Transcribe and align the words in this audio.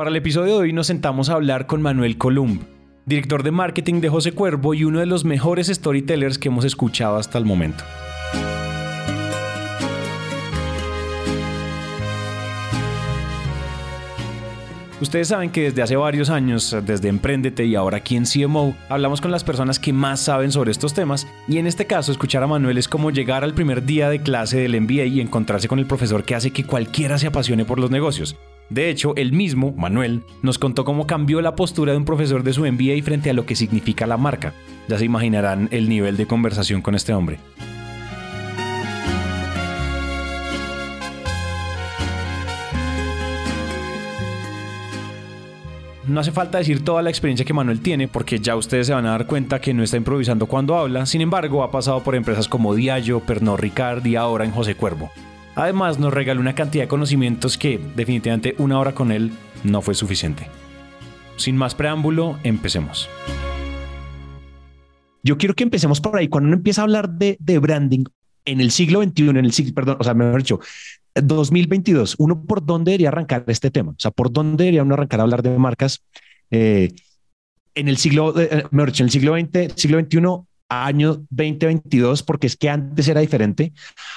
Para 0.00 0.08
el 0.08 0.16
episodio 0.16 0.54
de 0.54 0.60
hoy 0.60 0.72
nos 0.72 0.86
sentamos 0.86 1.28
a 1.28 1.34
hablar 1.34 1.66
con 1.66 1.82
Manuel 1.82 2.16
Columb, 2.16 2.62
director 3.04 3.42
de 3.42 3.50
marketing 3.50 4.00
de 4.00 4.08
José 4.08 4.32
Cuervo 4.32 4.72
y 4.72 4.84
uno 4.84 4.98
de 4.98 5.04
los 5.04 5.26
mejores 5.26 5.66
storytellers 5.66 6.38
que 6.38 6.48
hemos 6.48 6.64
escuchado 6.64 7.18
hasta 7.18 7.36
el 7.36 7.44
momento. 7.44 7.84
Ustedes 15.00 15.28
saben 15.28 15.48
que 15.48 15.62
desde 15.62 15.80
hace 15.80 15.96
varios 15.96 16.28
años, 16.28 16.76
desde 16.84 17.08
Emprendete 17.08 17.64
y 17.64 17.74
ahora 17.74 17.98
aquí 17.98 18.16
en 18.16 18.26
CMO, 18.26 18.76
hablamos 18.90 19.22
con 19.22 19.30
las 19.30 19.44
personas 19.44 19.78
que 19.78 19.94
más 19.94 20.20
saben 20.20 20.52
sobre 20.52 20.72
estos 20.72 20.92
temas 20.92 21.26
y 21.48 21.56
en 21.56 21.66
este 21.66 21.86
caso 21.86 22.12
escuchar 22.12 22.42
a 22.42 22.46
Manuel 22.46 22.76
es 22.76 22.86
como 22.86 23.10
llegar 23.10 23.42
al 23.42 23.54
primer 23.54 23.86
día 23.86 24.10
de 24.10 24.20
clase 24.20 24.58
del 24.58 24.78
MBA 24.78 25.06
y 25.06 25.20
encontrarse 25.22 25.68
con 25.68 25.78
el 25.78 25.86
profesor 25.86 26.24
que 26.24 26.34
hace 26.34 26.50
que 26.50 26.64
cualquiera 26.64 27.18
se 27.18 27.28
apasione 27.28 27.64
por 27.64 27.80
los 27.80 27.90
negocios. 27.90 28.36
De 28.68 28.90
hecho, 28.90 29.14
él 29.16 29.32
mismo, 29.32 29.72
Manuel, 29.72 30.22
nos 30.42 30.58
contó 30.58 30.84
cómo 30.84 31.06
cambió 31.06 31.40
la 31.40 31.56
postura 31.56 31.92
de 31.92 31.98
un 31.98 32.04
profesor 32.04 32.42
de 32.42 32.52
su 32.52 32.70
MBA 32.70 33.02
frente 33.02 33.30
a 33.30 33.32
lo 33.32 33.46
que 33.46 33.56
significa 33.56 34.06
la 34.06 34.18
marca. 34.18 34.52
Ya 34.86 34.98
se 34.98 35.06
imaginarán 35.06 35.68
el 35.72 35.88
nivel 35.88 36.18
de 36.18 36.26
conversación 36.26 36.82
con 36.82 36.94
este 36.94 37.14
hombre. 37.14 37.38
No 46.10 46.18
hace 46.18 46.32
falta 46.32 46.58
decir 46.58 46.84
toda 46.84 47.02
la 47.02 47.10
experiencia 47.10 47.46
que 47.46 47.54
Manuel 47.54 47.82
tiene 47.82 48.08
porque 48.08 48.40
ya 48.40 48.56
ustedes 48.56 48.88
se 48.88 48.92
van 48.92 49.06
a 49.06 49.10
dar 49.10 49.28
cuenta 49.28 49.60
que 49.60 49.72
no 49.72 49.84
está 49.84 49.96
improvisando 49.96 50.46
cuando 50.46 50.76
habla, 50.76 51.06
sin 51.06 51.20
embargo 51.20 51.62
ha 51.62 51.70
pasado 51.70 52.02
por 52.02 52.16
empresas 52.16 52.48
como 52.48 52.74
Diallo, 52.74 53.20
Pernod 53.20 53.60
Ricard 53.60 54.04
y 54.04 54.16
ahora 54.16 54.44
en 54.44 54.50
José 54.50 54.74
Cuervo. 54.74 55.12
Además 55.54 56.00
nos 56.00 56.12
regaló 56.12 56.40
una 56.40 56.56
cantidad 56.56 56.82
de 56.82 56.88
conocimientos 56.88 57.56
que 57.56 57.78
definitivamente 57.94 58.56
una 58.58 58.80
hora 58.80 58.92
con 58.92 59.12
él 59.12 59.30
no 59.62 59.82
fue 59.82 59.94
suficiente. 59.94 60.48
Sin 61.36 61.56
más 61.56 61.76
preámbulo, 61.76 62.40
empecemos. 62.42 63.08
Yo 65.22 65.38
quiero 65.38 65.54
que 65.54 65.62
empecemos 65.62 66.00
por 66.00 66.16
ahí. 66.16 66.26
Cuando 66.26 66.48
uno 66.48 66.56
empieza 66.56 66.80
a 66.80 66.84
hablar 66.84 67.08
de, 67.08 67.36
branding 67.60 68.02
en 68.46 68.60
el 68.60 68.72
siglo 68.72 69.00
XXI, 69.00 69.28
en 69.28 69.36
el 69.36 69.52
siglo, 69.52 69.74
perdón, 69.74 69.98
o 70.00 70.02
sea, 70.02 70.14
mejor 70.14 70.40
dicho, 70.40 70.58
2022, 71.14 72.16
uno 72.18 72.44
por 72.44 72.64
dónde 72.64 72.92
debería 72.92 73.08
arrancar 73.08 73.44
este 73.48 73.70
tema? 73.70 73.92
O 73.92 73.98
sea, 73.98 74.10
¿por 74.10 74.32
dónde 74.32 74.64
debería 74.64 74.82
uno 74.82 74.94
arrancar 74.94 75.20
a 75.20 75.22
hablar 75.24 75.42
de 75.42 75.56
marcas? 75.58 76.02
Eh, 76.50 76.92
en 77.74 77.88
el 77.88 77.96
siglo, 77.96 78.38
eh, 78.40 78.64
mejor 78.70 78.90
dicho, 78.90 79.02
en 79.02 79.06
el 79.06 79.10
siglo 79.10 79.34
XX, 79.38 79.74
siglo 79.76 80.00
XXI, 80.00 80.20
año 80.70 81.26
2022, 81.30 82.22
porque 82.22 82.46
es 82.46 82.56
que 82.56 82.70
antes 82.70 83.08
era 83.08 83.20
diferente. 83.20 83.72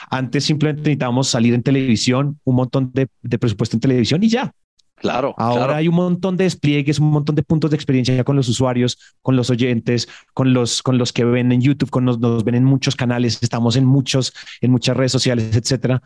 Antes 0.09 0.45
simplemente 0.45 0.81
necesitábamos 0.81 1.27
salir 1.27 1.53
en 1.53 1.63
televisión, 1.63 2.39
un 2.43 2.55
montón 2.55 2.91
de, 2.93 3.07
presupuesto 3.37 3.75
en 3.75 3.81
televisión 3.81 4.23
y 4.23 4.29
ya. 4.29 4.53
Claro. 4.95 5.33
Ahora 5.37 5.77
hay 5.77 5.89
un 5.89 5.95
montón 5.95 6.37
de 6.37 6.45
despliegues, 6.45 6.97
un 6.99 7.09
montón 7.09 7.35
de 7.35 7.43
puntos 7.43 7.71
de 7.71 7.75
experiencia 7.75 8.23
con 8.23 8.37
los 8.37 8.47
usuarios, 8.47 8.97
con 9.21 9.35
los 9.35 9.49
oyentes, 9.49 10.07
con 10.33 10.53
los, 10.53 10.81
con 10.81 10.97
los 10.97 11.11
que 11.11 11.25
ven 11.25 11.51
en 11.51 11.59
YouTube, 11.59 11.89
con 11.89 12.05
los, 12.05 12.19
nos 12.19 12.45
ven 12.45 12.55
en 12.55 12.63
muchos 12.63 12.95
canales, 12.95 13.39
estamos 13.41 13.75
en 13.75 13.83
muchos, 13.85 14.33
en 14.61 14.71
muchas 14.71 14.95
redes 14.95 15.11
sociales, 15.11 15.57
etcétera. 15.57 16.01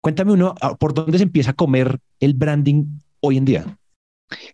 Cuéntame 0.00 0.32
uno, 0.32 0.54
ah, 0.60 0.76
¿por 0.76 0.94
dónde 0.94 1.18
se 1.18 1.24
empieza 1.24 1.50
a 1.50 1.54
comer 1.54 1.98
el 2.20 2.34
branding 2.34 2.84
hoy 3.20 3.36
en 3.36 3.44
día? 3.44 3.78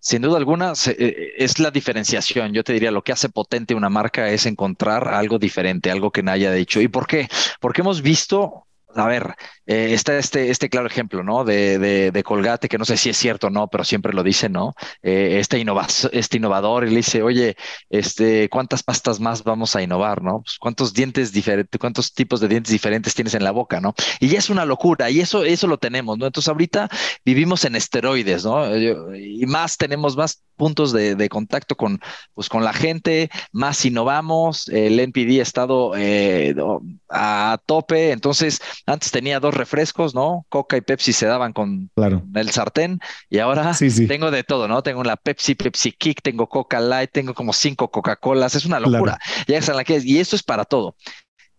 Sin 0.01 0.23
duda 0.23 0.39
alguna, 0.39 0.73
eh, 0.87 1.33
es 1.37 1.59
la 1.59 1.71
diferenciación. 1.71 2.53
Yo 2.53 2.63
te 2.63 2.73
diría, 2.73 2.91
lo 2.91 3.03
que 3.03 3.13
hace 3.13 3.29
potente 3.29 3.75
una 3.75 3.91
marca 3.91 4.31
es 4.31 4.47
encontrar 4.47 5.09
algo 5.09 5.39
diferente, 5.39 5.91
algo 5.91 6.13
que 6.13 6.23
nadie 6.23 6.47
haya 6.47 6.57
dicho. 6.57 6.81
¿Y 6.81 6.89
por 6.89 7.07
qué? 7.07 7.29
Porque 7.61 7.81
hemos 7.81 8.01
visto 8.03 8.64
a 8.95 9.07
ver, 9.07 9.35
eh, 9.67 9.93
está 9.93 10.19
este, 10.19 10.51
este 10.51 10.69
claro 10.69 10.87
ejemplo, 10.87 11.23
¿no? 11.23 11.45
De, 11.45 11.79
de, 12.11 12.23
Colgate, 12.23 12.69
que 12.69 12.79
no 12.79 12.85
sé 12.85 12.97
si 12.97 13.11
es 13.11 13.17
cierto 13.17 13.49
o 13.49 13.51
no, 13.51 13.69
pero 13.69 13.85
siempre 13.85 14.13
lo 14.13 14.23
dice, 14.23 14.49
¿no? 14.49 14.75
Eh, 15.03 15.39
este, 15.41 15.63
este 16.13 16.37
innovador 16.37 16.87
y 16.87 16.91
le 16.91 16.97
dice, 16.97 17.23
oye, 17.23 17.57
este, 17.91 18.49
¿cuántas 18.49 18.83
pastas 18.83 19.21
más 19.21 19.43
vamos 19.43 19.75
a 19.77 19.83
innovar, 19.83 20.23
¿no? 20.23 20.43
Pues, 20.43 20.59
¿Cuántos 20.59 20.93
dientes 20.93 21.33
diferentes, 21.33 21.79
cuántos 21.81 22.13
tipos 22.13 22.41
de 22.41 22.49
dientes 22.49 22.73
diferentes 22.73 23.15
tienes 23.15 23.35
en 23.35 23.45
la 23.45 23.51
boca, 23.51 23.81
¿no? 23.81 23.95
Y 24.21 24.29
ya 24.29 24.39
es 24.39 24.51
una 24.51 24.65
locura, 24.65 25.11
y 25.11 25.21
eso, 25.21 25.45
eso 25.45 25.67
lo 25.67 25.79
tenemos, 25.79 26.19
¿no? 26.19 26.27
Entonces 26.27 26.49
ahorita 26.49 26.89
vivimos 27.25 27.65
en 27.65 27.77
esteroides, 27.77 28.45
¿no? 28.45 28.77
Y 28.77 29.45
más 29.47 29.77
tenemos 29.77 30.17
más 30.17 30.43
puntos 30.57 30.93
de, 30.93 31.15
de 31.17 31.29
contacto 31.29 31.77
con, 31.77 32.01
pues, 32.35 32.49
con 32.49 32.65
la 32.65 32.73
gente, 32.73 33.31
más 33.53 33.85
innovamos, 33.85 34.69
el 34.69 35.01
NPD 35.01 35.41
ha 35.41 35.43
estado 35.43 35.93
eh, 35.97 36.55
a 37.09 37.59
tope, 37.67 38.13
entonces 38.13 38.61
antes 38.87 39.11
tenía 39.11 39.41
dos 39.41 39.55
refrescos, 39.55 40.15
¿no? 40.15 40.47
Coca 40.49 40.77
y 40.77 40.81
Pepsi 40.81 41.13
se 41.13 41.27
daban 41.27 41.53
con 41.53 41.91
el 42.35 42.51
sartén 42.51 43.01
y 43.31 43.39
ahora 43.39 43.73
tengo 44.09 44.31
de 44.31 44.45
todo, 44.45 44.69
¿no? 44.69 44.83
Tengo 44.83 45.05
la 45.05 45.17
Pepsi, 45.17 45.55
Pepsi 45.55 45.93
Kick, 45.93 46.23
tengo 46.23 46.49
Coca 46.49 46.81
Light, 46.81 47.11
tengo 47.13 47.35
como 47.35 47.53
cinco 47.53 47.91
Coca-Colas, 47.91 48.55
es 48.55 48.65
una 48.65 48.81
locura. 48.81 49.19
la 49.47 49.85
que 49.85 50.01
y 50.05 50.19
esto 50.19 50.37
es 50.37 50.43
para 50.43 50.65
todo 50.65 50.97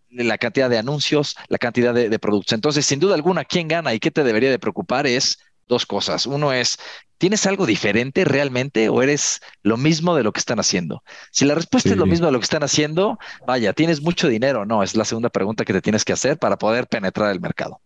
la 0.10 0.38
cantidad 0.38 0.70
de 0.70 0.78
anuncios, 0.78 1.36
la 1.50 1.58
cantidad 1.58 1.94
de, 1.94 2.08
de, 2.08 2.20
productos. 2.20 2.54
Entonces, 2.54 2.86
sin 2.86 3.02
duda 3.02 3.16
alguna, 3.16 3.44
¿quién 3.44 3.68
gana 3.68 3.94
y 3.94 4.00
qué 4.00 4.12
te 4.12 4.24
debería 4.24 4.50
de 4.50 4.60
preocupar 4.60 5.08
es 5.08 5.40
dos 5.68 5.86
cosas. 5.86 6.26
Uno 6.26 6.54
es, 6.54 6.78
¿tienes 7.18 7.46
algo 7.46 7.66
diferente 7.66 8.26
realmente 8.26 8.90
o 8.90 9.02
eres 9.02 9.42
lo 9.64 9.78
mismo 9.78 10.16
de 10.16 10.24
lo 10.24 10.32
que 10.32 10.40
están 10.40 10.60
haciendo? 10.60 11.04
Si 11.32 11.46
la 11.46 11.56
respuesta 11.56 11.90
es 11.90 11.98
lo 11.98 12.06
mismo 12.06 12.28
de 12.28 12.32
lo 12.32 12.40
que 12.40 12.46
están 12.46 12.64
haciendo, 12.64 13.18
vaya, 13.46 13.74
¿tienes 13.74 14.02
mucho 14.02 14.28
dinero? 14.28 14.66
No, 14.66 14.84
es 14.84 14.96
la 14.96 15.06
segunda 15.06 15.30
pregunta 15.30 15.66
que 15.66 15.74
te 15.74 15.82
tienes 15.82 16.06
que 16.06 16.14
hacer 16.14 16.38
para 16.38 16.58
poder 16.58 16.88
penetrar 16.88 17.32
el 17.32 17.40
mercado. 17.40 17.82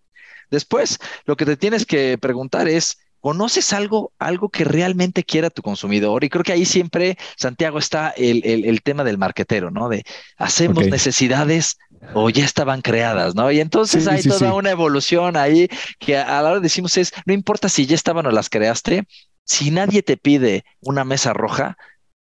Después, 0.50 1.00
lo 1.26 1.36
que 1.36 1.46
te 1.46 1.58
tienes 1.58 1.86
que 1.86 2.18
preguntar 2.18 2.68
es, 2.68 2.98
¿conoces 3.19 3.74
algo, 3.74 4.12
algo 4.19 4.50
que 4.50 4.63
realmente 4.63 5.24
quiera 5.24 5.50
tu 5.50 5.62
consumidor? 5.62 6.24
Y 6.24 6.30
creo 6.30 6.44
que 6.44 6.53
ahí 6.53 6.66
siempre, 6.66 7.18
Santiago, 7.38 7.80
está 7.80 8.09
el, 8.09 8.41
el, 8.46 8.81
tema 8.81 9.03
del 9.03 9.18
marquetero, 9.18 9.72
¿no? 9.72 9.90
De 9.90 10.03
hacemos 10.38 10.88
necesidades 10.88 11.78
o 12.13 12.30
ya 12.30 12.46
estaban 12.46 12.81
creadas, 12.81 13.35
¿no? 13.35 13.52
Y 13.52 13.59
entonces 13.59 14.07
hay 14.07 14.24
toda 14.24 14.53
una 14.53 14.72
evolución 14.72 15.35
ahí 15.38 15.68
que 16.00 16.18
a 16.18 16.41
la 16.41 16.52
hora 16.52 16.59
decimos 16.59 16.97
es, 16.97 17.13
no 17.25 17.34
importa 17.34 17.69
si 17.69 17.85
ya 17.85 17.96
estaban 17.96 18.25
o 18.25 18.31
las 18.31 18.50
creaste, 18.50 19.06
si 19.44 19.72
nadie 19.72 20.03
te 20.03 20.16
pide 20.16 20.63
una 20.80 21.03
mesa 21.03 21.34
roja, 21.34 21.78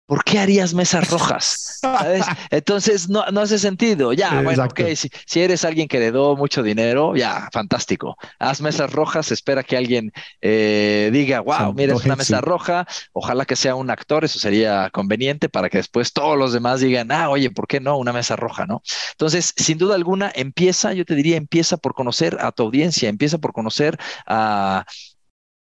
¿por 0.09 0.23
qué 0.23 0.39
harías 0.39 0.73
mesas 0.73 1.07
rojas? 1.11 1.79
Entonces 2.49 3.09
no, 3.09 3.23
no, 3.27 3.41
hace 3.41 3.59
sentido. 3.59 4.11
Ya, 4.11 4.41
bueno, 4.41 4.63
ok, 4.63 4.81
si, 4.95 5.39
eres 5.39 5.63
alguien 5.63 5.87
que 5.87 5.97
heredó 5.97 6.35
mucho 6.35 6.63
dinero, 6.63 7.15
ya, 7.15 7.47
fantástico. 7.53 8.17
Haz 8.39 8.59
mesas 8.59 8.91
rojas, 8.91 9.31
espera 9.31 9.61
que 9.61 9.77
alguien 9.77 10.11
eh, 10.41 11.11
diga, 11.13 11.41
wow, 11.41 11.75
mira, 11.75 11.93
es 11.93 12.03
una 12.05 12.15
mesa 12.15 12.41
roja. 12.41 12.87
Ojalá 13.13 13.45
que 13.45 13.55
sea 13.55 13.75
un 13.75 13.91
actor, 13.91 14.25
eso 14.25 14.39
sería 14.39 14.89
conveniente 14.89 15.47
para 15.47 15.69
que 15.69 15.77
después 15.77 16.11
todos 16.11 16.35
los 16.35 16.53
demás 16.53 16.79
digan, 16.79 17.11
ah, 17.11 17.29
oye, 17.29 17.51
¿por 17.51 17.67
qué 17.67 17.79
no? 17.79 17.95
Una 17.95 18.11
mesa 18.11 18.35
roja, 18.35 18.65
¿no? 18.65 18.81
Entonces, 19.11 19.53
sin 19.55 19.77
duda 19.77 19.93
alguna, 19.93 20.31
empieza, 20.33 20.91
yo 20.93 21.05
te 21.05 21.13
diría, 21.13 21.37
empieza 21.37 21.77
por 21.77 21.93
conocer 21.93 22.35
a 22.41 22.51
tu 22.51 22.63
audiencia, 22.63 23.09
empieza 23.09 23.37
por 23.37 23.53
conocer 23.53 23.95
a, 24.25 24.85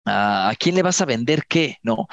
a, 0.04 0.48
a 0.48 0.54
quién 0.56 0.74
le 0.74 0.82
vas 0.82 1.00
a 1.00 1.04
vender 1.04 1.44
qué, 1.46 1.78
¿no? 1.84 2.08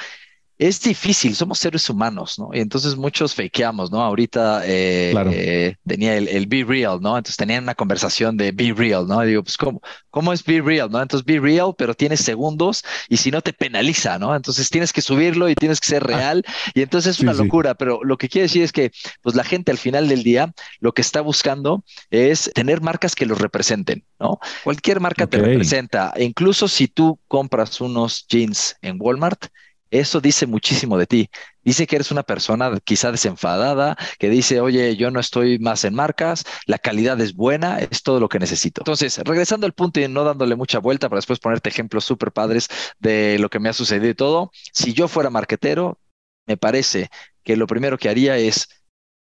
Es 0.59 0.81
difícil, 0.81 1.35
somos 1.35 1.57
seres 1.57 1.89
humanos, 1.89 2.37
¿no? 2.37 2.49
Y 2.51 2.59
entonces 2.59 2.97
muchos 2.97 3.33
fakeamos, 3.33 3.91
¿no? 3.91 4.03
Ahorita 4.03 4.63
eh, 4.65 5.13
eh, 5.31 5.75
tenía 5.87 6.17
el, 6.17 6.27
el, 6.27 6.47
Be 6.47 6.65
Real, 6.65 6.99
¿no? 7.01 7.17
Entonces 7.17 7.37
tenían 7.37 7.63
una 7.63 7.75
conversación 7.75 8.35
de 8.35 8.51
Be 8.51 8.73
Real, 8.75 9.07
¿no? 9.07 9.23
Y 9.23 9.29
digo, 9.29 9.43
pues, 9.43 9.55
¿cómo, 9.55 9.81
¿cómo 10.09 10.33
es 10.33 10.43
Be 10.43 10.59
Real, 10.61 10.91
¿no? 10.91 11.01
Entonces 11.01 11.25
Be 11.25 11.39
Real, 11.39 11.73
pero 11.77 11.93
tienes 11.93 12.19
segundos 12.19 12.83
y 13.07 13.15
si 13.15 13.31
no 13.31 13.41
te 13.41 13.53
penaliza, 13.53 14.19
¿no? 14.19 14.35
Entonces 14.35 14.69
tienes 14.69 14.91
que 14.91 15.01
subirlo 15.01 15.47
y 15.47 15.55
tienes 15.55 15.79
que 15.79 15.87
ser 15.87 16.03
ah. 16.03 16.07
real 16.07 16.45
y 16.73 16.81
entonces 16.81 17.15
es 17.15 17.21
una 17.21 17.31
locura, 17.33 17.75
pero 17.75 18.03
lo 18.03 18.17
que 18.17 18.27
quiere 18.27 18.43
decir 18.47 18.61
es 18.63 18.73
que, 18.73 18.91
pues 19.21 19.37
la 19.37 19.45
gente 19.45 19.71
al 19.71 19.77
final 19.77 20.09
del 20.09 20.23
día 20.23 20.53
lo 20.81 20.91
que 20.91 21.01
está 21.01 21.21
buscando 21.21 21.85
es 22.09 22.51
tener 22.53 22.81
marcas 22.81 23.15
que 23.15 23.25
los 23.25 23.39
representen, 23.39 24.03
¿no? 24.19 24.39
Cualquier 24.65 24.99
marca 24.99 25.25
te 25.25 25.37
representa, 25.37 26.11
e 26.17 26.25
incluso 26.25 26.67
si 26.67 26.89
tú 26.89 27.17
compras 27.29 27.79
unos 27.79 28.27
jeans 28.27 28.75
en 28.81 28.97
Walmart, 28.99 29.45
eso 29.91 30.21
dice 30.21 30.45
muchísimo 30.45 30.97
de 30.97 31.07
ti. 31.07 31.29
Dice 31.63 31.87
que 31.87 31.95
eres 31.95 32.11
una 32.11 32.23
persona 32.23 32.79
quizá 32.83 33.11
desenfadada, 33.11 33.97
que 34.17 34.29
dice, 34.29 34.61
oye, 34.61 34.95
yo 34.95 35.11
no 35.11 35.19
estoy 35.19 35.59
más 35.59 35.83
en 35.83 35.93
marcas, 35.95 36.45
la 36.65 36.77
calidad 36.77 37.19
es 37.21 37.33
buena, 37.33 37.79
es 37.79 38.03
todo 38.03 38.19
lo 38.19 38.29
que 38.29 38.39
necesito. 38.39 38.81
Entonces, 38.81 39.17
regresando 39.19 39.65
al 39.65 39.73
punto 39.73 39.99
y 39.99 40.07
no 40.07 40.23
dándole 40.23 40.55
mucha 40.55 40.79
vuelta 40.79 41.09
para 41.09 41.17
después 41.17 41.39
ponerte 41.39 41.69
ejemplos 41.69 42.05
súper 42.05 42.31
padres 42.31 42.67
de 42.99 43.37
lo 43.39 43.49
que 43.49 43.59
me 43.59 43.69
ha 43.69 43.73
sucedido 43.73 44.09
y 44.09 44.15
todo, 44.15 44.51
si 44.73 44.93
yo 44.93 45.07
fuera 45.07 45.29
marquetero, 45.29 45.99
me 46.47 46.57
parece 46.57 47.09
que 47.43 47.55
lo 47.55 47.67
primero 47.67 47.97
que 47.97 48.09
haría 48.09 48.37
es 48.37 48.67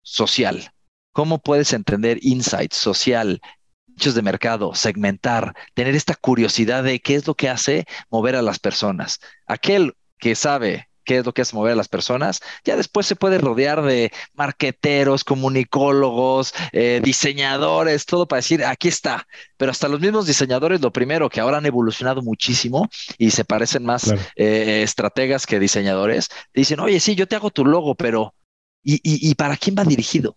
social. 0.03 0.71
¿Cómo 1.13 1.41
puedes 1.41 1.73
entender 1.73 2.19
insight 2.21 2.73
social, 2.73 3.41
nichos 3.87 4.15
de 4.15 4.23
mercado, 4.23 4.75
segmentar, 4.75 5.55
tener 5.75 5.95
esta 5.95 6.15
curiosidad 6.15 6.85
de 6.85 7.01
qué 7.01 7.15
es 7.15 7.27
lo 7.27 7.35
que 7.35 7.49
hace 7.49 7.87
mover 8.11 8.37
a 8.37 8.43
las 8.43 8.59
personas? 8.59 9.19
Aquel 9.47 9.95
que 10.19 10.35
sabe 10.35 10.89
qué 11.07 11.19
es 11.19 11.25
lo 11.25 11.33
que 11.33 11.43
hace 11.43 11.57
mover 11.57 11.73
a 11.73 11.77
las 11.77 11.89
personas, 11.89 12.41
ya 12.65 12.77
después 12.77 13.07
se 13.07 13.17
puede 13.17 13.39
rodear 13.39 13.83
de 13.83 14.13
marqueteros, 14.35 15.25
comunicólogos, 15.25 16.53
eh, 16.73 17.01
diseñadores, 17.03 18.05
todo 18.05 18.27
para 18.27 18.39
decir, 18.39 18.65
aquí 18.65 18.89
está. 18.89 19.27
Pero 19.57 19.71
hasta 19.71 19.89
los 19.89 20.01
mismos 20.01 20.27
diseñadores, 20.27 20.83
lo 20.83 20.93
primero, 20.93 21.31
que 21.31 21.41
ahora 21.41 21.59
han 21.59 21.67
evolucionado 21.67 22.21
muchísimo 22.21 22.91
y 23.17 23.31
se 23.31 23.45
parecen 23.45 23.85
más 23.85 24.13
eh, 24.35 24.83
estrategas 24.83 25.47
que 25.47 25.61
diseñadores, 25.61 26.29
dicen, 26.53 26.81
oye, 26.81 27.01
sí, 27.01 27.15
yo 27.15 27.27
te 27.27 27.37
hago 27.37 27.51
tu 27.51 27.65
logo, 27.65 27.95
pero 27.95 28.35
¿y, 28.83 29.01
y, 29.03 29.35
para 29.37 29.57
quién 29.57 29.77
va 29.79 29.85
dirigido? 29.85 30.37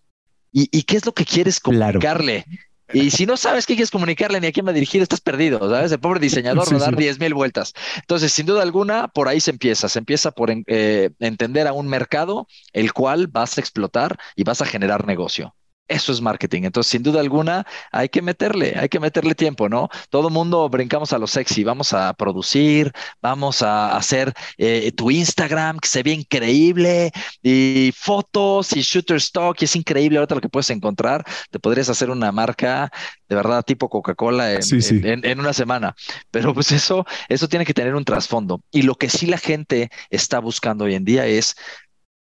¿Y, 0.51 0.69
¿Y, 0.71 0.83
qué 0.83 0.97
es 0.97 1.05
lo 1.05 1.13
que 1.13 1.25
quieres 1.25 1.59
comunicarle? 1.59 2.45
Y 2.93 3.11
si 3.11 3.25
no 3.25 3.37
sabes 3.37 3.65
qué 3.65 3.75
quieres 3.75 3.91
comunicarle 3.91 4.39
ni 4.41 4.47
a 4.47 4.51
quién 4.51 4.67
va 4.67 4.73
dirigido, 4.73 5.03
estás 5.03 5.21
perdido, 5.21 5.59
¿sabes? 5.69 5.91
El 5.91 5.99
pobre 5.99 6.19
diseñador 6.19 6.71
va 6.71 6.77
a 6.77 6.79
dar 6.79 6.95
diez 6.95 7.19
mil 7.19 7.33
vueltas. 7.33 7.73
Entonces, 7.97 8.33
sin 8.33 8.45
duda 8.45 8.61
alguna, 8.63 9.07
por 9.07 9.27
ahí 9.27 9.39
se 9.39 9.51
empieza. 9.51 9.89
Se 9.89 9.99
empieza 9.99 10.31
por 10.31 10.49
eh, 10.51 11.11
entender 11.19 11.67
a 11.67 11.73
un 11.73 11.87
mercado 11.87 12.47
el 12.73 12.93
cual 12.93 13.27
vas 13.27 13.57
a 13.57 13.61
explotar 13.61 14.17
y 14.35 14.43
vas 14.43 14.61
a 14.61 14.65
generar 14.65 15.05
negocio. 15.05 15.55
Eso 15.89 16.11
es 16.11 16.21
marketing. 16.21 16.63
Entonces, 16.63 16.91
sin 16.91 17.01
duda 17.01 17.19
alguna, 17.19 17.65
hay 17.91 18.09
que 18.09 18.21
meterle, 18.21 18.75
hay 18.77 18.89
que 18.89 18.99
meterle 18.99 19.33
tiempo, 19.33 19.67
¿no? 19.67 19.89
Todo 20.11 20.29
mundo 20.29 20.69
brincamos 20.69 21.13
a 21.13 21.17
lo 21.17 21.25
sexy. 21.25 21.63
Vamos 21.63 21.93
a 21.93 22.13
producir, 22.13 22.93
vamos 23.21 23.63
a 23.63 23.97
hacer 23.97 24.31
eh, 24.57 24.91
tu 24.91 25.09
Instagram 25.09 25.79
que 25.79 25.89
se 25.89 26.03
ve 26.03 26.11
increíble 26.11 27.11
y 27.41 27.91
fotos 27.97 28.71
y 28.75 28.81
shooter 28.81 29.17
stock. 29.17 29.59
Y 29.61 29.65
es 29.65 29.75
increíble 29.75 30.19
ahorita 30.19 30.35
lo 30.35 30.41
que 30.41 30.49
puedes 30.49 30.69
encontrar. 30.69 31.25
Te 31.49 31.59
podrías 31.59 31.89
hacer 31.89 32.11
una 32.11 32.31
marca 32.31 32.91
de 33.27 33.35
verdad 33.35 33.63
tipo 33.63 33.89
Coca-Cola 33.89 34.53
en, 34.53 35.25
en, 35.25 35.39
una 35.39 35.53
semana. 35.53 35.95
Pero 36.29 36.53
pues 36.53 36.71
eso, 36.71 37.05
eso 37.29 37.47
tiene 37.47 37.65
que 37.65 37.73
tener 37.73 37.95
un 37.95 38.05
trasfondo. 38.05 38.61
Y 38.71 38.83
lo 38.83 38.93
que 38.93 39.09
sí 39.09 39.25
la 39.25 39.39
gente 39.39 39.89
está 40.11 40.39
buscando 40.39 40.85
hoy 40.85 40.93
en 40.93 41.05
día 41.05 41.25
es 41.25 41.55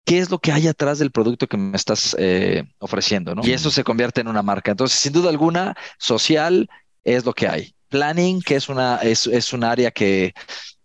qué 0.09 0.17
es 0.17 0.31
lo 0.31 0.39
que 0.39 0.51
hay 0.51 0.67
atrás 0.67 0.97
del 0.97 1.11
producto 1.11 1.45
que 1.45 1.55
me 1.55 1.75
estás 1.77 2.15
eh, 2.17 2.63
ofreciendo, 2.79 3.35
¿no? 3.35 3.45
Y 3.45 3.51
eso 3.51 3.69
se 3.69 3.83
convierte 3.83 4.21
en 4.21 4.27
una 4.27 4.41
marca. 4.41 4.71
Entonces, 4.71 4.97
sin 4.97 5.13
duda 5.13 5.29
alguna, 5.29 5.75
social 5.99 6.67
es 7.03 7.25
lo 7.25 7.33
que 7.33 7.47
hay. 7.47 7.75
Planning, 7.89 8.41
que 8.41 8.55
es 8.55 8.69
una, 8.69 8.97
es, 8.97 9.27
es 9.27 9.53
un 9.53 9.63
área 9.63 9.91
que, 9.91 10.33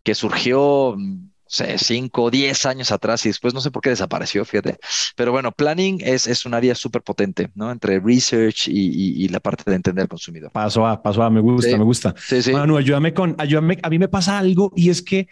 que 0.02 0.14
surgió 0.14 0.94
no 0.98 1.24
sé, 1.46 1.78
cinco, 1.78 2.30
diez 2.30 2.66
años 2.66 2.92
atrás 2.92 3.24
y 3.24 3.30
después 3.30 3.54
no 3.54 3.62
sé 3.62 3.70
por 3.70 3.80
qué 3.80 3.90
desapareció, 3.90 4.44
fíjate. 4.44 4.76
Pero 5.16 5.32
bueno, 5.32 5.52
planning 5.52 6.00
es, 6.02 6.26
es 6.26 6.44
un 6.44 6.52
área 6.52 6.74
súper 6.74 7.00
potente, 7.00 7.50
¿no? 7.54 7.70
Entre 7.70 8.00
research 8.00 8.68
y, 8.68 9.24
y, 9.24 9.28
la 9.28 9.40
parte 9.40 9.70
de 9.70 9.76
entender 9.76 10.02
al 10.02 10.08
consumidor. 10.08 10.50
Paso 10.52 10.86
a, 10.86 11.02
paso 11.02 11.22
a, 11.22 11.30
me 11.30 11.40
gusta, 11.40 11.78
me 11.78 11.84
gusta. 11.84 12.14
Sí, 12.18 12.42
sí. 12.42 12.52
Manu, 12.52 12.76
ayúdame 12.76 13.14
con, 13.14 13.36
ayúdame, 13.38 13.78
a 13.82 13.88
mí 13.88 13.98
me 13.98 14.08
pasa 14.08 14.38
algo 14.38 14.70
y 14.76 14.90
es 14.90 15.00
que 15.00 15.28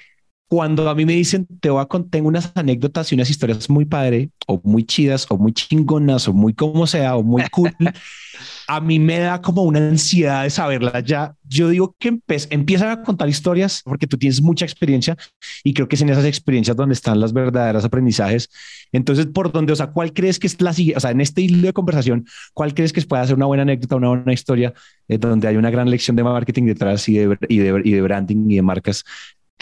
cuando 0.53 0.91
a 0.91 0.95
mí 0.95 1.07
me 1.07 1.15
dicen, 1.15 1.47
te 1.63 1.71
voy 1.71 1.81
a 1.81 1.87
contar 1.87 2.21
unas 2.21 2.53
anécdotas 2.55 3.11
y 3.11 3.15
unas 3.15 3.31
historias 3.31 3.71
muy 3.71 3.87
padre, 3.87 4.29
o 4.47 4.61
muy 4.63 4.85
chidas, 4.85 5.25
o 5.31 5.39
muy 5.39 5.55
chingonas, 5.55 6.29
o 6.29 6.35
muy 6.35 6.53
como 6.53 6.87
sea, 6.87 7.17
o 7.17 7.23
muy 7.23 7.43
cool, 7.51 7.73
a 8.69 8.79
mí 8.79 8.99
me 8.99 9.19
da 9.19 9.41
como 9.41 9.63
una 9.63 9.79
ansiedad 9.79 10.43
de 10.43 10.51
saberlas 10.51 11.05
ya. 11.05 11.35
Yo 11.49 11.71
digo 11.71 11.97
que 11.99 12.19
empiezan 12.51 12.91
a 12.91 13.03
contar 13.03 13.31
historias 13.31 13.81
porque 13.83 14.07
tú 14.07 14.19
tienes 14.19 14.43
mucha 14.43 14.67
experiencia 14.67 15.17
y 15.65 15.73
creo 15.73 15.89
que 15.89 15.97
es 15.97 16.03
en 16.03 16.11
esas 16.11 16.27
experiencias 16.27 16.77
donde 16.77 16.93
están 16.93 17.19
las 17.19 17.33
verdaderas 17.33 17.87
aprendizajes. 17.87 18.51
Entonces, 18.93 19.25
por 19.25 19.53
donde, 19.53 19.73
o 19.73 19.77
sea, 19.77 19.87
¿cuál 19.87 20.13
crees 20.13 20.39
que 20.39 20.49
es 20.49 20.61
la 20.61 20.75
siguiente? 20.75 20.99
O 20.99 21.01
sea, 21.01 21.13
en 21.13 21.23
este 21.23 21.41
hilo 21.41 21.67
de 21.67 21.73
conversación, 21.73 22.27
¿cuál 22.53 22.75
crees 22.75 22.93
que 22.93 23.01
puede 23.01 23.27
ser 23.27 23.37
una 23.37 23.47
buena 23.47 23.63
anécdota, 23.63 23.97
una 23.97 24.09
buena 24.09 24.35
historia 24.35 24.75
eh, 25.09 25.17
donde 25.17 25.49
hay 25.49 25.57
una 25.57 25.71
gran 25.71 25.89
lección 25.89 26.15
de 26.15 26.25
marketing 26.25 26.65
detrás 26.65 27.09
y 27.09 27.17
de, 27.17 27.39
y 27.49 27.57
de, 27.57 27.81
y 27.85 27.93
de 27.93 28.03
branding 28.03 28.51
y 28.51 28.57
de 28.57 28.63
marcas 28.63 29.03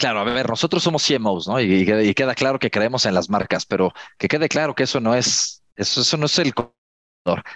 Claro, 0.01 0.21
a 0.21 0.23
ver, 0.23 0.49
nosotros 0.49 0.81
somos 0.81 1.05
CMOs, 1.05 1.47
¿no? 1.47 1.59
Y, 1.59 1.85
queda 2.15 2.33
claro 2.33 2.57
que 2.57 2.71
creemos 2.71 3.05
en 3.05 3.13
las 3.13 3.29
marcas, 3.29 3.67
pero 3.67 3.93
que 4.17 4.27
quede 4.27 4.49
claro 4.49 4.73
que 4.73 4.81
eso 4.81 4.99
no 4.99 5.13
es, 5.13 5.63
eso, 5.75 6.01
eso 6.01 6.17
no 6.17 6.25
es 6.25 6.39
el 6.39 6.55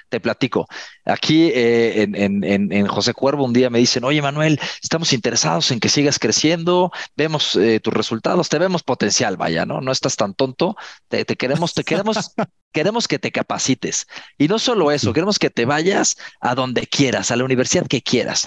te 0.10 0.20
platico. 0.20 0.68
Aquí 1.06 1.48
eh, 1.48 2.04
en, 2.04 2.44
en, 2.44 2.72
en, 2.72 2.86
José 2.86 3.16
Cuervo 3.16 3.46
un 3.46 3.52
día 3.52 3.72
me 3.72 3.80
dicen, 3.80 4.04
oye 4.04 4.22
Manuel, 4.22 4.60
estamos 4.84 5.12
interesados 5.12 5.72
en 5.72 5.80
que 5.80 5.90
sigas 5.90 6.20
creciendo, 6.20 6.92
vemos 7.16 7.56
eh, 7.56 7.80
tus 7.80 7.92
resultados, 7.92 8.48
te 8.48 8.60
vemos 8.60 8.84
potencial, 8.84 9.38
vaya, 9.38 9.66
¿no? 9.66 9.82
No 9.82 9.92
estás 9.92 10.16
tan 10.16 10.36
tonto, 10.36 10.76
te, 11.08 11.26
te 11.26 11.38
queremos, 11.38 11.74
te 11.74 11.84
queremos, 11.84 12.36
queremos 12.72 13.08
que 13.08 13.18
te 13.18 13.32
capacites. 13.32 14.06
Y 14.38 14.50
no 14.50 14.60
solo 14.60 14.92
eso, 14.92 15.14
queremos 15.14 15.40
que 15.40 15.50
te 15.50 15.66
vayas 15.66 16.16
a 16.42 16.54
donde 16.54 16.86
quieras, 16.86 17.32
a 17.32 17.38
la 17.38 17.44
universidad 17.44 17.88
que 17.88 18.04
quieras. 18.04 18.46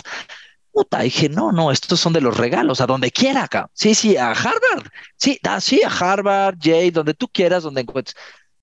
Puta, 0.79 1.01
dije, 1.01 1.29
no, 1.29 1.51
no, 1.51 1.73
estos 1.73 1.99
son 1.99 2.13
de 2.13 2.21
los 2.21 2.37
regalos, 2.37 2.81
a 2.81 2.87
donde 2.87 3.11
quiera 3.11 3.43
acá. 3.43 3.69
Sí, 3.73 3.97
sí, 3.97 4.17
a 4.17 4.31
Harvard. 4.31 4.87
Sí, 5.17 5.37
ah, 5.43 5.61
sí, 5.61 5.83
a 5.83 5.89
Harvard, 5.89 6.57
Jay, 6.63 6.93
donde 6.93 7.15
tú 7.15 7.27
quieras, 7.27 7.65
donde 7.65 7.81
encuentres. 7.81 8.15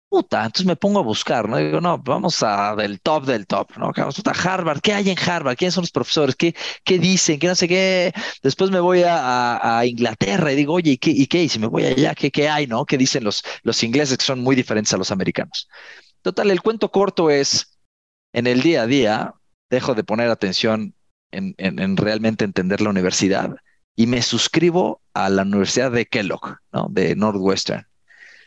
Puta, 0.07 0.45
entonces 0.45 0.65
me 0.65 0.77
pongo 0.77 0.99
a 0.99 1.03
buscar, 1.03 1.49
¿no? 1.49 1.57
Digo, 1.57 1.81
no, 1.81 1.97
vamos 1.97 2.41
a 2.41 2.73
del 2.77 3.01
top 3.01 3.25
del 3.25 3.45
top, 3.47 3.77
¿no? 3.77 3.91
Puta, 3.91 4.31
Harvard, 4.31 4.79
¿qué 4.79 4.93
hay 4.93 5.09
en 5.09 5.17
Harvard? 5.19 5.57
¿Quiénes 5.57 5.73
son 5.73 5.81
los 5.81 5.91
profesores? 5.91 6.37
¿Qué, 6.37 6.55
qué 6.85 6.99
dicen? 6.99 7.37
¿Qué 7.37 7.47
no 7.47 7.55
sé 7.55 7.67
qué? 7.67 8.13
Después 8.41 8.71
me 8.71 8.79
voy 8.79 9.03
a, 9.05 9.81
Inglaterra 9.85 10.53
y 10.53 10.55
digo, 10.55 10.73
oye, 10.75 10.91
¿y 10.91 10.97
qué? 10.97 11.11
¿Y 11.11 11.27
qué? 11.27 11.43
Y 11.43 11.49
si 11.49 11.59
me 11.59 11.67
voy 11.67 11.83
allá, 11.83 12.15
¿qué, 12.15 12.31
qué 12.31 12.47
hay, 12.47 12.65
no? 12.65 12.85
¿Qué 12.85 12.97
dicen 12.97 13.25
los, 13.25 13.43
los 13.63 13.83
ingleses 13.83 14.17
que 14.17 14.23
son 14.23 14.39
muy 14.39 14.55
diferentes 14.55 14.93
a 14.93 14.97
los 14.97 15.11
americanos? 15.11 15.67
Total, 16.21 16.49
el 16.49 16.61
cuento 16.61 16.91
corto 16.91 17.29
es, 17.29 17.77
en 18.31 18.47
el 18.47 18.61
día 18.61 18.83
a 18.83 18.87
día, 18.87 19.33
dejo 19.69 19.95
de 19.95 20.05
poner 20.05 20.29
atención 20.29 20.95
en, 21.35 21.97
realmente 21.97 22.45
entender 22.45 22.81
la 22.81 22.89
universidad 22.89 23.55
y 23.95 24.07
me 24.07 24.21
suscribo 24.21 25.01
a 25.13 25.29
la 25.29 25.43
Universidad 25.43 25.91
de 25.91 26.05
Kellogg, 26.05 26.57
¿no? 26.71 26.87
De 26.89 27.15
Northwestern. 27.15 27.87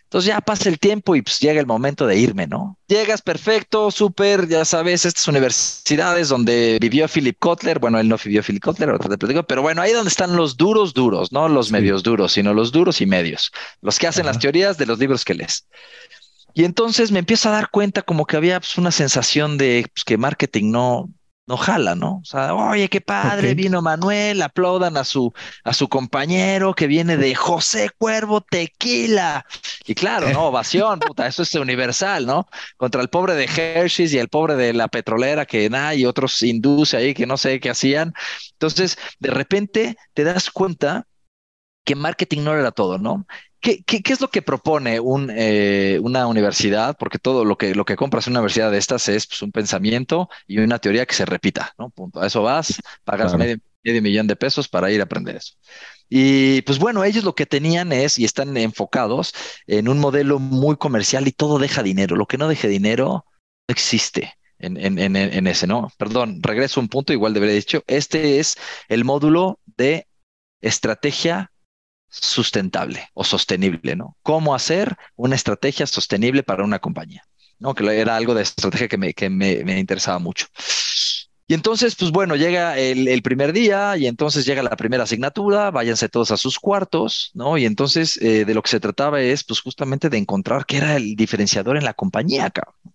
Entonces 0.08 0.28
ya 0.28 0.40
pasa 0.40 0.70
el 0.70 0.78
tiempo 0.78 1.16
y 1.16 1.20
pues 1.20 1.38
llega 1.38 1.60
el 1.60 1.66
momento 1.66 2.06
de 2.06 2.16
irme, 2.16 2.46
¿no? 2.46 2.78
Llegas 2.86 3.20
perfecto, 3.20 3.90
súper, 3.90 4.48
ya 4.48 4.64
sabes, 4.64 5.04
estas 5.04 5.28
universidades 5.28 6.30
donde 6.30 6.78
vivió 6.80 7.06
Philip 7.08 7.38
Kotler, 7.38 7.78
bueno, 7.78 8.00
él 8.00 8.08
no 8.08 8.16
vivió 8.16 8.42
Philip 8.42 8.62
Kotler, 8.62 8.96
pero 9.46 9.60
bueno, 9.60 9.82
ahí 9.82 9.92
donde 9.92 10.08
están 10.08 10.34
los 10.34 10.56
duros, 10.56 10.94
duros, 10.94 11.30
no 11.30 11.46
los 11.46 11.70
medios 11.70 12.02
duros, 12.02 12.32
sino 12.32 12.54
los 12.54 12.72
duros 12.72 13.02
y 13.02 13.06
medios, 13.06 13.52
los 13.82 13.98
que 13.98 14.06
hacen 14.06 14.24
las 14.24 14.38
teorías 14.38 14.78
de 14.78 14.86
los 14.86 14.98
libros 14.98 15.26
que 15.26 15.34
lees. 15.34 15.66
Y 16.54 16.64
entonces 16.64 17.12
me 17.12 17.18
empiezo 17.18 17.50
a 17.50 17.52
dar 17.52 17.70
cuenta 17.70 18.00
como 18.00 18.24
que 18.24 18.38
había 18.38 18.60
pues, 18.60 18.78
una 18.78 18.90
sensación 18.90 19.58
de 19.58 19.86
pues, 19.94 20.04
que 20.04 20.16
marketing 20.16 20.70
no 20.70 21.10
jala, 21.56 21.94
¿no? 21.94 22.20
O 22.22 22.24
sea, 22.24 22.54
oye, 22.54 22.88
qué 22.88 23.00
padre, 23.00 23.54
vino 23.54 23.82
Manuel, 23.82 24.42
aplaudan 24.42 24.96
a 24.96 25.04
su, 25.04 25.32
a 25.64 25.72
su 25.72 25.88
compañero 25.88 26.74
que 26.74 26.86
viene 26.86 27.16
de 27.16 27.34
José 27.34 27.90
Cuervo 27.98 28.40
Tequila. 28.40 29.44
Y 29.86 29.94
claro, 29.94 30.28
¿no? 30.30 30.44
Ovación, 30.48 31.00
puta, 31.00 31.26
eso 31.26 31.42
es 31.42 31.54
universal, 31.54 32.26
¿no? 32.26 32.48
Contra 32.76 33.02
el 33.02 33.08
pobre 33.08 33.34
de 33.34 33.44
Hershey's 33.46 34.12
y 34.12 34.18
el 34.18 34.28
pobre 34.28 34.54
de 34.54 34.72
la 34.72 34.88
petrolera 34.88 35.46
que 35.46 35.68
nada, 35.68 35.94
y 35.94 36.04
otros 36.04 36.42
induce 36.42 36.96
ahí 36.96 37.14
que 37.14 37.26
no 37.26 37.36
sé 37.36 37.58
qué 37.60 37.70
hacían. 37.70 38.12
Entonces, 38.52 38.98
de 39.18 39.30
repente 39.30 39.96
te 40.14 40.24
das 40.24 40.50
cuenta 40.50 41.07
que 41.88 41.94
marketing 41.94 42.42
no 42.42 42.54
era 42.54 42.70
todo, 42.70 42.98
¿no? 42.98 43.26
¿Qué, 43.60 43.82
es 43.86 44.20
lo 44.20 44.28
que 44.28 44.42
propone 44.42 45.00
un, 45.00 45.32
eh, 45.34 45.98
una 46.02 46.26
universidad? 46.26 46.98
Porque 46.98 47.18
todo 47.18 47.46
lo 47.46 47.56
que, 47.56 47.74
lo 47.74 47.86
que 47.86 47.96
compras 47.96 48.26
en 48.26 48.34
una 48.34 48.40
universidad 48.40 48.70
de 48.70 48.76
estas 48.76 49.08
es 49.08 49.26
pues, 49.26 49.40
un 49.40 49.52
pensamiento 49.52 50.28
y 50.46 50.58
una 50.58 50.78
teoría 50.78 51.06
que 51.06 51.14
se 51.14 51.24
repita, 51.24 51.74
¿no? 51.78 51.88
Punto. 51.88 52.20
A 52.20 52.26
eso 52.26 52.42
vas, 52.42 52.82
pagas 53.04 53.34
medio 53.38 53.56
medio 53.82 54.02
millón 54.02 54.26
de 54.26 54.36
pesos 54.36 54.68
para 54.68 54.90
ir 54.90 55.00
a 55.00 55.04
aprender 55.04 55.36
eso. 55.36 55.54
Y 56.10 56.60
pues 56.62 56.78
bueno, 56.78 57.04
ellos 57.04 57.24
lo 57.24 57.34
que 57.34 57.46
tenían 57.46 57.90
es 57.90 58.18
y 58.18 58.26
están 58.26 58.54
enfocados 58.58 59.32
en 59.66 59.88
un 59.88 59.98
modelo 59.98 60.38
muy 60.38 60.76
comercial 60.76 61.26
y 61.26 61.32
todo 61.32 61.58
deja 61.58 61.82
dinero. 61.82 62.16
Lo 62.16 62.26
que 62.26 62.36
no 62.36 62.48
deje 62.48 62.68
dinero 62.68 63.24
no 63.66 63.72
existe 63.72 64.34
en, 64.58 64.76
en, 64.98 65.46
ese, 65.46 65.66
¿no? 65.66 65.90
Perdón, 65.96 66.42
regreso 66.42 66.80
a 66.80 66.82
un 66.82 66.88
punto, 66.88 67.14
igual 67.14 67.32
debería 67.32 67.54
dicho. 67.54 67.82
Este 67.86 68.40
es 68.40 68.58
el 68.88 69.06
módulo 69.06 69.58
de 69.64 70.06
estrategia 70.60 71.50
sustentable 72.08 73.08
o 73.14 73.24
sostenible, 73.24 73.96
¿no? 73.96 74.16
¿Cómo 74.22 74.54
hacer 74.54 74.96
una 75.16 75.34
estrategia 75.34 75.86
sostenible 75.86 76.42
para 76.42 76.64
una 76.64 76.78
compañía? 76.78 77.22
¿No? 77.58 77.74
Que 77.74 77.84
era 78.00 78.16
algo 78.16 78.34
de 78.34 78.42
estrategia 78.42 78.88
que 78.88 78.98
me, 78.98 79.14
que 79.14 79.30
me, 79.30 79.78
interesaba 79.78 80.18
mucho. 80.18 80.46
Y 81.46 81.54
entonces, 81.54 81.96
pues 81.96 82.10
bueno, 82.10 82.36
llega 82.36 82.78
el, 82.78 83.22
primer 83.22 83.52
día 83.52 83.96
y 83.96 84.06
entonces 84.06 84.44
llega 84.44 84.62
la 84.62 84.76
primera 84.76 85.04
asignatura, 85.04 85.70
váyanse 85.70 86.08
todos 86.08 86.30
a 86.30 86.36
sus 86.36 86.58
cuartos, 86.58 87.30
¿no? 87.34 87.56
Y 87.56 87.64
entonces 87.64 88.18
eh, 88.18 88.44
de 88.44 88.54
lo 88.54 88.62
que 88.62 88.70
se 88.70 88.80
trataba 88.80 89.20
es, 89.20 89.44
pues 89.44 89.60
justamente 89.60 90.10
de 90.10 90.18
encontrar 90.18 90.66
qué 90.66 90.76
era 90.76 90.96
el 90.96 91.16
diferenciador 91.16 91.76
en 91.76 91.84
la 91.84 91.94
compañía, 91.94 92.50
cabrón. 92.50 92.94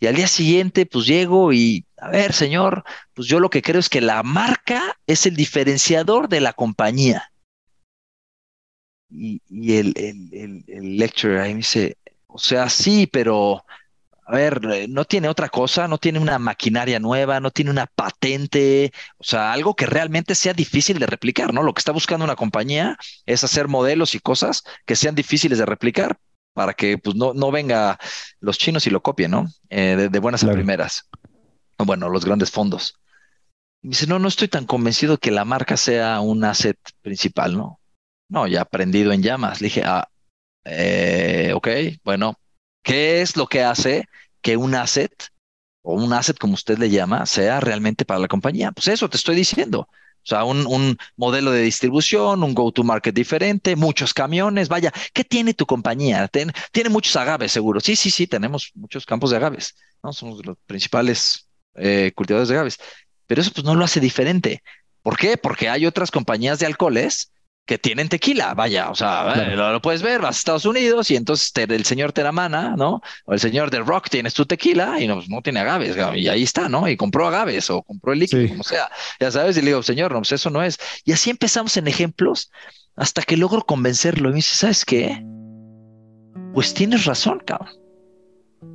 Y 0.00 0.06
al 0.06 0.14
día 0.14 0.28
siguiente, 0.28 0.86
pues 0.86 1.06
llego 1.06 1.52
y, 1.52 1.84
a 1.96 2.10
ver, 2.10 2.32
señor, 2.32 2.84
pues 3.14 3.26
yo 3.26 3.40
lo 3.40 3.50
que 3.50 3.62
creo 3.62 3.80
es 3.80 3.88
que 3.88 4.00
la 4.00 4.22
marca 4.22 4.96
es 5.06 5.26
el 5.26 5.34
diferenciador 5.34 6.28
de 6.28 6.40
la 6.40 6.52
compañía. 6.52 7.32
Y, 9.10 9.40
y 9.48 9.76
el, 9.76 9.94
el, 9.96 10.28
el, 10.32 10.64
el 10.68 10.96
lecturer 10.96 11.40
ahí 11.40 11.52
me 11.54 11.58
dice, 11.58 11.96
o 12.26 12.38
sea, 12.38 12.68
sí, 12.68 13.06
pero 13.06 13.64
a 14.28 14.32
ver, 14.32 14.60
eh, 14.70 14.86
no 14.88 15.06
tiene 15.06 15.28
otra 15.28 15.48
cosa, 15.48 15.88
no 15.88 15.96
tiene 15.96 16.18
una 16.18 16.38
maquinaria 16.38 17.00
nueva, 17.00 17.40
no 17.40 17.50
tiene 17.50 17.70
una 17.70 17.86
patente, 17.86 18.92
o 19.16 19.24
sea, 19.24 19.52
algo 19.52 19.74
que 19.74 19.86
realmente 19.86 20.34
sea 20.34 20.52
difícil 20.52 20.98
de 20.98 21.06
replicar, 21.06 21.54
¿no? 21.54 21.62
Lo 21.62 21.72
que 21.72 21.78
está 21.80 21.92
buscando 21.92 22.26
una 22.26 22.36
compañía 22.36 22.98
es 23.24 23.42
hacer 23.42 23.68
modelos 23.68 24.14
y 24.14 24.20
cosas 24.20 24.64
que 24.84 24.96
sean 24.96 25.14
difíciles 25.14 25.56
de 25.56 25.64
replicar 25.64 26.18
para 26.52 26.74
que 26.74 26.98
pues, 26.98 27.16
no, 27.16 27.32
no 27.32 27.50
venga 27.50 27.98
los 28.40 28.58
chinos 28.58 28.86
y 28.86 28.90
lo 28.90 29.02
copien, 29.02 29.30
¿no? 29.30 29.46
Eh, 29.70 30.08
de, 30.10 30.18
buenas 30.18 30.44
a 30.44 30.52
primeras. 30.52 31.08
Bueno, 31.78 32.10
los 32.10 32.26
grandes 32.26 32.50
fondos. 32.50 33.00
Y 33.80 33.88
dice, 33.88 34.06
no, 34.06 34.18
no 34.18 34.28
estoy 34.28 34.48
tan 34.48 34.66
convencido 34.66 35.16
que 35.16 35.30
la 35.30 35.46
marca 35.46 35.78
sea 35.78 36.20
un 36.20 36.44
asset 36.44 36.76
principal, 37.00 37.56
¿no? 37.56 37.80
No, 38.28 38.46
ya 38.46 38.62
aprendido 38.62 39.12
en 39.12 39.22
llamas. 39.22 39.60
Le 39.60 39.66
dije, 39.66 39.82
ah, 39.84 40.08
eh, 40.64 41.52
ok, 41.54 41.68
bueno, 42.04 42.36
¿Qué 42.88 43.20
es 43.20 43.36
lo 43.36 43.46
que 43.46 43.62
hace 43.62 44.08
que 44.40 44.56
un 44.56 44.74
asset 44.74 45.12
o 45.82 45.92
un 45.92 46.14
asset 46.14 46.38
como 46.38 46.54
usted 46.54 46.78
le 46.78 46.88
llama 46.88 47.26
sea 47.26 47.60
realmente 47.60 48.06
para 48.06 48.18
la 48.18 48.28
compañía? 48.28 48.72
Pues 48.72 48.88
eso 48.88 49.10
te 49.10 49.18
estoy 49.18 49.36
diciendo. 49.36 49.80
O 49.80 50.26
sea, 50.28 50.44
un, 50.44 50.96
modelo 51.14 51.50
de 51.50 51.60
distribución, 51.60 52.42
un 52.42 52.54
go-to-market 52.54 53.14
diferente, 53.14 53.76
muchos 53.76 54.14
camiones. 54.14 54.70
Vaya, 54.70 54.90
¿qué 55.12 55.22
tiene 55.22 55.52
tu 55.52 55.66
compañía? 55.66 56.30
tiene 56.72 56.88
muchos 56.88 57.14
agaves, 57.16 57.52
seguro. 57.52 57.78
Sí, 57.80 57.94
sí, 57.94 58.10
sí, 58.10 58.26
tenemos 58.26 58.72
muchos 58.74 59.04
campos 59.04 59.32
de 59.32 59.36
agaves. 59.36 59.74
¿no? 60.02 60.14
Somos 60.14 60.46
los 60.46 60.56
principales 60.64 61.46
eh, 61.74 62.12
cultivadores 62.14 62.48
de 62.48 62.54
agaves. 62.54 62.78
Pero 63.26 63.42
eso 63.42 63.50
pues 63.52 63.64
no 63.64 63.74
lo 63.74 63.84
hace 63.84 64.00
diferente. 64.00 64.62
¿Por 65.02 65.18
qué? 65.18 65.36
Porque 65.36 65.68
hay 65.68 65.84
otras 65.84 66.10
compañías 66.10 66.58
de 66.58 66.64
alcoholes 66.64 67.32
que 67.68 67.76
tienen 67.76 68.08
tequila, 68.08 68.54
vaya, 68.54 68.88
o 68.88 68.94
sea, 68.94 69.34
eh, 69.36 69.54
lo, 69.54 69.82
puedes 69.82 70.00
ver, 70.00 70.22
vas 70.22 70.36
a 70.36 70.38
Estados 70.38 70.64
Unidos 70.64 71.10
y 71.10 71.16
entonces 71.16 71.52
el 71.54 71.84
señor 71.84 72.14
Teramana, 72.14 72.74
¿no? 72.78 73.02
O 73.26 73.34
el 73.34 73.40
señor 73.40 73.70
de 73.70 73.80
Rock 73.80 74.08
tienes 74.08 74.32
tu 74.32 74.46
tequila 74.46 74.98
y 74.98 75.06
no, 75.06 75.22
no 75.28 75.42
tiene 75.42 75.60
agaves, 75.60 75.94
y 76.16 76.28
ahí 76.28 76.42
está, 76.42 76.70
¿no? 76.70 76.88
Y 76.88 76.96
compró 76.96 77.28
agaves 77.28 77.68
o 77.68 77.82
compró 77.82 78.14
el 78.14 78.20
líquido, 78.20 78.48
como 78.48 78.62
sea, 78.62 78.90
ya 79.20 79.30
sabes, 79.30 79.58
y 79.58 79.60
le 79.60 79.66
digo, 79.66 79.82
señor, 79.82 80.12
no, 80.12 80.20
pues 80.20 80.32
eso 80.32 80.48
no 80.48 80.62
es. 80.62 80.78
Y 81.04 81.12
así 81.12 81.28
empezamos 81.28 81.76
en 81.76 81.88
ejemplos 81.88 82.50
hasta 82.96 83.20
que 83.20 83.36
logro 83.36 83.60
convencerlo 83.60 84.30
y 84.30 84.32
me 84.32 84.36
dice, 84.36 84.56
¿sabes 84.56 84.86
qué? 84.86 85.22
Pues 86.54 86.72
tienes 86.72 87.04
razón, 87.04 87.42
cabrón. 87.44 87.76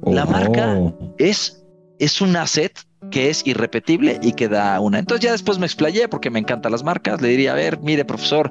La 0.05 0.25
marca 0.25 0.75
oh. 0.77 1.15
es, 1.17 1.62
es 1.99 2.21
un 2.21 2.35
asset 2.35 2.79
que 3.11 3.29
es 3.29 3.45
irrepetible 3.45 4.19
y 4.21 4.33
que 4.33 4.47
da 4.47 4.79
una. 4.79 4.99
Entonces 4.99 5.23
ya 5.23 5.31
después 5.31 5.59
me 5.59 5.65
explayé 5.65 6.07
porque 6.07 6.29
me 6.29 6.39
encantan 6.39 6.71
las 6.71 6.83
marcas. 6.83 7.21
Le 7.21 7.29
diría, 7.29 7.51
a 7.51 7.55
ver, 7.55 7.79
mire, 7.81 8.05
profesor, 8.05 8.49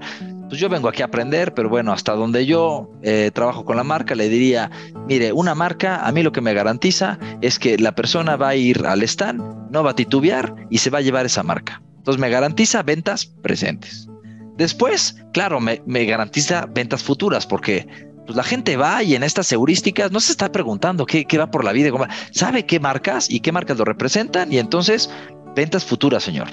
pues 0.49 0.61
yo 0.61 0.69
vengo 0.69 0.89
aquí 0.89 1.03
a 1.03 1.07
aprender, 1.07 1.55
pero 1.55 1.69
bueno, 1.69 1.93
hasta 1.93 2.13
donde 2.13 2.45
yo 2.45 2.91
eh, 3.03 3.31
trabajo 3.33 3.65
con 3.65 3.77
la 3.77 3.85
marca, 3.85 4.15
le 4.15 4.29
diría, 4.29 4.71
mire, 5.09 5.33
una 5.33 5.55
marca, 5.55 6.07
a 6.07 6.13
mí 6.13 6.23
lo 6.23 6.33
que 6.33 6.41
me 6.41 6.55
garantiza 6.55 7.19
es 7.41 7.59
que 7.59 7.79
la 7.79 7.93
persona 7.95 8.37
va 8.37 8.49
a 8.49 8.55
ir 8.55 8.87
al 8.87 9.03
stand, 9.03 9.71
no 9.71 9.83
va 9.83 9.93
a 9.93 9.97
titubear 9.97 10.55
y 10.71 10.79
se 10.79 10.91
va 10.91 10.99
a 10.99 11.03
llevar 11.03 11.27
esa 11.27 11.43
marca. 11.43 11.83
Entonces 11.97 12.21
me 12.21 12.31
garantiza 12.31 12.83
ventas 12.83 13.27
presentes. 13.27 14.09
Después, 14.57 15.17
claro, 15.33 15.61
me, 15.61 15.83
me 15.87 16.05
garantiza 16.05 16.67
ventas 16.67 17.03
futuras 17.03 17.47
porque 17.47 18.12
pues 18.27 18.37
la 18.37 18.43
gente 18.43 18.77
va 18.77 19.03
y 19.03 19.15
en 19.15 19.23
estas 19.23 19.51
heurísticas 19.53 20.13
no 20.13 20.21
se 20.21 20.33
está 20.33 20.51
preguntando 20.51 21.07
qué, 21.07 21.25
qué 21.25 21.39
va 21.39 21.51
por 21.51 21.65
la 21.65 21.73
vida, 21.73 21.91
sabe 22.31 22.67
qué 22.67 22.81
marcas 22.81 23.31
y 23.31 23.41
qué 23.41 23.53
marcas 23.53 23.79
lo 23.79 23.85
representan 23.85 24.53
y 24.53 24.59
entonces 24.59 25.11
ventas 25.55 25.85
futuras, 25.85 26.23
señor. 26.23 26.49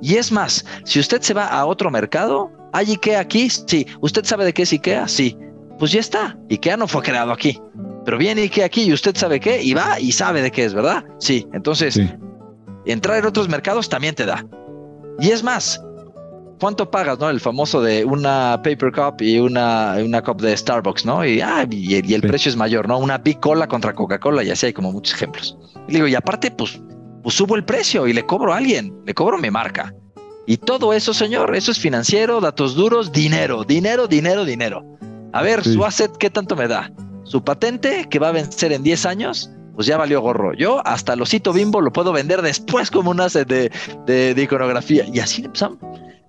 Y 0.00 0.14
es 0.14 0.30
más, 0.30 0.64
si 0.84 1.00
usted 1.00 1.20
se 1.22 1.34
va 1.34 1.46
a 1.46 1.66
otro 1.66 1.90
mercado, 1.90 2.50
¿hay 2.72 2.90
IKEA 2.92 3.20
aquí? 3.20 3.50
Sí. 3.50 3.86
¿Usted 4.00 4.24
sabe 4.24 4.44
de 4.44 4.52
qué 4.52 4.62
es 4.62 4.72
IKEA? 4.72 5.08
Sí. 5.08 5.36
Pues 5.78 5.92
ya 5.92 6.00
está. 6.00 6.38
IKEA 6.50 6.76
no 6.76 6.86
fue 6.86 7.02
creado 7.02 7.32
aquí. 7.32 7.60
Pero 8.04 8.16
viene 8.16 8.42
IKEA 8.42 8.66
aquí 8.66 8.84
y 8.84 8.92
usted 8.92 9.16
sabe 9.16 9.40
qué 9.40 9.62
y 9.62 9.74
va 9.74 9.98
y 9.98 10.12
sabe 10.12 10.40
de 10.40 10.50
qué 10.50 10.64
es, 10.64 10.74
¿verdad? 10.74 11.04
Sí. 11.18 11.46
Entonces, 11.52 12.00
entrar 12.86 13.18
en 13.18 13.26
otros 13.26 13.48
mercados 13.48 13.88
también 13.88 14.14
te 14.14 14.24
da. 14.24 14.46
Y 15.18 15.30
es 15.30 15.42
más, 15.42 15.82
¿cuánto 16.58 16.90
pagas, 16.90 17.18
no? 17.18 17.30
El 17.30 17.40
famoso 17.40 17.80
de 17.80 18.04
una 18.04 18.60
paper 18.62 18.92
cup 18.92 19.22
y 19.22 19.38
una, 19.38 19.96
una 20.04 20.22
cup 20.22 20.40
de 20.40 20.56
Starbucks, 20.56 21.04
¿no? 21.04 21.24
Y, 21.24 21.40
ah, 21.40 21.66
y, 21.70 21.94
el 22.14 22.22
precio 22.22 22.50
es 22.50 22.56
mayor, 22.56 22.88
¿no? 22.88 22.98
Una 22.98 23.18
Big 23.18 23.40
Cola 23.40 23.66
contra 23.66 23.94
Coca-Cola 23.94 24.42
y 24.42 24.50
así 24.50 24.66
hay 24.66 24.72
como 24.72 24.92
muchos 24.92 25.14
ejemplos. 25.14 25.56
Y 25.88 25.94
digo, 25.94 26.06
y 26.06 26.14
aparte, 26.14 26.50
pues, 26.50 26.80
pues 27.22 27.34
subo 27.34 27.56
el 27.56 27.64
precio 27.64 28.06
y 28.06 28.12
le 28.12 28.24
cobro 28.26 28.52
a 28.52 28.58
alguien, 28.58 28.94
le 29.06 29.14
cobro 29.14 29.38
mi 29.38 29.50
marca. 29.50 29.94
Y 30.46 30.56
todo 30.56 30.92
eso, 30.92 31.12
señor, 31.12 31.54
eso 31.54 31.70
es 31.70 31.78
financiero, 31.78 32.40
datos 32.40 32.74
duros, 32.74 33.12
dinero, 33.12 33.64
dinero, 33.64 34.06
dinero, 34.06 34.44
dinero. 34.44 34.84
A 35.32 35.42
ver, 35.42 35.62
su 35.62 35.84
asset, 35.84 36.16
¿qué 36.16 36.30
tanto 36.30 36.56
me 36.56 36.68
da? 36.68 36.90
Su 37.24 37.44
patente, 37.44 38.06
que 38.08 38.18
va 38.18 38.28
a 38.28 38.32
vencer 38.32 38.72
en 38.72 38.82
10 38.82 39.04
años, 39.04 39.50
pues 39.74 39.86
ya 39.86 39.98
valió 39.98 40.22
gorro. 40.22 40.54
Yo 40.54 40.80
hasta 40.86 41.12
el 41.12 41.20
osito 41.20 41.52
bimbo 41.52 41.82
lo 41.82 41.92
puedo 41.92 42.12
vender 42.12 42.40
después 42.40 42.90
como 42.90 43.10
un 43.10 43.20
asset 43.20 43.46
de, 43.46 43.70
de, 44.06 44.34
de 44.34 44.42
iconografía. 44.42 45.04
Y 45.12 45.20
así 45.20 45.44
empezamos. 45.44 45.78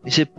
Dice, 0.10 0.32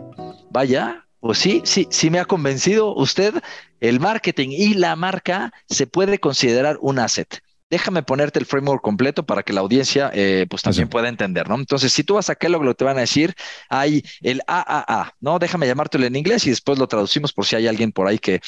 vaya, 0.49 1.07
pues 1.21 1.37
sí, 1.37 1.61
sí, 1.63 1.87
sí 1.89 2.09
me 2.09 2.19
ha 2.19 2.25
convencido 2.25 2.93
usted, 2.93 3.35
el 3.79 4.01
marketing 4.01 4.49
y 4.51 4.73
la 4.73 4.97
marca 4.97 5.53
se 5.65 5.87
puede 5.87 6.19
considerar 6.19 6.77
un 6.81 6.99
asset. 6.99 7.39
Déjame 7.69 8.03
ponerte 8.03 8.37
el 8.37 8.45
framework 8.45 8.81
completo 8.81 9.25
para 9.25 9.43
que 9.43 9.53
la 9.53 9.61
audiencia 9.61 10.11
eh, 10.13 10.45
pues 10.49 10.61
también 10.61 10.89
pueda 10.89 11.07
entender, 11.07 11.47
¿no? 11.47 11.55
Entonces, 11.55 11.93
si 11.93 12.03
tú 12.03 12.15
vas 12.15 12.29
a 12.29 12.35
Kellogg, 12.35 12.65
lo 12.65 12.71
que 12.71 12.79
te 12.79 12.83
van 12.83 12.97
a 12.97 12.99
decir, 12.99 13.33
hay 13.69 14.03
el 14.19 14.41
AAA, 14.45 15.15
¿no? 15.21 15.39
Déjame 15.39 15.67
llamártelo 15.67 16.05
en 16.05 16.17
inglés 16.17 16.45
y 16.47 16.49
después 16.49 16.77
lo 16.77 16.89
traducimos 16.89 17.31
por 17.31 17.45
si 17.45 17.55
hay 17.55 17.67
alguien 17.67 17.93
por 17.93 18.07
ahí 18.07 18.19
que, 18.19 18.41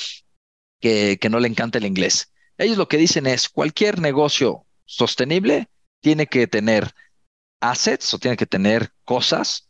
que, 0.82 1.18
que 1.22 1.30
no 1.30 1.40
le 1.40 1.48
encanta 1.48 1.78
el 1.78 1.86
inglés. 1.86 2.34
Ellos 2.58 2.78
lo 2.78 2.90
que 2.90 2.98
dicen 2.98 3.28
es, 3.28 3.48
cualquier 3.48 4.02
negocio 4.02 4.66
sostenible 4.84 5.70
tiene 6.02 6.28
que 6.28 6.48
tener 6.48 6.92
assets 7.62 8.14
o 8.14 8.20
tiene 8.20 8.36
que 8.36 8.46
tener 8.46 8.92
cosas, 9.06 9.70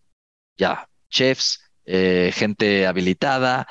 ya, 0.58 0.90
chefs, 1.14 1.62
eh, 1.86 2.32
gente 2.34 2.88
habilitada, 2.88 3.68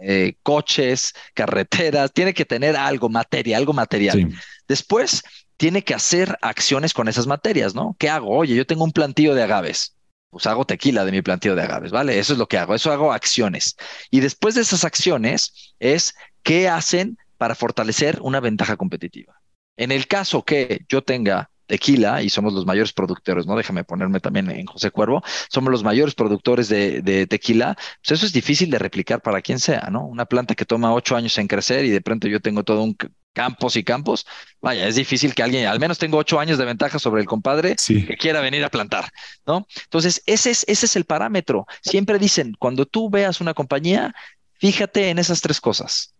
eh, 0.00 0.36
coches, 0.42 1.12
carreteras, 1.34 2.12
tiene 2.12 2.32
que 2.32 2.44
tener 2.44 2.76
algo, 2.76 3.08
materia, 3.08 3.56
algo 3.56 3.72
material. 3.72 4.32
Después, 4.68 5.22
tiene 5.56 5.82
que 5.82 5.94
hacer 5.94 6.36
acciones 6.42 6.92
con 6.92 7.08
esas 7.08 7.26
materias, 7.26 7.74
¿no? 7.74 7.96
¿Qué 7.98 8.08
hago? 8.08 8.36
Oye, 8.36 8.54
yo 8.54 8.66
tengo 8.66 8.84
un 8.84 8.92
plantillo 8.92 9.34
de 9.34 9.42
agaves. 9.42 9.96
Pues 10.30 10.46
hago 10.46 10.64
tequila 10.64 11.04
de 11.04 11.12
mi 11.12 11.22
plantillo 11.22 11.54
de 11.54 11.62
agaves, 11.62 11.92
¿vale? 11.92 12.18
Eso 12.18 12.32
es 12.32 12.38
lo 12.38 12.48
que 12.48 12.58
hago, 12.58 12.74
eso 12.74 12.90
hago 12.90 13.12
acciones. 13.12 13.76
Y 14.10 14.20
después 14.20 14.56
de 14.56 14.62
esas 14.62 14.84
acciones 14.84 15.74
es 15.78 16.14
qué 16.42 16.68
hacen 16.68 17.18
para 17.38 17.54
fortalecer 17.54 18.18
una 18.20 18.40
ventaja 18.40 18.76
competitiva. 18.76 19.40
En 19.76 19.92
el 19.92 20.06
caso 20.08 20.44
que 20.44 20.84
yo 20.88 21.02
tenga 21.02 21.50
tequila 21.66 22.22
y 22.22 22.28
somos 22.28 22.52
los 22.52 22.66
mayores 22.66 22.92
productores, 22.92 23.46
¿no? 23.46 23.56
Déjame 23.56 23.84
ponerme 23.84 24.20
también 24.20 24.50
en 24.50 24.66
José 24.66 24.90
Cuervo, 24.90 25.22
somos 25.48 25.70
los 25.70 25.82
mayores 25.82 26.14
productores 26.14 26.68
de, 26.68 27.26
tequila, 27.28 27.74
pues 27.74 28.18
eso 28.18 28.26
es 28.26 28.32
difícil 28.32 28.70
de 28.70 28.78
replicar 28.78 29.22
para 29.22 29.40
quien 29.42 29.58
sea, 29.58 29.88
¿no? 29.90 30.04
Una 30.06 30.26
planta 30.26 30.54
que 30.54 30.64
toma 30.64 30.92
ocho 30.92 31.16
años 31.16 31.36
en 31.38 31.48
crecer 31.48 31.84
y 31.84 31.90
de 31.90 32.00
pronto 32.00 32.28
yo 32.28 32.40
tengo 32.40 32.64
todo 32.64 32.82
un 32.82 32.96
campos 33.34 33.76
y 33.76 33.82
campos, 33.82 34.26
vaya, 34.60 34.86
es 34.86 34.94
difícil 34.94 35.34
que 35.34 35.42
alguien, 35.42 35.66
al 35.66 35.80
menos 35.80 35.98
tengo 35.98 36.16
ocho 36.16 36.38
años 36.38 36.56
de 36.56 36.64
ventaja 36.64 36.98
sobre 36.98 37.20
el 37.20 37.26
compadre 37.26 37.74
que 37.76 38.16
quiera 38.16 38.40
venir 38.40 38.64
a 38.64 38.70
plantar, 38.70 39.10
¿no? 39.44 39.66
Entonces, 39.84 40.22
ese 40.24 40.52
es, 40.52 40.64
ese 40.68 40.86
es 40.86 40.96
el 40.96 41.04
parámetro. 41.04 41.66
Siempre 41.82 42.18
dicen, 42.18 42.54
cuando 42.58 42.86
tú 42.86 43.10
veas 43.10 43.40
una 43.40 43.52
compañía, 43.52 44.14
fíjate 44.54 45.10
en 45.10 45.18
esas 45.18 45.40
tres 45.40 45.60
cosas. 45.60 46.14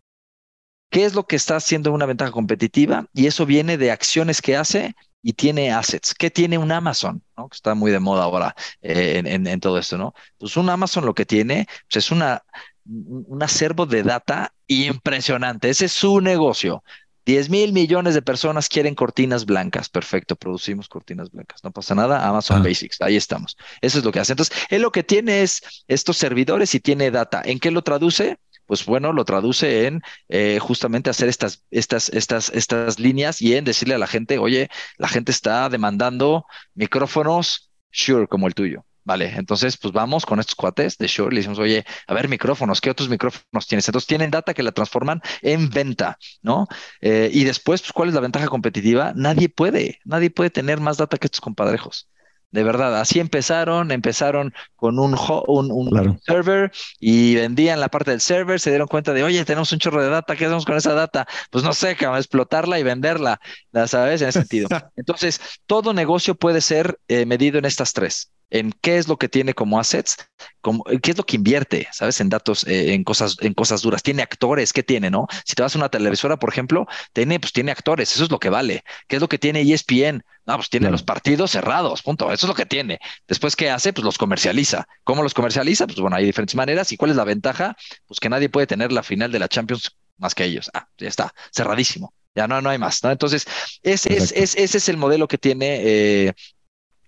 ¿Qué 0.90 1.04
es 1.04 1.14
lo 1.14 1.26
que 1.26 1.36
está 1.36 1.56
haciendo 1.56 1.92
una 1.92 2.06
ventaja 2.06 2.30
competitiva? 2.30 3.06
Y 3.14 3.26
eso 3.26 3.46
viene 3.46 3.78
de 3.78 3.90
acciones 3.90 4.42
que 4.42 4.56
hace 4.56 4.94
y 5.24 5.32
tiene 5.32 5.72
assets. 5.72 6.14
¿Qué 6.14 6.30
tiene 6.30 6.58
un 6.58 6.70
Amazon? 6.70 7.22
¿no? 7.36 7.48
Que 7.48 7.56
está 7.56 7.74
muy 7.74 7.90
de 7.90 7.98
moda 7.98 8.24
ahora 8.24 8.54
eh, 8.82 9.22
en, 9.24 9.60
todo 9.60 9.78
esto, 9.78 9.96
¿no? 9.96 10.14
Pues 10.38 10.56
un 10.58 10.68
Amazon 10.68 11.06
lo 11.06 11.14
que 11.14 11.24
tiene 11.24 11.66
pues 11.88 12.04
es 12.04 12.10
una, 12.10 12.44
un 12.84 13.42
acervo 13.42 13.86
de 13.86 14.02
data 14.02 14.52
impresionante. 14.66 15.70
Ese 15.70 15.86
es 15.86 15.92
su 15.92 16.20
negocio. 16.20 16.84
10 17.24 17.48
mil 17.48 17.72
millones 17.72 18.12
de 18.12 18.20
personas 18.20 18.68
quieren 18.68 18.94
cortinas 18.94 19.46
blancas. 19.46 19.88
Perfecto, 19.88 20.36
producimos 20.36 20.88
cortinas 20.88 21.30
blancas. 21.30 21.64
No 21.64 21.72
pasa 21.72 21.94
nada. 21.94 22.28
Amazon 22.28 22.58
ah. 22.58 22.68
Basics, 22.68 23.00
ahí 23.00 23.16
estamos. 23.16 23.56
Eso 23.80 23.98
es 23.98 24.04
lo 24.04 24.12
que 24.12 24.20
hace. 24.20 24.34
Entonces, 24.34 24.54
él 24.68 24.82
lo 24.82 24.92
que 24.92 25.02
tiene 25.02 25.40
es 25.40 25.62
estos 25.88 26.18
servidores 26.18 26.74
y 26.74 26.80
tiene 26.80 27.10
data. 27.10 27.40
¿En 27.42 27.58
qué 27.60 27.70
lo 27.70 27.80
traduce? 27.80 28.38
Pues 28.66 28.84
bueno, 28.86 29.12
lo 29.12 29.24
traduce 29.24 29.86
en 29.86 30.02
eh, 30.28 30.58
justamente 30.60 31.10
hacer 31.10 31.28
estas, 31.28 31.64
estas, 31.70 32.08
estas, 32.10 32.50
estas 32.50 32.98
líneas 32.98 33.40
y 33.42 33.54
en 33.54 33.64
decirle 33.64 33.94
a 33.94 33.98
la 33.98 34.06
gente, 34.06 34.38
oye, 34.38 34.68
la 34.98 35.08
gente 35.08 35.32
está 35.32 35.68
demandando 35.68 36.46
micrófonos 36.74 37.70
Sure 37.90 38.26
como 38.26 38.48
el 38.48 38.54
tuyo. 38.54 38.84
Vale, 39.04 39.34
entonces 39.36 39.76
pues 39.76 39.92
vamos 39.92 40.24
con 40.24 40.40
estos 40.40 40.54
cuates 40.54 40.96
de 40.96 41.06
Shure, 41.06 41.34
le 41.34 41.40
decimos, 41.40 41.58
oye, 41.58 41.84
a 42.06 42.14
ver, 42.14 42.26
micrófonos, 42.28 42.80
¿qué 42.80 42.90
otros 42.90 43.10
micrófonos 43.10 43.66
tienes? 43.68 43.86
Entonces 43.86 44.06
tienen 44.08 44.30
data 44.30 44.54
que 44.54 44.62
la 44.62 44.72
transforman 44.72 45.20
en 45.42 45.68
venta, 45.68 46.18
¿no? 46.40 46.66
Eh, 47.02 47.28
y 47.32 47.44
después, 47.44 47.82
pues, 47.82 47.92
¿cuál 47.92 48.08
es 48.08 48.14
la 48.14 48.22
ventaja 48.22 48.48
competitiva? 48.48 49.12
Nadie 49.14 49.50
puede, 49.50 50.00
nadie 50.04 50.30
puede 50.30 50.48
tener 50.48 50.80
más 50.80 50.96
data 50.96 51.18
que 51.18 51.26
estos 51.26 51.42
compadrejos. 51.42 52.08
De 52.50 52.62
verdad, 52.62 53.00
así 53.00 53.18
empezaron, 53.20 53.90
empezaron 53.90 54.54
con 54.76 54.98
un, 54.98 55.16
un, 55.48 56.20
server 56.24 56.70
y 57.00 57.34
vendían 57.34 57.80
la 57.80 57.88
parte 57.88 58.12
del 58.12 58.20
server, 58.20 58.60
se 58.60 58.70
dieron 58.70 58.86
cuenta 58.86 59.12
de, 59.12 59.24
oye, 59.24 59.44
tenemos 59.44 59.72
un 59.72 59.78
chorro 59.80 60.02
de 60.02 60.08
data, 60.08 60.36
¿qué 60.36 60.44
hacemos 60.44 60.64
con 60.64 60.76
esa 60.76 60.94
data? 60.94 61.26
Pues 61.50 61.64
no 61.64 61.72
sé, 61.72 61.96
que 61.96 62.04
explotarla 62.04 62.78
y 62.78 62.82
venderla, 62.82 63.40
¿la 63.72 63.88
sabes? 63.88 64.22
En 64.22 64.28
ese 64.28 64.40
sentido. 64.40 64.68
Entonces, 64.96 65.40
todo 65.66 65.92
negocio 65.92 66.34
puede 66.36 66.60
ser 66.60 66.98
eh, 67.08 67.26
medido 67.26 67.58
en 67.58 67.64
estas 67.64 67.92
tres 67.92 68.30
en 68.50 68.72
qué 68.80 68.98
es 68.98 69.08
lo 69.08 69.16
que 69.16 69.28
tiene 69.28 69.54
como 69.54 69.78
assets, 69.78 70.16
como, 70.60 70.84
qué 70.84 71.10
es 71.10 71.16
lo 71.16 71.24
que 71.24 71.36
invierte, 71.36 71.88
¿sabes? 71.92 72.20
En 72.20 72.28
datos, 72.28 72.66
eh, 72.66 72.94
en 72.94 73.04
cosas, 73.04 73.36
en 73.40 73.54
cosas 73.54 73.82
duras. 73.82 74.02
Tiene 74.02 74.22
actores, 74.22 74.72
¿qué 74.72 74.82
tiene, 74.82 75.10
no? 75.10 75.26
Si 75.44 75.54
te 75.54 75.62
vas 75.62 75.74
a 75.74 75.78
una 75.78 75.88
televisora, 75.88 76.38
por 76.38 76.50
ejemplo, 76.50 76.86
tiene, 77.12 77.40
pues 77.40 77.52
tiene 77.52 77.72
actores, 77.72 78.12
eso 78.12 78.24
es 78.24 78.30
lo 78.30 78.38
que 78.38 78.50
vale. 78.50 78.84
¿Qué 79.08 79.16
es 79.16 79.22
lo 79.22 79.28
que 79.28 79.38
tiene 79.38 79.62
ESPN? 79.62 80.24
No, 80.46 80.56
pues 80.56 80.68
tiene 80.68 80.90
los 80.90 81.02
partidos 81.02 81.50
cerrados, 81.50 82.02
punto. 82.02 82.30
Eso 82.30 82.46
es 82.46 82.48
lo 82.48 82.54
que 82.54 82.66
tiene. 82.66 82.98
Después, 83.26 83.56
¿qué 83.56 83.70
hace? 83.70 83.92
Pues 83.92 84.04
los 84.04 84.18
comercializa. 84.18 84.86
¿Cómo 85.02 85.22
los 85.22 85.32
comercializa? 85.32 85.86
Pues 85.86 85.98
bueno, 85.98 86.16
hay 86.16 86.24
diferentes 86.24 86.54
maneras. 86.54 86.92
¿Y 86.92 86.96
cuál 86.96 87.10
es 87.10 87.16
la 87.16 87.24
ventaja? 87.24 87.76
Pues 88.06 88.20
que 88.20 88.28
nadie 88.28 88.48
puede 88.48 88.66
tener 88.66 88.92
la 88.92 89.02
final 89.02 89.32
de 89.32 89.38
la 89.38 89.48
Champions 89.48 89.96
más 90.18 90.34
que 90.34 90.44
ellos. 90.44 90.70
Ah, 90.74 90.86
ya 90.98 91.08
está, 91.08 91.34
cerradísimo. 91.52 92.14
Ya 92.34 92.48
no, 92.48 92.60
no 92.60 92.68
hay 92.70 92.78
más, 92.78 93.02
¿no? 93.04 93.10
Entonces, 93.10 93.46
ese 93.82 94.16
es, 94.16 94.32
ese 94.32 94.78
es 94.78 94.88
el 94.88 94.96
modelo 94.96 95.28
que 95.28 95.38
tiene 95.38 95.80
eh, 95.82 96.34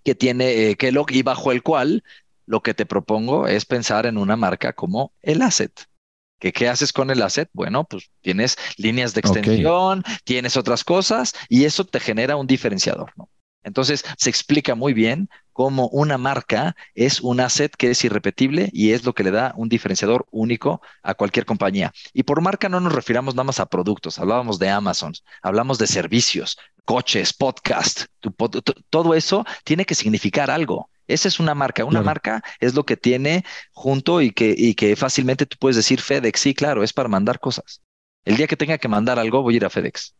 que 0.06 0.14
tiene 0.14 0.70
eh, 0.70 0.76
Kellogg 0.76 1.10
y 1.10 1.22
bajo 1.22 1.50
el 1.50 1.64
cual 1.64 2.04
lo 2.46 2.62
que 2.62 2.74
te 2.74 2.86
propongo 2.86 3.48
es 3.48 3.64
pensar 3.64 4.06
en 4.06 4.18
una 4.18 4.36
marca 4.36 4.72
como 4.72 5.12
el 5.20 5.42
asset. 5.42 5.72
¿Que 6.38 6.52
¿Qué 6.52 6.68
haces 6.68 6.92
con 6.92 7.10
el 7.10 7.22
asset? 7.22 7.50
Bueno, 7.52 7.82
pues 7.82 8.12
tienes 8.20 8.56
líneas 8.76 9.14
de 9.14 9.20
extensión, 9.20 10.04
tienes 10.22 10.56
otras 10.56 10.84
cosas 10.84 11.34
y 11.48 11.64
eso 11.64 11.84
te 11.84 11.98
genera 11.98 12.36
un 12.36 12.46
diferenciador, 12.46 13.10
¿no? 13.16 13.28
Entonces, 13.66 14.04
se 14.16 14.30
explica 14.30 14.76
muy 14.76 14.94
bien 14.94 15.28
cómo 15.52 15.88
una 15.88 16.18
marca 16.18 16.76
es 16.94 17.20
un 17.20 17.40
asset 17.40 17.74
que 17.76 17.90
es 17.90 18.04
irrepetible 18.04 18.70
y 18.72 18.92
es 18.92 19.04
lo 19.04 19.12
que 19.12 19.24
le 19.24 19.32
da 19.32 19.52
un 19.56 19.68
diferenciador 19.68 20.24
único 20.30 20.80
a 21.02 21.14
cualquier 21.14 21.46
compañía. 21.46 21.92
Y 22.12 22.22
por 22.22 22.40
marca 22.40 22.68
no 22.68 22.78
nos 22.78 22.92
refiramos 22.92 23.34
nada 23.34 23.42
más 23.42 23.58
a 23.58 23.66
productos, 23.66 24.20
hablábamos 24.20 24.60
de 24.60 24.70
Amazon, 24.70 25.14
hablamos 25.42 25.78
de 25.78 25.88
servicios, 25.88 26.56
coches, 26.84 27.32
podcast, 27.32 28.04
todo 28.88 29.14
eso 29.14 29.44
tiene 29.64 29.84
que 29.84 29.96
significar 29.96 30.48
algo. 30.48 30.88
Esa 31.08 31.26
es 31.26 31.40
una 31.40 31.54
marca. 31.54 31.84
Una 31.84 32.02
marca 32.02 32.42
es 32.60 32.74
lo 32.74 32.84
que 32.84 32.96
tiene 32.96 33.44
junto 33.72 34.20
y 34.20 34.30
que, 34.30 34.54
y 34.56 34.74
que 34.74 34.94
fácilmente 34.94 35.46
tú 35.46 35.56
puedes 35.58 35.76
decir 35.76 36.00
FedEx. 36.00 36.40
Sí, 36.40 36.54
claro, 36.54 36.84
es 36.84 36.92
para 36.92 37.08
mandar 37.08 37.40
cosas. 37.40 37.80
El 38.24 38.36
día 38.36 38.46
que 38.46 38.56
tenga 38.56 38.78
que 38.78 38.88
mandar 38.88 39.18
algo, 39.18 39.42
voy 39.42 39.54
a 39.54 39.56
ir 39.56 39.64
a 39.64 39.70
FedEx. 39.70 40.14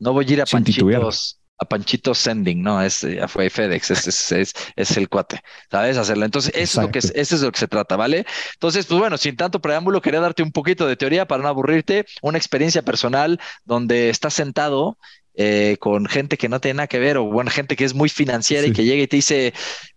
No 0.00 0.12
voy 0.12 0.26
a 0.28 0.32
ir 0.32 0.42
a 0.42 0.46
Panchitos 0.46 1.38
a 1.58 1.64
Panchito 1.64 2.14
Sending, 2.14 2.62
¿no? 2.62 2.82
Es, 2.82 3.02
ya 3.02 3.28
fue 3.28 3.48
FedEx, 3.50 3.90
es, 3.90 4.32
es, 4.32 4.54
es, 4.76 4.96
el 4.96 5.08
cuate, 5.08 5.40
¿sabes? 5.70 5.96
Hacerlo. 5.96 6.24
Entonces, 6.24 6.52
eso 6.54 6.80
es, 6.80 6.86
lo 6.86 6.90
que 6.90 6.98
es, 6.98 7.12
eso 7.14 7.34
es 7.36 7.40
de 7.40 7.46
lo 7.46 7.52
que 7.52 7.58
se 7.58 7.68
trata, 7.68 7.96
¿vale? 7.96 8.26
Entonces, 8.54 8.86
pues 8.86 8.98
bueno, 8.98 9.16
sin 9.18 9.36
tanto 9.36 9.60
preámbulo, 9.60 10.00
quería 10.02 10.20
darte 10.20 10.42
un 10.42 10.52
poquito 10.52 10.86
de 10.86 10.96
teoría 10.96 11.26
para 11.26 11.42
no 11.42 11.48
aburrirte, 11.48 12.06
una 12.22 12.38
experiencia 12.38 12.82
personal 12.82 13.40
donde 13.64 14.10
estás 14.10 14.34
sentado 14.34 14.98
eh, 15.36 15.78
con 15.80 16.06
gente 16.06 16.36
que 16.36 16.48
no 16.48 16.60
tiene 16.60 16.76
nada 16.76 16.86
que 16.86 17.00
ver 17.00 17.16
o 17.16 17.24
bueno, 17.24 17.50
gente 17.50 17.74
que 17.74 17.84
es 17.84 17.92
muy 17.92 18.08
financiera 18.08 18.66
y 18.68 18.72
que 18.72 18.84
llega 18.84 19.02
y 19.02 19.08
te 19.08 19.16
dice, 19.16 19.52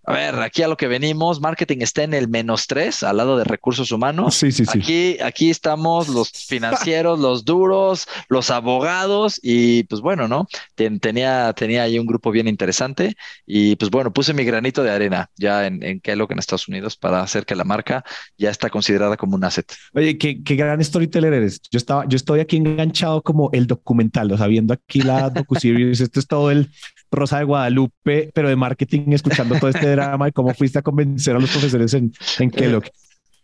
a 0.08 0.14
ver, 0.14 0.36
aquí 0.40 0.64
a 0.64 0.70
lo 0.70 0.78
que 0.78 0.88
venimos, 0.88 1.42
marketing 1.42 1.80
está 1.82 2.04
en 2.04 2.14
el 2.14 2.30
menos 2.30 2.66
tres 2.66 3.04
al 3.04 3.18
lado 3.18 3.38
de 3.38 3.44
recursos 3.44 3.92
humanos. 3.92 4.36
Sí, 4.36 4.54
sí, 4.54 4.66
sí. 4.66 4.80
Aquí, 4.80 5.18
aquí 5.22 5.50
estamos 5.50 6.08
los 6.08 6.32
financieros, 6.48 7.20
los 7.20 7.44
duros, 7.44 8.08
los 8.30 8.50
abogados 8.50 9.38
y 9.44 9.84
pues 9.84 10.00
bueno, 10.00 10.30
¿no? 10.30 10.48
tenía, 10.76 11.52
tenía 11.52 11.84
ahí 11.84 12.00
un 12.00 12.06
grupo 12.06 12.32
bien 12.32 12.48
interesante 12.48 13.18
y 13.46 13.76
pues 13.76 13.92
bueno, 13.92 14.14
puse 14.14 14.34
mi 14.34 14.46
granito 14.46 14.82
de 14.82 14.92
arena 14.92 15.30
ya 15.36 15.68
en, 15.68 15.84
en 15.84 16.00
Kellogg 16.00 16.32
en 16.32 16.40
Estados 16.40 16.70
Unidos 16.70 16.96
para 16.96 17.22
hacer 17.22 17.46
que 17.46 17.56
la 17.56 17.66
marca 17.66 18.06
ya 18.38 18.50
está 18.50 18.70
considerada 18.70 19.18
como 19.18 19.36
un 19.36 19.44
asset. 19.44 19.70
Oye, 19.94 20.18
qué, 20.18 20.42
qué 20.42 20.56
gran 20.56 20.82
storyteller 20.82 21.34
eres. 21.34 21.60
Yo 21.70 21.76
estaba, 21.76 22.06
yo 22.08 22.16
estoy 22.16 22.40
aquí 22.40 22.56
enganchado 22.56 23.22
como 23.22 23.50
el 23.52 23.68
documental, 23.68 24.32
o 24.32 24.38
sea, 24.38 24.48
viendo 24.48 24.74
aquí 24.74 25.02
la 25.02 25.30
docu-series. 25.30 26.00
Esto 26.00 26.22
es 26.22 26.28
todo 26.28 26.50
el 26.50 26.72
Rosa 27.12 27.40
de 27.40 27.46
Guadalupe, 27.46 28.32
pero 28.34 28.50
de 28.50 28.56
marketing, 28.56 29.12
escuchando 29.12 29.56
todo 29.60 29.70
este 29.70 29.90
drama 29.90 30.26
de 30.26 30.32
cómo 30.32 30.54
fuiste 30.54 30.80
a 30.80 30.82
convencer 30.82 31.36
a 31.36 31.40
los 31.40 31.50
profesores 31.50 31.94
en, 31.94 32.12
en 32.40 32.52
Kellogg. 32.52 32.86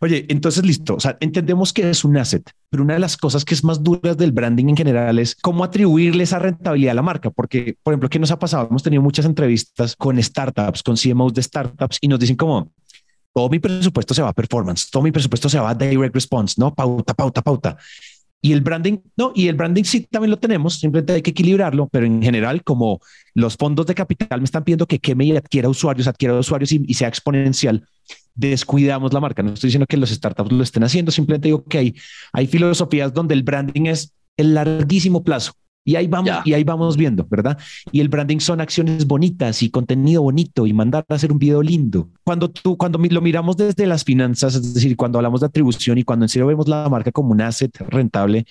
Oye, 0.04 0.26
entonces 0.28 0.66
listo. 0.66 0.96
O 0.96 1.00
sea, 1.00 1.16
entendemos 1.22 1.72
que 1.72 1.90
es 1.90 2.04
un 2.04 2.18
asset, 2.18 2.44
pero 2.70 2.84
una 2.84 2.96
de 2.96 3.00
las 3.00 3.16
cosas 3.16 3.46
que 3.46 3.54
es 3.54 3.64
más 3.64 3.82
duras 3.82 4.18
del 4.18 4.34
branding 4.34 4.68
en 4.68 4.76
general 4.76 5.18
es 5.18 5.34
cómo 5.34 5.64
atribuirle 5.64 6.26
esa 6.26 6.40
rentabilidad 6.40 6.92
a 6.92 6.96
la 6.96 7.02
marca. 7.02 7.30
Porque, 7.30 7.78
por 7.82 7.94
ejemplo, 7.94 8.10
¿qué 8.10 8.20
nos 8.20 8.30
ha 8.30 8.38
pasado? 8.38 8.68
Hemos 8.70 8.84
tenido 8.84 9.02
muchas 9.02 9.26
entrevistas 9.26 9.96
con 9.96 10.22
startups, 10.22 10.84
con 10.84 10.98
CMOs 10.98 11.34
de 11.34 11.42
startups 11.42 12.00
y 12.02 12.10
nos 12.10 12.20
dicen 12.20 12.36
como 12.36 12.70
todo 13.34 13.50
mi 13.50 13.60
presupuesto 13.60 14.14
se 14.14 14.22
va 14.22 14.30
a 14.30 14.34
performance, 14.34 14.90
todo 14.92 15.04
mi 15.04 15.12
presupuesto 15.12 15.48
se 15.48 15.58
va 15.58 15.70
a 15.70 15.76
direct 15.76 16.14
response, 16.14 16.56
no 16.58 16.74
pauta, 16.74 17.14
pauta, 17.14 17.42
pauta. 17.42 17.78
Y 18.46 18.52
el 18.52 18.60
branding, 18.60 18.98
no, 19.16 19.32
y 19.34 19.48
el 19.48 19.56
branding 19.56 19.86
sí 19.86 20.02
también 20.02 20.30
lo 20.30 20.38
tenemos, 20.38 20.78
simplemente 20.78 21.14
hay 21.14 21.22
que 21.22 21.32
equilibrarlo, 21.32 21.88
pero 21.88 22.06
en 22.06 22.22
general, 22.22 22.62
como 22.62 23.00
los 23.34 23.56
fondos 23.56 23.86
de 23.86 23.96
capital 23.96 24.42
me 24.42 24.44
están 24.44 24.66
pidiendo 24.66 24.86
que 24.86 25.00
queme 25.00 25.24
y 25.24 25.38
adquiera 25.38 25.70
usuarios, 25.70 26.08
adquiera 26.08 26.38
usuarios 26.38 26.74
y, 26.74 26.94
sea 26.94 27.08
exponencial, 27.08 27.88
descuidamos 28.36 29.14
la 29.14 29.22
marca. 29.22 29.44
No 29.44 29.54
estoy 29.54 29.70
diciendo 29.70 29.88
que 29.88 29.96
los 29.96 30.10
startups 30.10 30.52
lo 30.52 30.62
estén 30.62 30.84
haciendo, 30.84 31.10
simplemente 31.10 31.48
digo 31.48 31.64
que 31.64 31.78
hay, 31.78 31.96
hay 32.34 32.48
filosofías 32.48 33.14
donde 33.14 33.34
el 33.34 33.44
branding 33.44 33.86
es 33.86 34.14
el 34.36 34.54
larguísimo 34.54 35.24
plazo. 35.24 35.54
Y 35.86 35.98
ahí 35.98 36.08
vamos, 36.08 36.32
y 36.46 36.54
ahí 36.54 36.64
vamos 36.64 36.96
viendo, 36.96 37.26
¿verdad? 37.30 37.58
Y 37.92 38.00
el 38.00 38.08
branding 38.08 38.40
son 38.40 38.62
acciones 38.62 39.06
bonitas 39.06 39.62
y 39.64 39.70
contenido 39.70 40.22
bonito 40.22 40.66
y 40.66 40.72
mandar 40.72 41.06
a 41.10 41.16
hacer 41.16 41.32
un 41.32 41.40
video 41.40 41.62
lindo. 41.62 42.10
Cuando 42.24 42.50
tú, 42.50 42.78
cuando 42.78 43.00
lo 43.00 43.22
miramos 43.22 43.58
desde 43.58 43.86
las 43.86 44.06
finanzas, 44.06 44.56
es 44.56 44.74
decir, 44.74 44.96
cuando 44.96 45.20
hablamos 45.20 45.42
de 45.42 45.48
atribución 45.48 45.98
y 45.98 46.04
cuando 46.04 46.24
en 46.24 46.30
serio 46.30 46.48
vemos 46.48 46.70
la 46.70 46.88
marca 46.88 47.12
como 47.12 47.32
un 47.32 47.42
asset 47.42 47.76
rentable, 47.90 48.46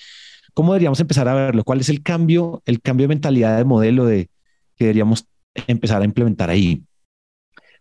¿cómo 0.52 0.72
deberíamos 0.74 1.00
empezar 1.00 1.26
a 1.26 1.34
verlo? 1.34 1.64
¿Cuál 1.64 1.80
es 1.80 1.88
el 1.88 2.02
cambio, 2.02 2.62
el 2.66 2.82
cambio 2.82 3.04
de 3.04 3.14
mentalidad 3.14 3.56
de 3.56 3.64
modelo 3.64 4.04
de 4.04 4.28
que 4.76 4.84
deberíamos 4.84 5.26
empezar 5.66 6.02
a 6.02 6.04
implementar 6.04 6.50
ahí? 6.50 6.82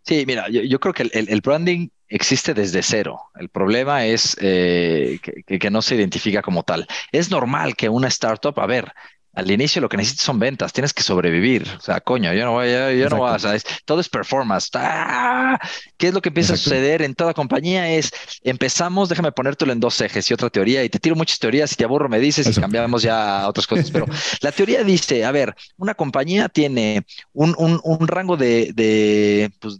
Sí, 0.03 0.23
mira, 0.25 0.49
yo, 0.49 0.79
creo 0.79 0.93
que 0.93 1.03
el, 1.13 1.41
branding 1.41 1.89
existe 2.07 2.53
desde 2.53 2.81
cero. 2.81 3.19
El 3.35 3.49
problema 3.49 4.05
es 4.05 4.35
eh, 4.41 5.19
que, 5.21 5.59
que, 5.59 5.69
no 5.69 5.83
se 5.83 5.95
identifica 5.95 6.41
como 6.41 6.63
tal. 6.63 6.87
Es 7.11 7.29
normal 7.29 7.75
que 7.75 7.87
una 7.87 8.07
startup, 8.07 8.59
a 8.59 8.65
ver, 8.65 8.91
al 9.33 9.49
inicio 9.49 9.81
lo 9.81 9.89
que 9.89 9.97
necesitas 9.97 10.25
son 10.25 10.39
ventas, 10.39 10.73
tienes 10.73 10.93
que 10.93 11.03
sobrevivir. 11.03 11.67
O 11.77 11.81
sea, 11.81 12.01
coño, 12.01 12.33
yo 12.33 12.45
no 12.45 12.51
voy, 12.53 12.69
yo, 12.71 13.09
no 13.09 13.17
voy, 13.17 13.31
o 13.31 13.39
sea, 13.39 13.57
todo 13.85 14.01
es 14.01 14.09
performance. 14.09 14.69
¡Ah! 14.73 15.59
¿Qué 15.97 16.07
es 16.07 16.13
lo 16.13 16.21
que 16.21 16.29
empieza 16.29 16.53
a 16.53 16.57
suceder 16.57 17.01
en 17.01 17.15
toda 17.15 17.33
compañía? 17.33 17.89
Es 17.91 18.11
empezamos, 18.43 19.09
déjame 19.09 19.31
ponértelo 19.31 19.71
en 19.71 19.79
dos 19.79 19.99
ejes 20.01 20.29
y 20.29 20.33
otra 20.33 20.49
teoría, 20.49 20.83
y 20.83 20.89
te 20.89 20.99
tiro 20.99 21.15
muchas 21.15 21.39
teorías, 21.39 21.71
y 21.71 21.75
te 21.75 21.83
aburro, 21.85 22.09
me 22.09 22.19
dices 22.19 22.49
y 22.49 22.55
cambiamos 22.59 23.03
ya 23.03 23.41
a 23.41 23.47
otras 23.47 23.67
cosas. 23.67 23.89
Pero 23.91 24.05
la 24.41 24.51
teoría 24.51 24.83
dice: 24.83 25.23
a 25.25 25.31
ver, 25.31 25.55
una 25.77 25.93
compañía 25.95 26.49
tiene 26.49 27.05
un, 27.33 27.55
un, 27.57 27.79
un 27.83 28.07
rango 28.07 28.37
de, 28.37 28.71
de 28.73 29.51
pues, 29.59 29.79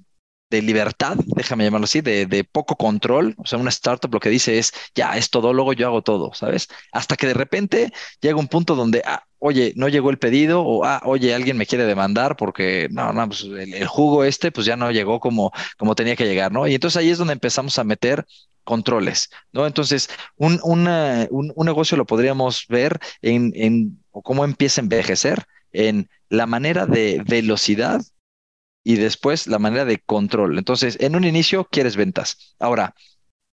de 0.52 0.62
libertad, 0.62 1.16
déjame 1.28 1.64
llamarlo 1.64 1.86
así, 1.86 2.02
de, 2.02 2.26
de, 2.26 2.44
poco 2.44 2.76
control. 2.76 3.34
O 3.38 3.46
sea, 3.48 3.58
una 3.58 3.70
startup 3.70 4.14
lo 4.14 4.20
que 4.20 4.30
dice 4.30 4.60
es, 4.60 4.74
ya, 4.94 5.18
es 5.18 5.30
todo, 5.30 5.54
luego 5.54 5.74
yo 5.74 5.88
hago 5.88 6.02
todo, 6.04 6.34
¿sabes? 6.34 6.68
Hasta 6.92 7.16
que 7.16 7.26
de 7.28 7.34
repente 7.34 7.92
llega 8.20 8.38
un 8.38 8.50
punto 8.50 8.76
donde, 8.76 9.02
ah, 9.06 9.24
oye, 9.40 9.72
no 9.78 9.88
llegó 9.88 10.10
el 10.10 10.20
pedido, 10.20 10.62
o, 10.62 10.84
ah, 10.84 11.02
oye, 11.06 11.34
alguien 11.34 11.58
me 11.58 11.66
quiere 11.66 11.86
demandar 11.86 12.36
porque, 12.36 12.90
no, 12.92 13.14
no, 13.14 13.28
pues 13.28 13.44
el, 13.44 13.88
jugo 13.88 14.26
este, 14.26 14.52
pues 14.52 14.68
ya 14.68 14.76
no 14.76 14.92
llegó 14.92 15.22
como, 15.22 15.52
como 15.78 15.96
tenía 15.96 16.18
que 16.18 16.26
llegar, 16.26 16.52
¿no? 16.52 16.68
Y 16.68 16.76
entonces 16.76 16.98
ahí 16.98 17.10
es 17.10 17.18
donde 17.18 17.34
empezamos 17.34 17.80
a 17.80 17.86
meter 17.86 18.26
controles, 18.66 19.30
¿no? 19.54 19.66
Entonces, 19.66 20.10
un, 20.36 20.60
un, 20.64 20.88
un 21.30 21.66
negocio 21.66 21.98
lo 21.98 22.06
podríamos 22.06 22.66
ver 22.68 23.00
en, 23.22 23.54
en, 23.56 24.04
o 24.12 24.22
cómo 24.22 24.44
empieza 24.44 24.82
a 24.82 24.84
envejecer 24.84 25.46
en 25.72 26.10
la 26.30 26.46
manera 26.46 26.86
de 26.86 27.24
velocidad 27.26 28.02
y 28.84 28.96
después 28.96 29.48
la 29.48 29.60
manera 29.60 29.86
de 29.86 30.00
control. 30.00 30.58
Entonces, 30.58 30.98
en 31.00 31.15
un 31.15 31.24
inicio 31.24 31.65
quieres 31.65 31.96
ventas. 31.96 32.56
Ahora, 32.60 32.96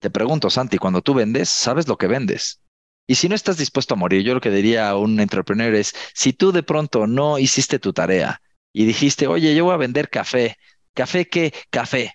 te 0.01 0.11
pregunto, 0.11 0.51
Santi, 0.51 0.79
cuando 0.79 1.03
tú 1.03 1.15
vendes, 1.15 1.49
¿sabes 1.49 1.87
lo 1.89 1.97
que 1.97 2.09
vendes? 2.09 2.61
Y 3.07 3.17
si 3.17 3.29
no 3.29 3.35
estás 3.35 3.57
dispuesto 3.57 3.95
a 3.95 3.97
morir, 3.97 4.23
yo 4.23 4.35
lo 4.35 4.41
que 4.41 4.51
diría 4.51 4.89
a 4.89 4.97
un 4.97 5.21
entrepreneur 5.21 5.75
es, 5.75 5.95
si 6.15 6.33
tú 6.33 6.53
de 6.53 6.63
pronto 6.63 7.07
no 7.07 7.39
hiciste 7.39 7.79
tu 7.79 7.93
tarea 7.93 8.41
y 8.73 8.85
dijiste, 8.85 9.27
oye, 9.27 9.55
yo 9.55 9.65
voy 9.65 9.75
a 9.75 9.77
vender 9.77 10.09
café, 10.09 10.57
¿café 10.95 11.29
qué? 11.29 11.53
Café. 11.71 12.15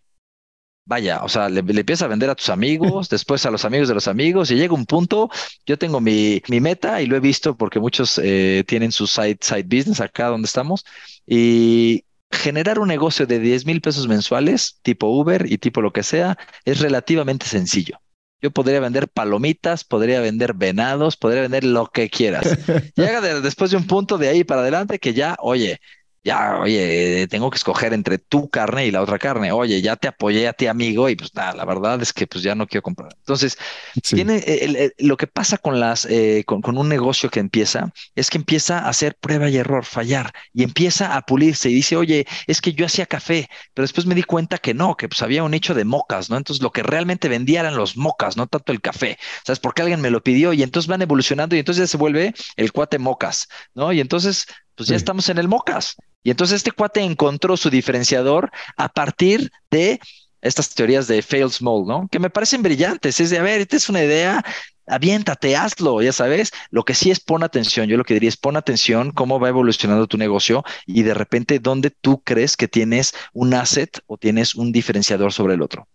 Vaya, 0.86 1.22
o 1.24 1.30
sea, 1.30 1.50
le, 1.50 1.60
empiezas 1.60 2.04
a 2.04 2.08
vender 2.08 2.30
a 2.30 2.36
tus 2.36 2.50
amigos, 2.50 3.10
después 3.10 3.46
a 3.46 3.52
los 3.52 3.65
amigos 3.65 3.89
de 3.89 3.93
los 3.93 4.08
amigos, 4.08 4.52
y 4.52 4.56
llega 4.56 4.74
un 4.74 4.86
punto, 4.86 5.30
yo 5.65 5.78
tengo 5.78 6.00
mi, 6.00 6.41
mi 6.48 6.62
meta 6.62 7.02
y 7.02 7.08
lo 7.08 7.17
he 7.17 7.20
visto 7.20 7.58
porque 7.58 7.80
muchos 7.80 8.20
eh, 8.24 8.63
tienen 8.65 8.91
su 8.93 9.06
side, 9.06 9.38
side 9.41 9.63
business 9.63 10.00
acá 10.00 10.28
donde 10.28 10.46
estamos, 10.46 10.86
y 11.26 12.06
generar 12.32 12.80
un 12.80 12.88
negocio 12.88 13.26
de 13.26 13.40
10 13.40 13.66
mil 13.66 13.82
pesos 13.82 14.08
mensuales, 14.08 14.80
tipo 14.82 15.08
Uber 15.08 15.52
y 15.52 15.58
tipo 15.58 15.82
lo 15.82 15.94
que 15.94 16.04
sea, 16.04 16.38
es 16.66 16.80
relativamente 16.80 17.46
sencillo. 17.46 18.00
Yo 18.42 18.52
podría 18.52 18.80
vender 18.80 19.08
palomitas, 19.08 19.84
podría 19.84 20.22
vender 20.22 20.54
venados, 20.54 21.18
podría 21.18 21.42
vender 21.42 21.63
lo 21.63 21.88
que 21.88 22.10
quieras. 22.10 22.46
Llega 22.96 23.22
después 23.42 23.72
de 23.72 23.78
un 23.78 23.88
punto 23.88 24.18
de 24.18 24.30
ahí 24.30 24.44
para 24.44 24.62
adelante 24.62 25.00
que 25.00 25.13
ya, 25.13 25.36
oye, 25.40 25.80
ya, 26.23 26.60
oye, 26.60 27.27
tengo 27.30 27.49
que 27.49 27.58
escoger 27.58 27.93
entre 27.93 28.17
tu 28.17 28.49
carne 28.49 28.86
y 28.86 28.91
la 28.91 29.01
otra 29.01 29.17
carne. 29.17 29.51
Oye, 29.51 29.82
ya 29.82 29.95
te 29.95 30.08
apoyé 30.08 30.47
a 30.47 30.53
ti, 30.53 30.67
amigo, 30.67 31.10
y 31.10 31.15
pues 31.15 31.34
nada, 31.34 31.53
la 31.53 31.65
verdad 31.65 32.01
es 32.01 32.13
que 32.13 32.27
pues 32.27 32.43
ya 32.43 32.56
no 32.56 32.67
quiero 32.67 32.82
comprar. 32.82 33.13
Entonces, 33.17 33.58
tiene 34.01 34.91
lo 34.97 35.17
que 35.17 35.27
pasa 35.27 35.58
con 35.58 35.80
las, 35.80 36.06
eh, 36.06 36.43
con, 36.45 36.77
un 36.77 36.89
negocio 36.89 37.30
que 37.30 37.39
empieza, 37.39 37.91
es 38.15 38.30
que 38.30 38.38
empieza 38.38 38.80
a 38.80 38.89
hacer 38.89 39.15
prueba 39.15 39.49
y 39.49 39.58
error, 39.58 39.86
fallar, 39.86 40.34
y 40.53 40.63
empieza 40.63 41.15
a 41.15 41.21
pulirse 41.21 41.69
y 41.69 41.75
dice, 41.75 41.95
oye, 41.95 42.27
es 42.45 42.62
que 42.62 42.73
yo 42.73 42.86
hacía 42.86 43.06
café, 43.06 43.47
pero 43.73 43.84
después 43.84 44.06
me 44.06 44.15
di 44.15 44.23
cuenta 44.23 44.58
que 44.58 44.73
no, 44.73 44.97
que 44.97 45.08
pues 45.08 45.21
había 45.21 45.43
un 45.43 45.53
hecho 45.53 45.73
de 45.73 45.86
mocas, 45.86 46.30
¿no? 46.30 46.38
Entonces, 46.38 46.62
lo 46.62 46.71
que 46.71 46.84
realmente 46.84 47.30
vendía 47.30 47.62
eran 47.62 47.77
los 47.77 47.95
mocas, 47.95 48.38
no 48.38 48.47
tanto 48.47 48.71
el 48.71 48.82
café. 48.82 49.17
¿Sabes? 49.45 49.60
Porque 49.60 49.82
alguien 49.82 50.01
me 50.01 50.10
lo 50.10 50.21
pidió 50.21 50.53
y 50.53 50.63
entonces 50.63 50.88
van 50.88 51.01
evolucionando 51.01 51.56
y 51.56 51.60
entonces 51.60 51.84
ya 51.84 51.88
se 51.88 51.97
vuelve 51.97 52.34
el 52.56 52.71
cuate 52.71 52.99
mocas, 52.99 53.47
¿no? 53.73 53.91
Y 53.93 53.99
entonces, 53.99 54.45
pues 54.75 54.89
ya 54.89 54.95
estamos 54.95 55.30
en 55.30 55.38
el 55.38 55.47
mocas. 55.47 55.95
Y 56.28 56.32
entonces 56.32 56.58
este 56.58 56.74
cuate 56.74 57.00
encontró 57.00 57.56
su 57.56 57.70
diferenciador 57.70 58.52
a 58.76 58.90
partir 58.90 59.50
de 59.72 59.98
estas 60.42 60.76
teorías 60.76 61.08
de 61.08 61.22
fail 61.22 61.50
small, 61.50 61.86
¿no? 61.88 62.10
Que 62.12 62.20
me 62.20 62.30
parecen 62.30 62.62
brillantes. 62.62 63.22
Es 63.22 63.30
de, 63.30 63.38
a 63.38 63.42
ver, 63.42 63.62
esta 63.62 63.78
es 63.78 63.88
una 63.88 64.04
idea, 64.04 64.44
aviéntate, 64.88 65.56
hazlo, 65.56 66.02
ya 66.02 66.12
sabes. 66.12 66.52
Lo 66.70 66.84
que 66.84 66.96
sí 66.96 67.12
es 67.12 67.22
pon 67.22 67.44
atención. 67.44 67.88
Yo 67.88 67.96
lo 67.96 68.04
que 68.04 68.13
diría 68.13 68.28
es 68.28 68.36
pon 68.36 68.58
atención 68.58 69.12
cómo 69.12 69.40
va 69.40 69.48
evolucionando 69.48 70.06
tu 70.06 70.18
negocio 70.18 70.66
y 70.86 71.04
de 71.04 71.13
repente 71.13 71.60
dónde 71.60 71.92
tú 71.92 72.22
crees 72.26 72.58
que 72.58 72.68
tienes 72.68 73.13
un 73.32 73.54
asset 73.54 74.02
o 74.08 74.18
tienes 74.18 74.54
un 74.54 74.74
diferenciador 74.74 75.32
sobre 75.32 75.54
el 75.54 75.62
otro. 75.62 75.88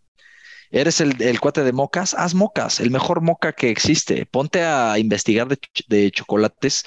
Eres 0.70 1.02
el, 1.02 1.40
cuate 1.40 1.62
de 1.62 1.74
mocas, 1.74 2.14
haz 2.14 2.34
mocas, 2.34 2.80
el 2.80 2.90
mejor 2.90 3.20
moca 3.20 3.52
que 3.52 3.68
existe. 3.68 4.24
Ponte 4.24 4.62
a 4.62 4.98
investigar 4.98 5.46
de, 5.46 5.58
de 5.88 6.10
chocolates 6.10 6.84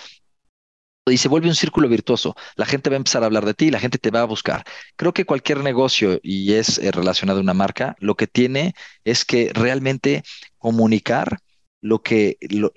y 1.11 1.17
se 1.17 1.27
vuelve 1.27 1.47
un 1.47 1.55
círculo 1.55 1.87
virtuoso. 1.87 2.35
La 2.55 2.65
gente 2.65 2.89
va 2.89 2.95
a 2.95 2.97
empezar 2.97 3.23
a 3.23 3.27
hablar 3.27 3.45
de 3.45 3.53
ti, 3.53 3.69
la 3.69 3.79
gente 3.79 3.97
te 3.97 4.11
va 4.11 4.21
a 4.21 4.25
buscar. 4.25 4.63
Creo 4.95 5.13
que 5.13 5.25
cualquier 5.25 5.59
negocio, 5.59 6.19
y 6.23 6.53
es 6.53 6.79
eh, 6.79 6.91
relacionado 6.91 7.39
a 7.39 7.43
una 7.43 7.53
marca, 7.53 7.95
lo 7.99 8.15
que 8.15 8.27
tiene 8.27 8.73
es 9.03 9.25
que 9.25 9.51
realmente 9.53 10.23
comunicar 10.57 11.39
lo 11.81 12.01
que 12.01 12.37
lo, 12.49 12.71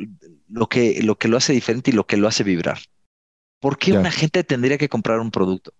que, 0.69 1.01
lo 1.03 1.17
que 1.17 1.29
lo 1.29 1.39
hace 1.39 1.53
diferente 1.53 1.91
y 1.91 1.95
lo 1.95 2.07
que 2.07 2.19
lo 2.19 2.29
hace 2.29 2.45
vibrar. 2.45 2.79
¿Por 3.61 3.79
qué 3.79 3.93
una 3.93 4.11
gente 4.11 4.45
tendría 4.45 4.79
que 4.79 4.89
comprar 4.89 5.19
un 5.19 5.31
producto? 5.31 5.73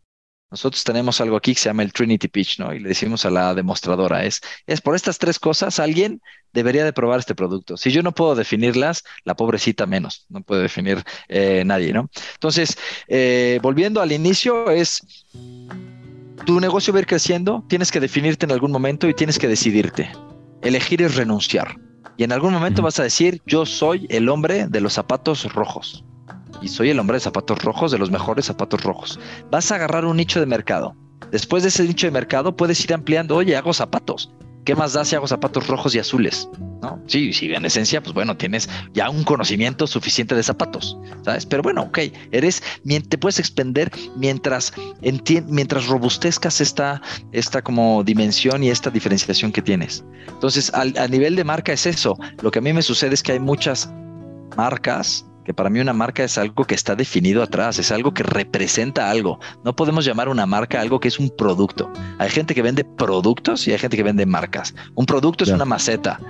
Nosotros 0.51 0.83
tenemos 0.83 1.21
algo 1.21 1.37
aquí 1.37 1.53
que 1.55 1.61
se 1.61 1.69
llama 1.69 1.83
el 1.83 1.93
Trinity 1.93 2.29
Pitch, 2.29 2.59
¿no? 2.59 2.73
Y 2.73 2.79
le 2.79 2.89
decimos 2.89 3.27
a 3.27 3.31
la 3.31 3.55
demostradora, 3.55 4.25
es, 4.25 4.41
es 4.67 4.81
por 4.81 4.97
estas 4.97 5.19
tres 5.19 5.39
cosas, 5.39 5.79
alguien 5.79 6.23
debería 6.55 6.85
de 6.85 6.95
probar 6.95 7.19
este 7.19 7.35
producto. 7.35 7.77
Si 7.77 7.91
yo 7.91 8.03
no 8.03 8.13
puedo 8.13 8.35
definirlas, 8.35 9.05
la 9.25 9.37
pobrecita 9.37 9.85
menos, 9.85 10.25
no 10.31 10.41
puede 10.41 10.63
definir 10.63 11.05
eh, 11.29 11.65
nadie, 11.67 11.93
¿no? 11.93 12.09
Entonces, 12.35 12.79
eh, 13.09 13.59
volviendo 13.63 14.01
al 14.01 14.11
inicio, 14.11 14.71
es 14.71 15.03
tu 16.47 16.61
negocio 16.61 16.95
va 16.95 17.01
a 17.01 17.03
ir 17.03 17.07
creciendo, 17.07 17.65
tienes 17.69 17.93
que 17.93 18.01
definirte 18.01 18.47
en 18.47 18.53
algún 18.53 18.73
momento 18.73 19.07
y 19.07 19.13
tienes 19.13 19.39
que 19.39 19.49
decidirte. 19.49 20.11
Elegir 20.63 21.03
es 21.03 21.15
renunciar. 21.17 21.77
Y 22.17 22.25
en 22.25 22.33
algún 22.33 22.55
momento 22.55 22.81
vas 22.81 22.99
a 22.99 23.03
decir, 23.03 23.43
yo 23.45 23.67
soy 23.67 24.07
el 24.09 24.31
hombre 24.31 24.67
de 24.67 24.81
los 24.81 24.95
zapatos 24.95 25.45
rojos 25.53 26.05
y 26.63 26.69
soy 26.69 26.91
el 26.91 26.99
hombre 26.99 27.17
de 27.17 27.21
zapatos 27.21 27.63
rojos, 27.63 27.91
de 27.91 27.99
los 27.99 28.11
mejores 28.11 28.47
zapatos 28.47 28.83
rojos. 28.83 29.19
Vas 29.51 29.71
a 29.71 29.77
agarrar 29.77 30.05
un 30.05 30.17
nicho 30.17 30.41
de 30.41 30.47
mercado. 30.47 30.97
Después 31.31 31.63
de 31.63 31.69
ese 31.69 31.85
nicho 31.85 32.07
de 32.07 32.11
mercado 32.11 32.57
puedes 32.57 32.83
ir 32.85 32.95
ampliando, 32.95 33.37
oye, 33.37 33.57
hago 33.57 33.73
zapatos. 33.73 34.33
¿Qué 34.65 34.75
más 34.75 34.93
da 34.93 35.03
si 35.03 35.17
hago 35.17 35.27
zapatos 35.27 35.67
rojos 35.67 35.95
y 35.95 35.99
azules? 35.99 36.47
¿No? 36.83 37.03
Sí, 37.07 37.33
sí, 37.33 37.51
en 37.53 37.65
esencia, 37.65 38.03
pues 38.03 38.13
bueno, 38.13 38.37
tienes 38.37 38.69
ya 38.93 39.09
un 39.09 39.25
conocimiento 39.25 39.87
suficiente 39.87 40.35
de 40.35 40.43
zapatos, 40.43 40.99
¿sabes? 41.25 41.47
Pero 41.47 41.63
bueno, 41.63 41.85
ok, 41.85 41.99
eres, 42.33 42.63
te 43.09 43.17
puedes 43.17 43.39
expender 43.39 43.91
mientras, 44.17 44.75
mientras 45.47 45.87
robustezcas 45.87 46.61
esta, 46.61 47.01
esta 47.33 47.63
como 47.63 48.05
dimensión 48.05 48.63
y 48.63 48.69
esta 48.69 48.91
diferenciación 48.91 49.53
que 49.53 49.63
tienes. 49.63 50.05
Entonces, 50.29 50.71
a 50.75 51.09
nivel 51.09 51.35
de 51.35 51.45
marca 51.45 51.73
es 51.73 51.87
eso. 51.87 52.19
Lo 52.43 52.51
que 52.51 52.59
a 52.59 52.63
mí 52.63 52.73
me 52.75 52.83
sucede 52.83 53.15
es 53.15 53.23
que 53.23 53.33
hay 53.33 53.41
muchas 53.41 53.91
marcas 54.55 55.25
que 55.49 55.55
para 55.55 55.71
mí 55.71 55.81
una 55.81 55.95
marca 55.95 56.23
es 56.25 56.37
algo 56.37 56.67
que 56.67 56.75
está 56.75 56.95
definido 56.95 57.43
atrás, 57.43 57.79
es 57.79 57.91
algo 57.91 58.13
que 58.13 58.23
representa 58.23 59.09
algo. 59.09 59.41
No 59.65 59.75
podemos 59.75 60.05
llamar 60.05 60.29
una 60.29 60.45
marca 60.45 60.79
algo 60.79 61.01
que 61.01 61.09
es 61.09 61.19
un 61.19 61.31
producto. 61.31 61.91
Hay 62.19 62.29
gente 62.29 62.55
que 62.55 62.61
vende 62.61 62.85
productos 62.85 63.67
y 63.67 63.73
hay 63.73 63.79
gente 63.79 63.97
que 63.97 64.03
vende 64.03 64.27
marcas. 64.27 64.75
Un 64.95 65.07
producto 65.07 65.45
es 65.45 65.51
una 65.51 65.65
maceta. 65.65 66.21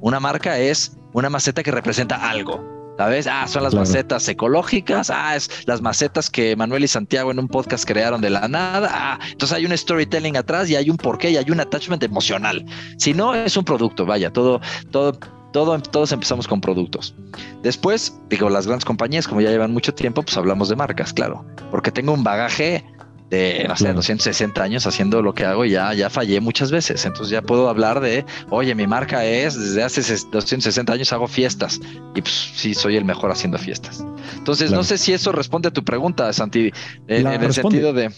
Una 0.00 0.18
marca 0.18 0.58
es 0.58 0.96
una 1.12 1.30
maceta 1.30 1.62
que 1.62 1.70
representa 1.70 2.28
algo. 2.28 2.60
¿Sabes? 2.98 3.28
Ah, 3.28 3.46
son 3.46 3.62
las 3.62 3.72
macetas 3.72 4.26
ecológicas. 4.28 5.10
Ah, 5.10 5.36
es 5.36 5.48
las 5.68 5.80
macetas 5.80 6.28
que 6.28 6.56
Manuel 6.56 6.82
y 6.82 6.88
Santiago 6.88 7.30
en 7.30 7.38
un 7.38 7.46
podcast 7.46 7.84
crearon 7.84 8.20
de 8.20 8.30
la 8.30 8.48
nada. 8.48 8.90
Ah, 8.90 9.20
entonces 9.30 9.56
hay 9.56 9.64
un 9.64 9.78
storytelling 9.78 10.36
atrás 10.36 10.68
y 10.68 10.74
hay 10.74 10.90
un 10.90 10.96
porqué 10.96 11.30
y 11.30 11.36
hay 11.36 11.48
un 11.52 11.60
attachment 11.60 12.02
emocional. 12.02 12.66
Si 12.98 13.14
no, 13.14 13.32
es 13.32 13.56
un 13.56 13.64
producto. 13.64 14.06
Vaya, 14.06 14.32
todo, 14.32 14.60
todo 14.90 15.16
todos 15.52 16.12
empezamos 16.12 16.46
con 16.48 16.60
productos. 16.60 17.14
Después, 17.62 18.18
digo, 18.28 18.50
las 18.50 18.66
grandes 18.66 18.84
compañías, 18.84 19.26
como 19.26 19.40
ya 19.40 19.50
llevan 19.50 19.72
mucho 19.72 19.94
tiempo, 19.94 20.22
pues 20.22 20.36
hablamos 20.36 20.68
de 20.68 20.76
marcas, 20.76 21.12
claro, 21.12 21.44
porque 21.70 21.90
tengo 21.90 22.12
un 22.12 22.24
bagaje 22.24 22.84
de, 23.30 23.64
no 23.66 23.76
sé, 23.76 23.92
260 23.92 24.62
años 24.62 24.86
haciendo 24.86 25.20
lo 25.20 25.34
que 25.34 25.44
hago 25.44 25.64
y 25.64 25.70
ya, 25.70 25.92
ya 25.94 26.10
fallé 26.10 26.40
muchas 26.40 26.70
veces. 26.70 27.04
Entonces 27.04 27.30
ya 27.30 27.42
puedo 27.42 27.68
hablar 27.68 28.00
de, 28.00 28.24
oye, 28.50 28.74
mi 28.74 28.86
marca 28.86 29.24
es, 29.24 29.58
desde 29.58 29.82
hace 29.82 30.00
260 30.30 30.92
años 30.92 31.12
hago 31.12 31.26
fiestas 31.26 31.80
y 32.14 32.22
pues 32.22 32.52
sí, 32.54 32.74
soy 32.74 32.96
el 32.96 33.04
mejor 33.04 33.30
haciendo 33.30 33.58
fiestas. 33.58 34.04
Entonces, 34.36 34.70
no 34.70 34.84
sé 34.84 34.98
si 34.98 35.12
eso 35.12 35.32
responde 35.32 35.68
a 35.68 35.72
tu 35.72 35.84
pregunta, 35.84 36.32
Santi, 36.32 36.72
en 37.08 37.26
el 37.26 37.52
sentido 37.52 37.92
de... 37.92 38.12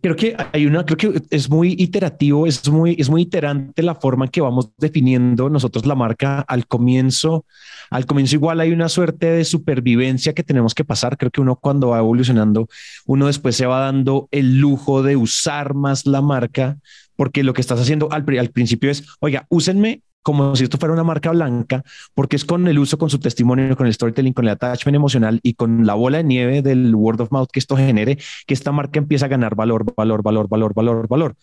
Creo 0.00 0.14
que 0.14 0.36
hay 0.52 0.64
una, 0.66 0.84
creo 0.84 0.96
que 0.96 1.22
es 1.30 1.50
muy 1.50 1.74
iterativo, 1.76 2.46
es 2.46 2.68
muy, 2.68 2.94
es 2.98 3.10
muy 3.10 3.22
iterante 3.22 3.82
la 3.82 3.96
forma 3.96 4.26
en 4.26 4.30
que 4.30 4.40
vamos 4.40 4.70
definiendo 4.76 5.50
nosotros 5.50 5.86
la 5.86 5.96
marca 5.96 6.40
al 6.40 6.68
comienzo. 6.68 7.44
Al 7.90 8.06
comienzo 8.06 8.36
igual 8.36 8.60
hay 8.60 8.70
una 8.70 8.88
suerte 8.88 9.26
de 9.26 9.44
supervivencia 9.44 10.34
que 10.34 10.44
tenemos 10.44 10.72
que 10.74 10.84
pasar. 10.84 11.16
Creo 11.16 11.32
que 11.32 11.40
uno 11.40 11.56
cuando 11.56 11.88
va 11.88 11.98
evolucionando, 11.98 12.68
uno 13.06 13.26
después 13.26 13.56
se 13.56 13.66
va 13.66 13.80
dando 13.80 14.28
el 14.30 14.58
lujo 14.58 15.02
de 15.02 15.16
usar 15.16 15.74
más 15.74 16.06
la 16.06 16.22
marca, 16.22 16.78
porque 17.16 17.42
lo 17.42 17.52
que 17.52 17.60
estás 17.60 17.80
haciendo 17.80 18.08
al, 18.12 18.24
al 18.38 18.50
principio 18.50 18.92
es, 18.92 19.04
oiga, 19.18 19.46
úsenme 19.48 20.02
como 20.28 20.54
si 20.54 20.64
esto 20.64 20.76
fuera 20.76 20.92
una 20.92 21.04
marca 21.04 21.30
blanca, 21.30 21.82
porque 22.12 22.36
es 22.36 22.44
con 22.44 22.68
el 22.68 22.78
uso, 22.78 22.98
con 22.98 23.08
su 23.08 23.18
testimonio, 23.18 23.74
con 23.78 23.86
el 23.86 23.94
storytelling, 23.94 24.34
con 24.34 24.44
el 24.44 24.50
attachment 24.50 24.94
emocional 24.94 25.40
y 25.42 25.54
con 25.54 25.86
la 25.86 25.94
bola 25.94 26.18
de 26.18 26.24
nieve 26.24 26.60
del 26.60 26.94
word 26.94 27.22
of 27.22 27.32
mouth 27.32 27.48
que 27.50 27.58
esto 27.58 27.78
genere, 27.78 28.18
que 28.46 28.52
esta 28.52 28.70
marca 28.70 28.98
empieza 28.98 29.24
a 29.24 29.30
ganar 29.30 29.54
valor, 29.54 29.86
valor, 29.96 30.22
valor, 30.22 30.46
valor, 30.46 30.74
valor, 30.74 31.08
valor. 31.08 31.34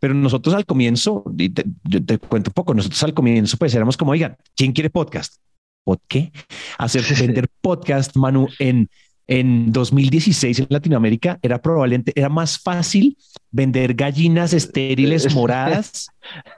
Pero 0.00 0.14
nosotros 0.14 0.56
al 0.56 0.66
comienzo, 0.66 1.22
y 1.38 1.50
te, 1.50 1.64
yo 1.84 2.04
te 2.04 2.18
cuento 2.18 2.50
un 2.50 2.54
poco, 2.54 2.74
nosotros 2.74 3.00
al 3.04 3.14
comienzo 3.14 3.56
pues 3.58 3.72
éramos 3.76 3.96
como, 3.96 4.10
oigan, 4.10 4.36
¿quién 4.56 4.72
quiere 4.72 4.90
podcast? 4.90 5.36
¿Pod 5.84 6.00
qué? 6.08 6.32
Hacer 6.78 7.04
vender 7.20 7.46
podcast, 7.60 8.16
Manu, 8.16 8.48
en 8.58 8.88
en 9.32 9.72
2016 9.72 10.58
en 10.58 10.66
Latinoamérica 10.68 11.38
era 11.40 11.62
probablemente 11.62 12.12
era 12.14 12.28
más 12.28 12.58
fácil 12.58 13.16
vender 13.50 13.94
gallinas 13.94 14.52
estériles 14.52 15.34
moradas. 15.34 16.08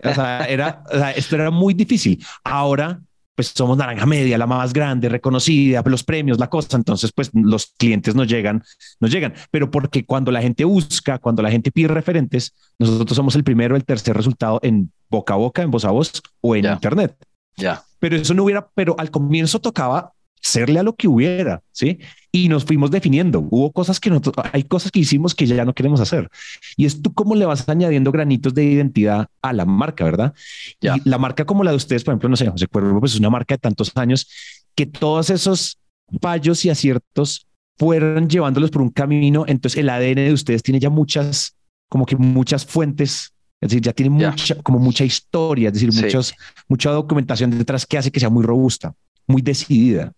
o 0.03 0.13
sea, 0.13 0.45
era, 0.47 0.83
esto 1.15 1.37
era 1.37 1.53
muy 1.53 1.73
difícil. 1.73 2.25
Ahora, 2.43 3.01
pues 3.37 3.53
somos 3.55 3.79
naranja 3.79 4.07
media, 4.07 4.37
la 4.39 4.49
más 4.49 4.73
grande, 4.73 5.09
reconocida, 5.09 5.85
los 5.87 6.03
premios, 6.03 6.41
la 6.41 6.51
cosa. 6.51 6.77
Entonces, 6.77 7.13
pues 7.15 7.31
los 7.33 7.67
clientes 7.79 8.17
nos 8.17 8.27
llegan, 8.27 8.65
nos 8.99 9.13
llegan. 9.13 9.35
Pero 9.53 9.71
porque 9.71 10.05
cuando 10.05 10.33
la 10.33 10.43
gente 10.43 10.65
busca, 10.65 11.19
cuando 11.19 11.43
la 11.43 11.53
gente 11.53 11.71
pide 11.71 11.87
referentes, 11.87 12.55
nosotros 12.81 13.15
somos 13.15 13.37
el 13.37 13.45
primero, 13.45 13.77
el 13.77 13.85
tercer 13.85 14.17
resultado 14.17 14.59
en 14.65 14.91
boca 15.09 15.35
a 15.35 15.37
boca, 15.37 15.63
en 15.63 15.71
voz 15.71 15.85
a 15.85 15.93
voz 15.93 16.21
o 16.41 16.57
en 16.57 16.65
internet. 16.65 17.15
Ya. 17.57 17.85
Pero 18.01 18.17
eso 18.17 18.35
no 18.35 18.43
hubiera, 18.43 18.69
pero 18.75 18.97
al 18.99 19.13
comienzo 19.13 19.61
tocaba 19.61 20.13
serle 20.41 20.81
a 20.81 20.83
lo 20.83 20.97
que 20.97 21.07
hubiera, 21.07 21.63
¿sí? 21.71 22.01
Y 22.35 22.49
nos 22.49 22.65
fuimos 22.65 22.91
definiendo. 22.91 23.47
Hubo 23.49 23.71
cosas 23.71 24.01
que 24.01 24.11
nosotros, 24.11 24.45
hay 24.53 24.65
cosas 24.65 24.91
que 24.91 24.99
hicimos 24.99 25.37
que 25.37 25.47
ya 25.47 25.65
no 25.65 25.73
queremos 25.73 26.01
hacer. 26.01 26.29
Y 26.77 26.85
es 26.85 27.01
tú 27.01 27.15
cómo 27.15 27.37
le 27.37 27.47
vas 27.47 27.69
añadiendo 27.69 28.11
granitos 28.11 28.53
de 28.55 28.65
identidad 28.65 29.29
a 29.41 29.53
la 29.53 29.65
marca, 29.65 30.05
¿verdad? 30.05 30.35
Y 30.81 30.89
la 31.09 31.19
marca 31.19 31.45
como 31.45 31.63
la 31.63 31.71
de 31.71 31.77
ustedes, 31.77 32.03
por 32.03 32.11
ejemplo, 32.11 32.29
no 32.29 32.35
sé, 32.35 32.49
José 32.51 32.67
Cuervo, 32.67 32.99
pues 32.99 33.13
es 33.13 33.21
una 33.21 33.31
marca 33.31 33.55
de 33.55 33.59
tantos 33.59 33.93
años 33.95 34.29
que 34.75 34.85
todos 34.85 35.31
esos 35.31 35.79
fallos 36.21 36.65
y 36.65 36.71
aciertos 36.71 37.47
fueron 37.79 38.29
llevándolos 38.29 38.73
por 38.73 38.83
un 38.83 38.91
camino. 38.91 39.45
Entonces 39.47 39.79
el 39.79 39.89
ADN 39.89 40.17
de 40.17 40.33
ustedes 40.33 40.65
tiene 40.65 40.81
ya 40.81 40.91
muchas, 40.91 41.55
como 41.89 42.05
que 42.05 42.17
muchas 42.17 42.67
fuentes 42.67 43.33
es 43.61 43.71
decir, 43.71 43.83
ya 43.83 43.93
tiene 43.93 44.11
mucha, 44.11 44.57
como 44.57 44.81
mucha 44.81 45.05
historia, 45.05 45.69
es 45.69 45.75
decir, 45.75 45.93
muchos, 45.93 46.35
mucha 46.69 46.91
documentación 46.91 47.57
detrás 47.57 47.87
que 47.87 47.97
hace 47.97 48.11
que 48.11 48.19
sea 48.21 48.29
muy 48.29 48.43
robusta, 48.43 48.93
muy 49.27 49.41
decidida. 49.41 50.13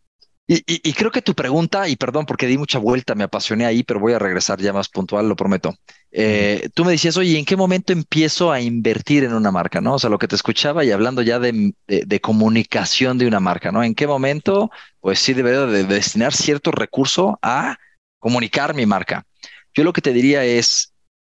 Y, 0.48 0.92
creo 0.92 1.10
que 1.10 1.22
tu 1.22 1.34
pregunta, 1.34 1.88
y 1.88 1.96
perdón 1.96 2.24
porque 2.24 2.46
di 2.46 2.56
mucha 2.56 2.78
vuelta, 2.78 3.16
me 3.16 3.24
apasioné 3.24 3.66
ahí, 3.66 3.82
pero 3.82 3.98
voy 3.98 4.12
a 4.12 4.20
regresar 4.20 4.60
ya 4.60 4.72
más 4.72 4.88
puntual, 4.88 5.28
lo 5.28 5.34
prometo. 5.34 5.74
Eh, 6.12 6.68
tú 6.72 6.84
me 6.84 6.92
decías, 6.92 7.16
oye, 7.16 7.36
¿en 7.36 7.44
qué 7.44 7.56
momento 7.56 7.92
empiezo 7.92 8.52
a 8.52 8.60
invertir 8.60 9.24
en 9.24 9.34
una 9.34 9.50
marca? 9.50 9.80
¿No? 9.80 9.94
O 9.94 9.98
sea, 9.98 10.08
lo 10.08 10.18
que 10.18 10.28
te 10.28 10.36
escuchaba 10.36 10.84
y 10.84 10.92
hablando 10.92 11.22
ya 11.22 11.40
de, 11.40 11.74
comunicación 12.22 13.18
de 13.18 13.26
una 13.26 13.40
marca, 13.40 13.72
¿no? 13.72 13.82
¿En 13.82 13.96
qué 13.96 14.06
momento, 14.06 14.70
pues 15.00 15.18
sí, 15.18 15.34
debería 15.34 15.66
de 15.66 15.82
destinar 15.82 16.32
cierto 16.32 16.70
recurso 16.70 17.40
a 17.42 17.76
comunicar 18.20 18.72
mi 18.74 18.86
marca? 18.86 19.26
Yo 19.74 19.82
lo 19.82 19.92
que 19.92 20.00
te 20.00 20.12
diría 20.12 20.44
es, 20.44 20.94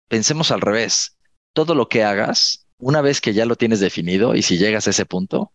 pensemos 0.08 0.52
al 0.52 0.62
revés. 0.62 1.17
Todo 1.54 1.74
lo 1.74 1.89
que 1.89 2.04
hagas, 2.04 2.67
una 2.78 3.02
vez 3.02 3.22
que 3.22 3.34
ya 3.34 3.48
lo 3.48 3.56
tienes 3.56 3.80
definido 3.80 4.36
y 4.36 4.43
si 4.43 4.60
llegas 4.60 4.86
a 4.86 4.91
ese 4.91 5.08
punto, 5.08 5.52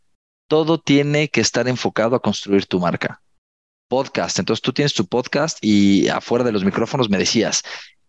todo 0.48 0.80
tiene 0.80 1.28
que 1.28 1.40
estar 1.40 1.68
enfocado 1.68 2.16
a 2.16 2.20
construir 2.20 2.66
tu 2.66 2.80
marca 2.80 3.20
podcast. 3.88 4.38
Entonces 4.38 4.62
tú 4.62 4.72
tienes 4.72 4.94
tu 4.94 5.06
podcast 5.06 5.58
y 5.60 6.08
afuera 6.08 6.44
de 6.44 6.52
los 6.52 6.64
micrófonos 6.64 7.10
me 7.10 7.18
decías, 7.18 7.62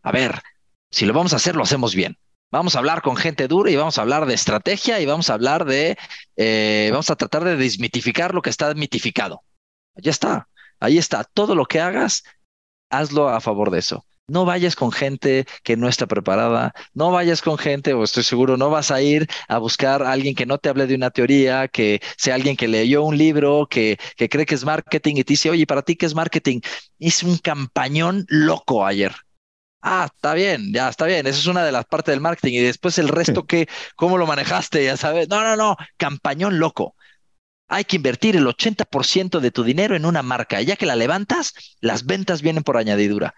a 0.03 0.11
ver, 0.11 0.41
si 0.91 1.05
lo 1.05 1.13
vamos 1.13 1.33
a 1.33 1.37
hacer, 1.37 1.55
lo 1.55 1.63
hacemos 1.63 1.95
bien. 1.95 2.17
Vamos 2.51 2.75
a 2.75 2.79
hablar 2.79 3.01
con 3.01 3.17
gente 3.17 3.47
dura 3.47 3.71
y 3.71 3.75
vamos 3.75 3.97
a 3.97 4.01
hablar 4.01 4.25
de 4.25 4.33
estrategia 4.33 4.99
y 4.99 5.05
vamos 5.05 5.29
a 5.29 5.33
hablar 5.33 5.65
de, 5.65 5.97
eh, 6.37 6.89
vamos 6.91 7.09
a 7.09 7.15
tratar 7.15 7.43
de 7.43 7.57
desmitificar 7.57 8.33
lo 8.33 8.41
que 8.41 8.49
está 8.49 8.73
mitificado. 8.75 9.43
Ya 9.95 10.11
está, 10.11 10.47
ahí 10.79 10.97
está. 10.97 11.23
Todo 11.23 11.55
lo 11.55 11.65
que 11.65 11.81
hagas, 11.81 12.23
hazlo 12.89 13.29
a 13.29 13.41
favor 13.41 13.71
de 13.71 13.79
eso. 13.79 14.05
No 14.27 14.43
vayas 14.43 14.75
con 14.75 14.91
gente 14.91 15.45
que 15.63 15.77
no 15.77 15.87
está 15.87 16.07
preparada, 16.07 16.73
no 16.95 17.11
vayas 17.11 17.43
con 17.43 17.59
gente, 17.59 17.93
o 17.93 18.03
estoy 18.03 18.23
seguro, 18.23 18.57
no 18.57 18.71
vas 18.71 18.89
a 18.89 18.99
ir 19.01 19.27
a 19.47 19.59
buscar 19.59 20.01
a 20.01 20.11
alguien 20.11 20.33
que 20.33 20.47
no 20.47 20.57
te 20.57 20.69
hable 20.69 20.87
de 20.87 20.95
una 20.95 21.11
teoría, 21.11 21.67
que 21.67 22.01
sea 22.17 22.33
alguien 22.33 22.57
que 22.57 22.67
leyó 22.67 23.03
un 23.03 23.17
libro, 23.19 23.67
que, 23.69 23.99
que 24.17 24.27
cree 24.27 24.47
que 24.47 24.55
es 24.55 24.65
marketing 24.65 25.17
y 25.17 25.23
te 25.23 25.33
dice, 25.33 25.51
oye, 25.51 25.67
¿para 25.67 25.83
ti 25.83 25.95
qué 25.95 26.07
es 26.07 26.15
marketing? 26.15 26.61
Hice 26.97 27.27
un 27.27 27.37
campañón 27.37 28.25
loco 28.27 28.83
ayer. 28.85 29.13
Ah, 29.81 30.09
está 30.13 30.33
bien, 30.33 30.73
ya 30.73 30.89
está 30.89 31.05
bien. 31.05 31.27
Esa 31.27 31.39
es 31.39 31.45
una 31.47 31.63
de 31.63 31.71
las 31.71 31.85
partes 31.85 32.11
del 32.13 32.21
marketing. 32.21 32.53
Y 32.53 32.59
después 32.63 32.97
el 32.97 33.07
resto, 33.07 33.45
que, 33.45 33.67
¿cómo 33.95 34.17
lo 34.17 34.25
manejaste? 34.25 34.83
Ya 34.83 34.97
sabes. 34.97 35.29
No, 35.29 35.43
no, 35.43 35.55
no. 35.55 35.77
Campañón 35.97 36.59
loco. 36.59 36.95
Hay 37.67 37.85
que 37.85 37.97
invertir 37.97 38.35
el 38.35 38.47
80% 38.47 39.39
de 39.39 39.51
tu 39.51 39.63
dinero 39.63 39.95
en 39.95 40.05
una 40.05 40.23
marca. 40.23 40.61
Ya 40.61 40.75
que 40.75 40.85
la 40.87 40.95
levantas, 40.95 41.53
las 41.81 42.05
ventas 42.05 42.41
vienen 42.41 42.63
por 42.63 42.77
añadidura. 42.77 43.35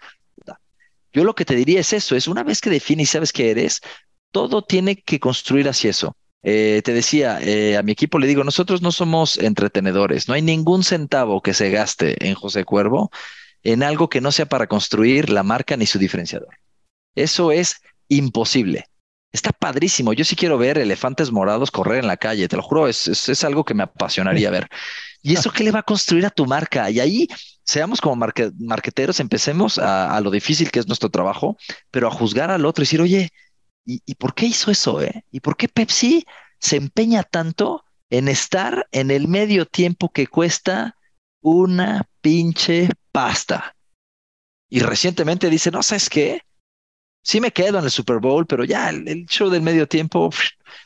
Yo 1.18 1.24
lo 1.24 1.34
que 1.34 1.44
te 1.44 1.56
diría 1.56 1.80
es 1.80 1.92
eso, 1.92 2.14
es 2.14 2.28
una 2.28 2.44
vez 2.44 2.60
que 2.60 2.70
defines 2.70 3.08
y 3.08 3.12
sabes 3.12 3.32
qué 3.32 3.50
eres, 3.50 3.80
todo 4.30 4.62
tiene 4.62 4.94
que 4.94 5.18
construir 5.18 5.68
hacia 5.68 5.90
eso. 5.90 6.16
Eh, 6.44 6.80
te 6.84 6.92
decía, 6.92 7.40
eh, 7.42 7.76
a 7.76 7.82
mi 7.82 7.90
equipo 7.90 8.20
le 8.20 8.28
digo, 8.28 8.44
nosotros 8.44 8.82
no 8.82 8.92
somos 8.92 9.36
entretenedores, 9.36 10.28
no 10.28 10.34
hay 10.34 10.42
ningún 10.42 10.84
centavo 10.84 11.42
que 11.42 11.54
se 11.54 11.70
gaste 11.70 12.24
en 12.24 12.36
José 12.36 12.64
Cuervo 12.64 13.10
en 13.64 13.82
algo 13.82 14.08
que 14.08 14.20
no 14.20 14.30
sea 14.30 14.46
para 14.46 14.68
construir 14.68 15.28
la 15.28 15.42
marca 15.42 15.76
ni 15.76 15.86
su 15.86 15.98
diferenciador. 15.98 16.54
Eso 17.16 17.50
es 17.50 17.80
imposible. 18.06 18.84
Está 19.32 19.50
padrísimo. 19.50 20.12
Yo 20.12 20.24
sí 20.24 20.36
quiero 20.36 20.56
ver 20.56 20.78
elefantes 20.78 21.32
morados 21.32 21.72
correr 21.72 21.98
en 21.98 22.06
la 22.06 22.16
calle, 22.16 22.46
te 22.46 22.56
lo 22.56 22.62
juro, 22.62 22.86
es, 22.86 23.08
es 23.08 23.42
algo 23.42 23.64
que 23.64 23.74
me 23.74 23.82
apasionaría 23.82 24.50
ver. 24.52 24.68
¿Y 25.22 25.34
eso 25.34 25.50
qué 25.50 25.64
le 25.64 25.70
va 25.70 25.80
a 25.80 25.84
construir 25.84 26.24
a 26.26 26.30
tu 26.30 26.46
marca? 26.46 26.90
Y 26.90 27.00
ahí 27.00 27.28
seamos 27.64 28.00
como 28.00 28.16
marqueteros, 28.16 29.20
empecemos 29.20 29.78
a, 29.78 30.18
lo 30.20 30.30
difícil 30.30 30.70
que 30.70 30.78
es 30.78 30.86
nuestro 30.86 31.10
trabajo, 31.10 31.56
pero 31.90 32.08
a 32.08 32.10
juzgar 32.10 32.50
al 32.50 32.64
otro 32.64 32.82
y 32.82 32.86
decir, 32.86 33.00
oye, 33.00 33.30
¿y, 33.84 34.14
por 34.14 34.34
qué 34.34 34.46
hizo 34.46 34.70
eso? 34.70 35.02
Eh? 35.02 35.24
¿Y 35.30 35.40
por 35.40 35.56
qué 35.56 35.68
Pepsi 35.68 36.24
se 36.58 36.76
empeña 36.76 37.22
tanto 37.22 37.84
en 38.10 38.28
estar 38.28 38.88
en 38.92 39.10
el 39.10 39.28
medio 39.28 39.66
tiempo 39.66 40.10
que 40.10 40.26
cuesta 40.26 40.96
una 41.40 42.08
pinche 42.20 42.88
pasta? 43.12 43.74
Y 44.70 44.80
recientemente 44.80 45.50
dice, 45.50 45.70
no, 45.70 45.82
¿sabes 45.82 46.08
qué? 46.08 46.42
Sí 47.22 47.40
me 47.40 47.52
quedo 47.52 47.78
en 47.78 47.84
el 47.84 47.90
Super 47.90 48.18
Bowl, 48.18 48.46
pero 48.46 48.64
ya 48.64 48.88
el, 48.90 49.26
show 49.26 49.50
del 49.50 49.62
medio 49.62 49.86
tiempo, 49.88 50.30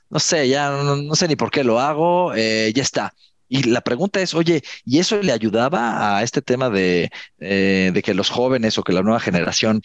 no 0.09 0.19
sé, 0.19 0.49
ya 0.49 0.71
no, 0.71 1.15
sé 1.15 1.29
ni 1.29 1.37
por 1.37 1.51
qué 1.51 1.63
lo 1.63 1.79
hago, 1.79 2.35
eh, 2.35 2.73
ya 2.75 2.83
está. 2.83 3.15
Y 3.53 3.65
la 3.65 3.83
pregunta 3.83 4.23
es, 4.23 4.33
oye, 4.33 4.63
¿y 4.87 4.99
eso 4.99 5.21
le 5.21 5.31
ayudaba 5.31 6.17
a 6.17 6.23
este 6.23 6.41
tema 6.41 6.71
de, 6.71 7.11
eh, 7.39 8.01
que 8.03 8.15
los 8.15 8.31
jóvenes 8.31 8.79
o 8.79 8.83
que 8.83 8.95
la 8.95 9.03
nueva 9.03 9.21
generación 9.21 9.83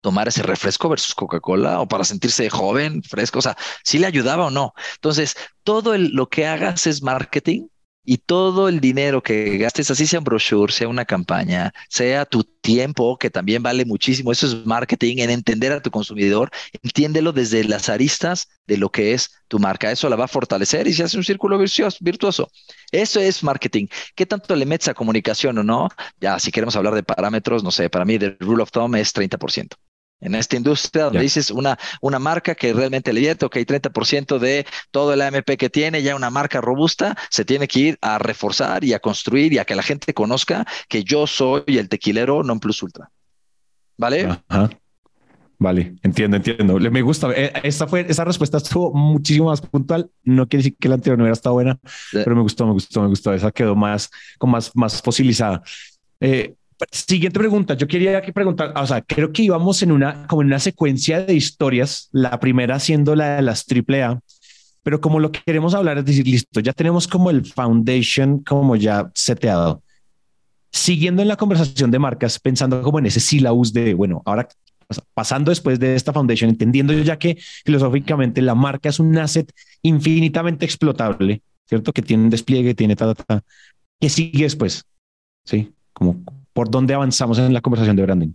tomar 0.00 0.28
ese 0.28 0.44
refresco 0.44 0.88
versus 0.88 1.12
Coca-Cola 1.12 1.80
o 1.80 1.88
para 1.88 2.04
sentirse 2.04 2.48
joven, 2.50 3.02
fresco, 3.02 3.40
o 3.40 3.42
sea, 3.42 3.56
si 3.82 3.98
le 3.98 4.06
ayudaba 4.06 4.46
o 4.46 4.50
no. 4.50 4.74
Entonces, 4.94 5.34
todo 5.64 5.98
lo 5.98 6.28
que 6.28 6.46
hagas 6.46 6.86
es 6.86 7.02
marketing 7.02 7.66
y 8.04 8.18
todo 8.18 8.68
el 8.68 8.80
dinero 8.80 9.22
que 9.22 9.56
gastes, 9.58 9.90
así 9.90 10.06
sea 10.06 10.20
un 10.20 10.24
brochure, 10.24 10.72
sea 10.72 10.88
una 10.88 11.04
campaña, 11.04 11.72
sea 11.88 12.24
tu 12.26 12.44
tiempo, 12.44 13.18
que 13.18 13.30
también 13.30 13.62
vale 13.62 13.84
muchísimo, 13.84 14.32
eso 14.32 14.46
es 14.46 14.66
marketing, 14.66 15.18
en 15.18 15.30
entender 15.30 15.72
a 15.72 15.82
tu 15.82 15.90
consumidor, 15.90 16.50
entiéndelo 16.82 17.32
desde 17.32 17.64
las 17.64 17.88
aristas 17.88 18.48
de 18.66 18.76
lo 18.78 18.90
que 18.90 19.14
es 19.14 19.30
tu 19.48 19.58
marca. 19.58 19.90
Eso 19.90 20.08
la 20.08 20.16
va 20.16 20.24
a 20.24 20.28
fortalecer 20.28 20.86
y 20.86 20.92
se 20.92 21.04
hace 21.04 21.16
un 21.16 21.24
círculo 21.24 21.58
virtuoso. 22.00 22.50
Eso 22.92 23.20
es 23.20 23.42
marketing. 23.42 23.86
¿Qué 24.14 24.26
tanto 24.26 24.54
le 24.56 24.66
metes 24.66 24.88
a 24.88 24.94
comunicación 24.94 25.58
o 25.58 25.64
no? 25.64 25.88
Ya, 26.20 26.38
si 26.38 26.50
queremos 26.50 26.76
hablar 26.76 26.94
de 26.94 27.02
parámetros, 27.02 27.62
no 27.64 27.70
sé, 27.70 27.90
para 27.90 28.04
mí 28.04 28.14
el 28.14 28.36
rule 28.40 28.62
of 28.62 28.70
thumb 28.70 28.94
es 28.96 29.12
30% 29.14 29.76
en 30.20 30.34
esta 30.34 30.56
industria 30.56 31.04
donde 31.04 31.20
dices 31.20 31.50
una, 31.50 31.78
una 32.00 32.18
marca 32.18 32.54
que 32.54 32.72
realmente 32.72 33.12
le 33.12 33.20
divierte, 33.20 33.46
ok, 33.46 33.56
30% 33.56 34.38
de 34.38 34.66
todo 34.90 35.12
el 35.12 35.20
AMP 35.20 35.56
que 35.58 35.70
tiene, 35.70 36.02
ya 36.02 36.16
una 36.16 36.30
marca 36.30 36.60
robusta, 36.60 37.16
se 37.30 37.44
tiene 37.44 37.68
que 37.68 37.80
ir 37.80 37.98
a 38.00 38.18
reforzar 38.18 38.84
y 38.84 38.92
a 38.94 39.00
construir 39.00 39.52
y 39.52 39.58
a 39.58 39.64
que 39.64 39.74
la 39.74 39.82
gente 39.82 40.14
conozca 40.14 40.66
que 40.88 41.04
yo 41.04 41.26
soy 41.26 41.64
el 41.66 41.88
tequilero 41.88 42.42
non 42.42 42.58
plus 42.58 42.82
ultra. 42.82 43.10
¿Vale? 43.96 44.28
Vale, 45.58 45.94
entiendo, 46.02 46.36
entiendo. 46.36 46.78
Me 46.78 47.02
gusta. 47.02 47.30
Eh, 47.34 47.52
esta 47.62 47.86
fue, 47.86 48.04
esa 48.08 48.24
respuesta 48.24 48.58
estuvo 48.58 48.92
muchísimo 48.92 49.46
más 49.46 49.60
puntual. 49.60 50.10
No 50.24 50.48
quiere 50.48 50.64
decir 50.64 50.76
que 50.78 50.88
la 50.88 50.96
anterior 50.96 51.18
no 51.18 51.24
era 51.24 51.32
estado 51.32 51.54
buena, 51.54 51.78
pero 52.12 52.34
me 52.34 52.42
gustó, 52.42 52.66
me 52.66 52.72
gustó, 52.72 53.02
me 53.02 53.08
gustó. 53.08 53.32
Esa 53.32 53.52
quedó 53.52 53.76
más, 53.76 54.10
con 54.38 54.50
más, 54.50 54.74
más 54.74 55.00
fosilizada. 55.00 55.62
Eh, 56.20 56.54
Siguiente 56.90 57.38
pregunta. 57.38 57.74
Yo 57.74 57.86
quería 57.86 58.20
que 58.20 58.32
preguntar, 58.32 58.72
o 58.76 58.86
sea, 58.86 59.00
creo 59.02 59.32
que 59.32 59.42
íbamos 59.42 59.82
en 59.82 59.92
una, 59.92 60.26
como 60.26 60.42
en 60.42 60.48
una 60.48 60.58
secuencia 60.58 61.20
de 61.20 61.34
historias, 61.34 62.08
la 62.12 62.38
primera 62.40 62.78
siendo 62.78 63.14
la 63.14 63.36
de 63.36 63.42
las 63.42 63.64
AAA, 63.68 64.20
pero 64.82 65.00
como 65.00 65.20
lo 65.20 65.32
que 65.32 65.40
queremos 65.44 65.74
hablar 65.74 65.98
es 65.98 66.04
decir, 66.04 66.26
listo, 66.26 66.60
ya 66.60 66.72
tenemos 66.72 67.08
como 67.08 67.30
el 67.30 67.44
foundation 67.44 68.40
como 68.40 68.76
ya 68.76 69.10
seteado. 69.14 69.82
Siguiendo 70.70 71.22
en 71.22 71.28
la 71.28 71.36
conversación 71.36 71.90
de 71.90 71.98
marcas, 71.98 72.38
pensando 72.38 72.82
como 72.82 72.98
en 72.98 73.06
ese 73.06 73.20
sílabus 73.20 73.72
de, 73.72 73.94
bueno, 73.94 74.22
ahora 74.24 74.48
pasando 75.14 75.50
después 75.50 75.78
de 75.80 75.94
esta 75.94 76.12
foundation, 76.12 76.50
entendiendo 76.50 76.92
ya 76.92 77.18
que 77.18 77.38
filosóficamente 77.64 78.42
la 78.42 78.54
marca 78.54 78.88
es 78.88 79.00
un 79.00 79.16
asset 79.16 79.50
infinitamente 79.82 80.64
explotable, 80.64 81.42
¿cierto? 81.66 81.92
Que 81.92 82.02
tiene 82.02 82.24
un 82.24 82.30
despliegue, 82.30 82.74
tiene 82.74 82.96
ta, 82.96 83.14
ta, 83.14 83.24
ta. 83.24 83.42
¿Qué 84.00 84.08
sigue 84.10 84.44
después? 84.44 84.84
Sí, 85.44 85.72
como 85.92 86.22
por 86.54 86.70
dónde 86.70 86.94
avanzamos 86.94 87.38
en 87.38 87.52
la 87.52 87.60
conversación 87.60 87.96
de 87.96 88.02
branding. 88.02 88.34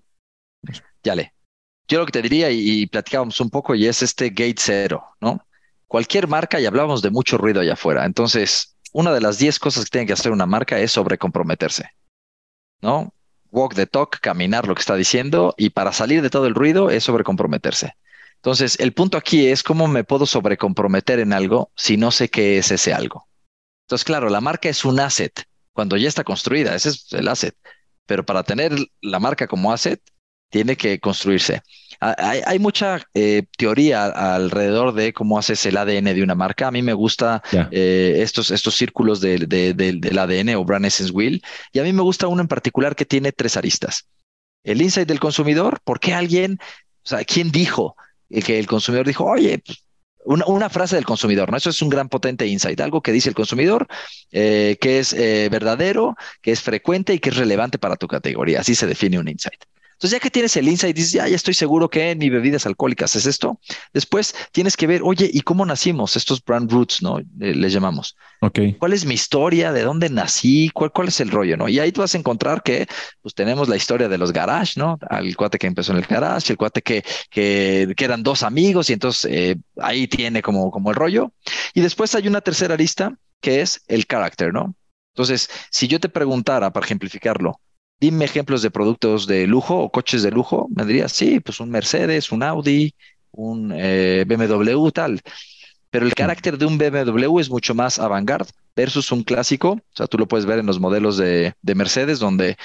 Ya 1.04 1.16
le. 1.16 1.34
Yo 1.88 2.00
lo 2.00 2.06
que 2.06 2.12
te 2.12 2.22
diría, 2.22 2.52
y, 2.52 2.86
platicábamos 2.86 3.40
un 3.40 3.50
poco, 3.50 3.74
y 3.74 3.88
es 3.88 4.04
este 4.04 4.30
gate 4.30 4.58
cero, 4.58 5.04
¿no? 5.20 5.44
Cualquier 5.88 6.28
marca, 6.28 6.60
y 6.60 6.68
hablábamos 6.68 7.02
de 7.02 7.10
mucho 7.10 7.40
ruido 7.40 7.62
allá 7.62 7.74
afuera. 7.74 8.06
Entonces, 8.06 8.78
una 8.92 9.12
de 9.12 9.22
las 9.22 9.40
10 9.40 9.58
cosas 9.58 9.86
que 9.86 9.90
tiene 9.90 10.06
que 10.06 10.14
hacer 10.14 10.32
una 10.32 10.46
marca 10.46 10.78
es 10.78 10.92
sobrecomprometerse, 10.92 11.90
¿no? 12.82 13.12
Walk 13.52 13.74
the 13.74 13.88
talk, 13.88 14.20
caminar 14.20 14.68
lo 14.68 14.76
que 14.76 14.82
está 14.82 14.96
diciendo, 14.96 15.56
y 15.58 15.72
para 15.72 15.92
salir 15.92 16.22
de 16.22 16.30
todo 16.30 16.46
el 16.46 16.54
ruido 16.54 16.92
es 16.92 17.06
sobrecomprometerse. 17.06 17.96
Entonces, 18.36 18.80
el 18.80 18.94
punto 18.94 19.18
aquí 19.18 19.48
es 19.48 19.64
cómo 19.64 19.88
me 19.88 20.04
puedo 20.04 20.28
sobrecomprometer 20.28 21.20
en 21.20 21.34
algo 21.34 21.72
si 21.76 21.98
no 21.98 22.12
sé 22.12 22.30
qué 22.30 22.60
es 22.60 22.70
ese 22.70 22.94
algo. 22.94 23.28
Entonces, 23.86 24.06
claro, 24.06 24.30
la 24.30 24.42
marca 24.42 24.70
es 24.70 24.86
un 24.86 25.00
asset 25.00 25.44
cuando 25.74 25.98
ya 25.98 26.08
está 26.08 26.24
construida, 26.24 26.76
ese 26.76 26.90
es 26.90 27.12
el 27.14 27.28
asset. 27.28 27.56
Pero 28.10 28.26
para 28.26 28.42
tener 28.42 28.76
la 29.02 29.20
marca 29.20 29.46
como 29.46 29.72
asset, 29.72 30.02
tiene 30.50 30.76
que 30.76 31.00
construirse. 31.00 31.62
Hay, 32.00 32.58
mucha 32.58 33.04
eh, 33.14 33.44
teoría 33.56 34.06
alrededor 34.06 34.96
de 34.96 35.14
cómo 35.14 35.38
haces 35.38 35.64
el 35.68 35.78
ADN 35.78 36.06
de 36.06 36.24
una 36.24 36.34
marca. 36.34 36.68
A 36.68 36.72
mí 36.72 36.82
me 36.82 36.94
gusta 36.94 37.44
eh, 37.70 38.16
estos, 38.18 38.50
estos 38.50 38.74
círculos 38.76 39.22
del 39.22 40.18
ADN 40.18 40.56
o 40.56 40.66
Brand 40.66 40.88
Essence 40.88 41.14
Wheel. 41.14 41.44
Y 41.72 41.78
a 41.78 41.84
mí 41.84 41.94
me 41.94 42.02
gusta 42.02 42.28
uno 42.28 42.42
en 42.42 42.48
particular 42.48 42.96
que 42.96 43.06
tiene 43.06 43.32
tres 43.32 43.58
aristas. 43.58 44.08
El 44.64 44.82
insight 44.82 45.08
del 45.08 45.20
consumidor, 45.20 45.80
¿por 45.84 46.00
qué 46.00 46.16
alguien, 46.16 46.58
o 47.04 47.08
sea, 47.08 47.24
quién 47.24 47.52
dijo 47.52 47.96
que 48.44 48.58
el 48.58 48.66
consumidor 48.66 49.06
dijo, 49.06 49.26
oye, 49.26 49.62
pues, 49.64 49.84
una, 50.36 50.70
frase 50.70 50.96
del 50.96 51.06
consumidor, 51.06 51.52
¿no? 51.52 51.58
Eso 51.58 51.70
es 51.70 51.82
un 51.82 51.90
gran 51.90 52.10
potente 52.10 52.46
insight, 52.46 52.80
algo 52.82 53.02
que 53.02 53.12
dice 53.12 53.30
el 53.30 53.36
consumidor, 53.36 53.88
eh, 54.32 54.78
que 54.80 55.00
es 55.00 55.14
verdadero, 55.50 56.16
que 56.42 56.52
es 56.52 56.62
frecuente 56.62 57.14
y 57.14 57.20
que 57.20 57.30
es 57.30 57.38
relevante 57.38 57.80
para 57.80 57.96
tu 57.96 58.08
categoría. 58.08 58.62
Así 58.62 58.76
se 58.76 58.88
define 58.88 59.20
un 59.20 59.28
insight. 59.28 59.64
Entonces, 60.00 60.16
ya 60.18 60.22
que 60.22 60.32
tienes 60.32 60.56
el 60.56 60.70
insight, 60.70 60.96
dices, 60.96 61.12
ya, 61.12 61.28
ya 61.28 61.36
estoy 61.36 61.54
seguro 61.54 61.90
que 61.90 62.12
en 62.12 62.20
mi 62.20 62.30
bebidas 62.30 62.66
alcohólicas 62.66 63.18
es 63.18 63.26
esto. 63.26 63.60
Después 63.92 64.34
tienes 64.54 64.78
que 64.78 64.88
ver, 64.88 65.02
oye, 65.04 65.30
¿y 65.34 65.42
cómo 65.42 65.66
nacimos? 65.66 66.16
Estos 66.16 66.42
brand 66.42 66.72
roots, 66.72 67.02
¿no? 67.02 67.20
Eh, 67.20 67.26
les 67.54 67.74
llamamos. 67.74 68.16
Ok. 68.40 68.60
¿Cuál 68.80 68.94
es 68.94 69.06
mi 69.06 69.16
historia? 69.16 69.74
¿De 69.74 69.84
dónde 69.84 70.10
nací? 70.10 70.70
¿Cuál, 70.74 70.94
¿Cuál 70.94 71.10
es 71.10 71.20
el 71.20 71.30
rollo, 71.30 71.58
no? 71.58 71.68
Y 71.68 71.80
ahí 71.80 71.92
tú 71.92 72.00
vas 72.00 72.16
a 72.16 72.18
encontrar 72.18 72.64
que, 72.64 72.88
pues, 73.22 73.36
tenemos 73.36 73.68
la 73.68 73.76
historia 73.76 74.08
de 74.08 74.18
los 74.18 74.32
garage, 74.32 74.80
¿no? 74.80 74.98
Al 75.10 75.36
cuate 75.36 75.58
que 75.58 75.68
empezó 75.68 75.92
en 75.92 75.98
el 75.98 76.06
garage, 76.06 76.54
el 76.54 76.58
cuate 76.58 76.82
que, 76.82 77.04
que, 77.30 77.94
que 77.98 78.06
eran 78.06 78.24
dos 78.24 78.44
amigos 78.44 78.90
y 78.90 78.94
entonces 78.94 79.30
eh, 79.30 79.58
ahí 79.82 80.08
tiene 80.08 80.42
como, 80.42 80.72
como 80.72 80.92
el 80.92 80.96
rollo. 80.96 81.34
Y 81.74 81.82
después 81.82 82.16
hay 82.16 82.26
una 82.30 82.40
tercera 82.40 82.78
lista 82.78 83.18
que 83.42 83.60
es 83.60 83.82
el 83.90 84.08
carácter, 84.08 84.54
¿no? 84.54 84.76
Entonces, 85.14 85.50
si 85.70 85.90
yo 85.90 86.00
te 86.00 86.08
preguntara, 86.08 86.72
para 86.72 86.86
ejemplificarlo, 86.86 87.60
dime 88.00 88.26
ejemplos 88.26 88.62
de 88.62 88.72
productos 88.72 89.28
de 89.28 89.48
lujo 89.48 89.78
o 89.78 89.92
coches 89.92 90.24
de 90.24 90.32
lujo. 90.32 90.68
Me 90.76 90.86
dirías, 90.86 91.12
sí, 91.12 91.40
pues 91.40 91.60
un 91.60 91.70
Mercedes, 91.70 92.32
un 92.32 92.44
Audi, 92.44 92.94
un 93.32 93.72
eh, 93.76 94.26
BMW, 94.28 94.90
tal. 94.90 95.22
Pero 95.90 96.06
el 96.06 96.14
carácter 96.14 96.58
de 96.58 96.66
un 96.66 96.78
BMW 96.78 97.40
es 97.40 97.50
mucho 97.50 97.74
más 97.74 98.00
avant-garde 98.00 98.52
versus 98.76 99.12
un 99.12 99.24
clásico. 99.24 99.72
O 99.72 99.96
sea, 99.96 100.08
tú 100.08 100.18
lo 100.18 100.28
puedes 100.28 100.46
ver 100.46 100.60
en 100.60 100.68
los 100.68 100.80
modelos 100.80 101.18
de, 101.18 101.54
de 101.62 101.76
Mercedes, 101.76 102.20
donde 102.20 102.58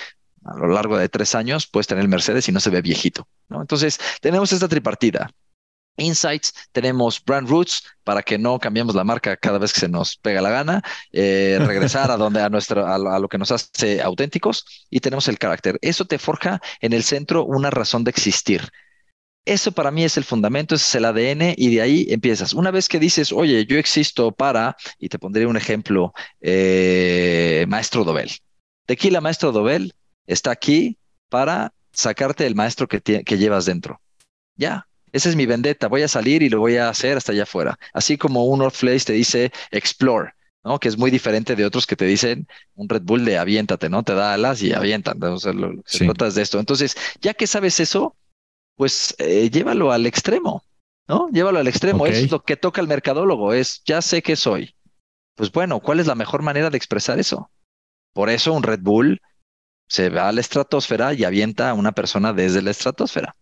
a 0.44 0.56
lo 0.56 0.68
largo 0.68 0.98
de 0.98 1.08
tres 1.08 1.34
años 1.34 1.66
puedes 1.66 1.86
tener 1.86 2.02
el 2.02 2.08
Mercedes 2.08 2.48
y 2.48 2.52
no 2.52 2.60
se 2.60 2.70
ve 2.70 2.82
viejito. 2.82 3.26
¿no? 3.48 3.60
Entonces, 3.62 3.98
tenemos 4.20 4.52
esta 4.52 4.68
tripartida. 4.68 5.30
Insights, 5.96 6.52
tenemos 6.72 7.22
Brand 7.24 7.48
Roots 7.48 7.84
para 8.02 8.22
que 8.22 8.38
no 8.38 8.58
cambiemos 8.58 8.94
la 8.94 9.04
marca 9.04 9.36
cada 9.36 9.58
vez 9.58 9.72
que 9.72 9.80
se 9.80 9.88
nos 9.88 10.16
pega 10.16 10.40
la 10.40 10.50
gana, 10.50 10.82
eh, 11.12 11.58
regresar 11.66 12.10
a 12.10 12.16
donde 12.16 12.42
a 12.42 12.48
nuestro 12.48 12.86
a 12.86 12.98
lo, 12.98 13.28
que 13.28 13.38
nos 13.38 13.50
hace 13.50 14.02
auténticos 14.02 14.86
y 14.90 15.00
tenemos 15.00 15.28
el 15.28 15.38
carácter. 15.38 15.78
Eso 15.82 16.04
te 16.04 16.18
forja 16.18 16.60
en 16.80 16.92
el 16.92 17.04
centro 17.04 17.44
una 17.44 17.70
razón 17.70 18.04
de 18.04 18.10
existir. 18.10 18.68
Eso 19.46 19.72
para 19.72 19.90
mí 19.90 20.04
es 20.04 20.16
el 20.16 20.24
fundamento, 20.24 20.74
ese 20.74 20.84
es 20.84 20.94
el 20.94 21.04
ADN 21.04 21.54
y 21.56 21.74
de 21.74 21.82
ahí 21.82 22.06
empiezas. 22.08 22.54
Una 22.54 22.70
vez 22.70 22.88
que 22.88 22.98
dices, 22.98 23.30
oye, 23.30 23.66
yo 23.66 23.78
existo 23.78 24.32
para, 24.32 24.74
y 24.98 25.10
te 25.10 25.18
pondré 25.18 25.46
un 25.46 25.58
ejemplo, 25.58 26.14
eh, 26.40 27.66
Maestro 27.68 28.04
Dobel. 28.04 28.30
Tequila 28.86 29.20
Maestro 29.20 29.52
Dobel 29.52 29.94
está 30.26 30.50
aquí 30.50 30.98
para 31.28 31.74
sacarte 31.92 32.46
el 32.46 32.54
maestro 32.54 32.88
que, 32.88 33.00
que 33.00 33.38
llevas 33.38 33.66
dentro. 33.66 34.00
Ya, 34.56 34.86
esa 35.14 35.28
es 35.28 35.36
mi 35.36 35.46
vendetta. 35.46 35.86
Voy 35.86 36.02
a 36.02 36.08
salir 36.08 36.42
y 36.42 36.48
lo 36.48 36.58
voy 36.58 36.76
a 36.76 36.88
hacer 36.88 37.16
hasta 37.16 37.30
allá 37.30 37.44
afuera. 37.44 37.78
Así 37.92 38.18
como 38.18 38.46
un 38.46 38.58
North 38.58 38.76
Place 38.80 39.04
te 39.04 39.12
dice 39.12 39.52
explore, 39.70 40.32
¿no? 40.64 40.80
Que 40.80 40.88
es 40.88 40.98
muy 40.98 41.12
diferente 41.12 41.54
de 41.54 41.64
otros 41.64 41.86
que 41.86 41.94
te 41.94 42.04
dicen 42.04 42.48
un 42.74 42.88
Red 42.88 43.02
Bull 43.02 43.24
de 43.24 43.38
aviéntate, 43.38 43.88
¿no? 43.88 44.02
Te 44.02 44.14
da 44.14 44.34
alas 44.34 44.60
y 44.60 44.72
avientan. 44.72 45.22
O 45.22 45.38
sea, 45.38 45.52
lo, 45.52 45.72
se 45.86 46.04
trata 46.06 46.30
de 46.30 46.42
esto. 46.42 46.58
Entonces, 46.58 46.96
ya 47.20 47.32
que 47.32 47.46
sabes 47.46 47.78
eso, 47.78 48.16
pues 48.74 49.14
eh, 49.18 49.50
llévalo 49.50 49.92
al 49.92 50.04
extremo, 50.04 50.64
¿no? 51.06 51.28
Llévalo 51.30 51.60
al 51.60 51.68
extremo. 51.68 52.08
Es 52.08 52.28
lo 52.32 52.42
que 52.42 52.56
toca 52.56 52.80
el 52.80 52.88
mercadólogo. 52.88 53.52
Es 53.52 53.84
ya 53.84 54.02
sé 54.02 54.20
qué 54.20 54.34
soy. 54.34 54.74
Pues 55.36 55.52
bueno, 55.52 55.78
¿cuál 55.78 56.00
es 56.00 56.08
la 56.08 56.16
mejor 56.16 56.42
manera 56.42 56.70
de 56.70 56.76
expresar 56.76 57.20
eso? 57.20 57.52
Por 58.12 58.30
eso 58.30 58.52
un 58.52 58.64
Red 58.64 58.80
Bull 58.80 59.22
se 59.88 60.08
va 60.08 60.28
a 60.28 60.32
la 60.32 60.40
estratosfera 60.40 61.14
y 61.14 61.22
avienta 61.22 61.70
a 61.70 61.74
una 61.74 61.92
persona 61.92 62.32
desde 62.32 62.62
la 62.62 62.72
estratosfera. 62.72 63.36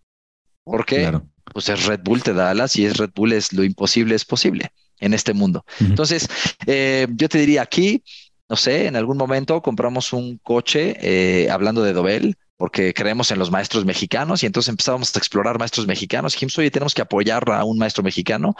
¿Por 0.65 0.85
qué? 0.85 1.11
Pues 1.52 1.68
es 1.68 1.87
Red 1.87 2.00
Bull, 2.02 2.22
te 2.22 2.35
da 2.35 2.50
alas 2.50 2.76
y 2.76 2.85
es 2.85 2.96
Red 2.96 3.11
Bull, 3.14 3.33
es 3.33 3.52
lo 3.52 3.64
imposible 3.64 4.14
es 4.14 4.24
posible 4.24 4.72
en 5.00 5.14
este 5.14 5.35
mundo. 5.35 5.64
Entonces, 5.81 6.28
eh, 6.66 7.07
yo 7.11 7.28
te 7.28 7.38
diría 7.38 7.62
aquí, 7.62 8.02
no 8.48 8.57
sé, 8.57 8.87
en 8.87 8.96
algún 8.96 9.16
momento 9.16 9.61
compramos 9.61 10.12
un 10.12 10.38
coche 10.38 10.96
eh, 11.00 11.50
hablando 11.50 11.83
de 11.83 11.92
Dobel, 11.92 12.37
porque 12.57 12.94
creemos 12.94 13.33
en 13.33 13.40
los 13.40 13.50
maestros 13.50 13.85
mexicanos 13.85 14.42
y 14.42 14.46
entonces 14.46 14.68
empezamos 14.68 15.14
a 15.14 15.18
explorar 15.18 15.59
maestros 15.59 15.88
mexicanos. 15.88 16.35
Dijimos, 16.35 16.57
oye, 16.59 16.70
tenemos 16.70 16.94
que 16.94 17.02
apoyar 17.02 17.50
a 17.50 17.64
un 17.64 17.76
maestro 17.76 18.05
mexicano, 18.05 18.55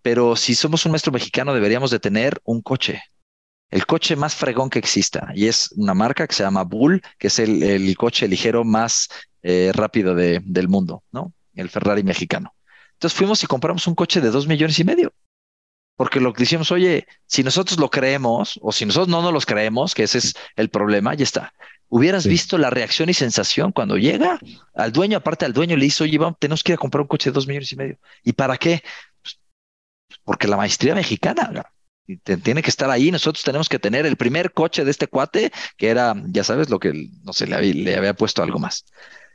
pero 0.00 0.36
si 0.36 0.54
somos 0.54 0.86
un 0.86 0.92
maestro 0.92 1.12
mexicano 1.12 1.52
deberíamos 1.52 1.90
de 1.90 2.00
tener 2.00 2.40
un 2.44 2.62
coche, 2.62 3.02
el 3.70 3.84
coche 3.84 4.16
más 4.16 4.34
fregón 4.34 4.70
que 4.70 4.78
exista 4.78 5.28
y 5.34 5.48
es 5.48 5.70
una 5.76 5.92
marca 5.92 6.26
que 6.26 6.34
se 6.34 6.44
llama 6.44 6.64
Bull, 6.64 7.02
que 7.18 7.26
es 7.26 7.38
el, 7.38 7.94
coche 7.98 8.26
ligero 8.26 8.64
más 8.64 9.10
eh, 9.42 9.70
rápido 9.74 10.14
del 10.14 10.68
mundo, 10.68 11.02
¿no? 11.12 11.34
El 11.54 11.68
Ferrari 11.68 12.02
mexicano. 12.02 12.54
Entonces 12.94 13.16
fuimos 13.16 13.42
y 13.42 13.46
compramos 13.46 13.86
un 13.86 13.94
coche 13.94 14.20
de 14.20 14.30
dos 14.30 14.46
millones 14.46 14.78
y 14.78 14.84
medio. 14.84 15.12
Porque 15.96 16.20
lo 16.20 16.32
que 16.32 16.44
decíamos, 16.44 16.70
oye, 16.72 17.06
si 17.26 17.42
nosotros 17.42 17.78
lo 17.78 17.90
creemos 17.90 18.58
o 18.62 18.72
si 18.72 18.86
nosotros 18.86 19.08
no 19.08 19.22
nos 19.22 19.32
los 19.32 19.46
creemos, 19.46 19.94
que 19.94 20.04
ese 20.04 20.18
es 20.18 20.34
el 20.56 20.70
problema, 20.70 21.14
ya 21.14 21.24
está. 21.24 21.52
Hubieras 21.88 22.26
visto 22.26 22.56
la 22.56 22.70
reacción 22.70 23.10
y 23.10 23.14
sensación 23.14 23.70
cuando 23.72 23.98
llega 23.98 24.38
al 24.74 24.92
dueño, 24.92 25.18
aparte 25.18 25.44
al 25.44 25.52
dueño 25.52 25.76
le 25.76 25.84
hizo, 25.84 26.04
oye, 26.04 26.16
vamos, 26.16 26.38
tenemos 26.38 26.62
que 26.62 26.72
ir 26.72 26.74
a 26.74 26.78
comprar 26.78 27.02
un 27.02 27.08
coche 27.08 27.30
de 27.30 27.34
dos 27.34 27.46
millones 27.46 27.70
y 27.72 27.76
medio. 27.76 27.98
¿Y 28.24 28.32
para 28.32 28.56
qué? 28.56 28.82
Pues, 29.22 29.38
porque 30.24 30.48
la 30.48 30.56
maestría 30.56 30.94
mexicana 30.94 31.70
tiene 32.42 32.62
que 32.62 32.70
estar 32.70 32.90
ahí. 32.90 33.10
Nosotros 33.10 33.44
tenemos 33.44 33.68
que 33.68 33.78
tener 33.78 34.06
el 34.06 34.16
primer 34.16 34.52
coche 34.52 34.84
de 34.84 34.90
este 34.90 35.06
cuate, 35.06 35.52
que 35.76 35.88
era, 35.88 36.14
ya 36.26 36.44
sabes, 36.44 36.70
lo 36.70 36.78
que 36.78 37.10
no 37.22 37.32
sé, 37.32 37.46
le 37.46 37.96
había 37.96 38.14
puesto 38.14 38.42
algo 38.42 38.58
más. 38.58 38.86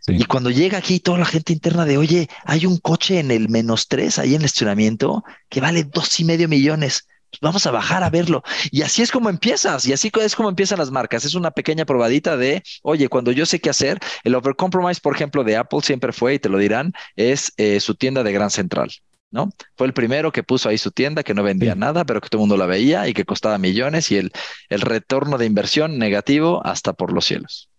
Y 0.08 0.24
cuando 0.26 0.50
llega 0.50 0.78
aquí 0.78 1.00
toda 1.00 1.18
la 1.18 1.26
gente 1.26 1.52
interna 1.52 1.84
de, 1.84 1.98
oye, 1.98 2.30
hay 2.46 2.66
un 2.66 2.78
coche 2.78 3.20
en 3.20 3.30
el 3.30 3.50
menos 3.50 3.88
tres 3.88 4.20
ahí 4.20 4.36
en 4.36 4.42
el 4.42 4.46
estacionamiento 4.46 5.24
que 5.50 5.60
vale 5.60 5.84
dos 5.84 6.20
y 6.20 6.24
medio 6.24 6.48
millones. 6.48 7.08
Pues 7.30 7.42
vamos 7.42 7.66
a 7.68 7.72
bajar 7.72 8.04
a 8.04 8.10
verlo. 8.10 8.42
Y 8.72 8.84
así 8.84 9.02
es 9.02 9.12
como 9.12 9.30
empiezas, 9.30 9.86
y 9.86 9.92
así 9.92 10.10
es 10.22 10.36
como 10.36 10.48
empiezan 10.48 10.80
las 10.80 10.92
marcas. 10.92 11.26
Es 11.26 11.36
una 11.36 11.52
pequeña 11.52 11.86
probadita 11.86 12.38
de, 12.38 12.64
oye, 12.84 13.10
cuando 13.10 13.34
yo 13.34 13.46
sé 13.46 13.60
qué 13.60 13.70
hacer, 13.70 14.00
el 14.24 14.34
overcompromise, 14.36 15.02
por 15.02 15.14
ejemplo, 15.14 15.44
de 15.44 15.58
Apple 15.58 15.82
siempre 15.84 16.14
fue, 16.14 16.36
y 16.36 16.40
te 16.40 16.48
lo 16.48 16.58
dirán, 16.58 16.94
es 17.18 17.52
eh, 17.58 17.82
su 17.82 17.96
tienda 17.96 18.24
de 18.24 18.32
Gran 18.32 18.50
Central. 18.50 18.90
¿no? 19.30 19.50
Fue 19.76 19.88
el 19.88 19.94
primero 19.94 20.32
que 20.32 20.44
puso 20.44 20.70
ahí 20.70 20.78
su 20.78 20.92
tienda, 20.92 21.22
que 21.24 21.34
no 21.34 21.44
vendía 21.44 21.76
nada, 21.76 22.06
pero 22.06 22.22
que 22.22 22.30
todo 22.30 22.40
el 22.40 22.48
mundo 22.48 22.56
la 22.56 22.66
veía 22.66 23.10
y 23.10 23.14
que 23.14 23.26
costaba 23.26 23.58
millones 23.58 24.10
y 24.12 24.18
el, 24.18 24.32
el 24.70 24.80
retorno 24.80 25.38
de 25.38 25.46
inversión 25.46 25.98
negativo 25.98 26.66
hasta 26.66 26.94
por 26.94 27.12
los 27.12 27.26
cielos. 27.26 27.70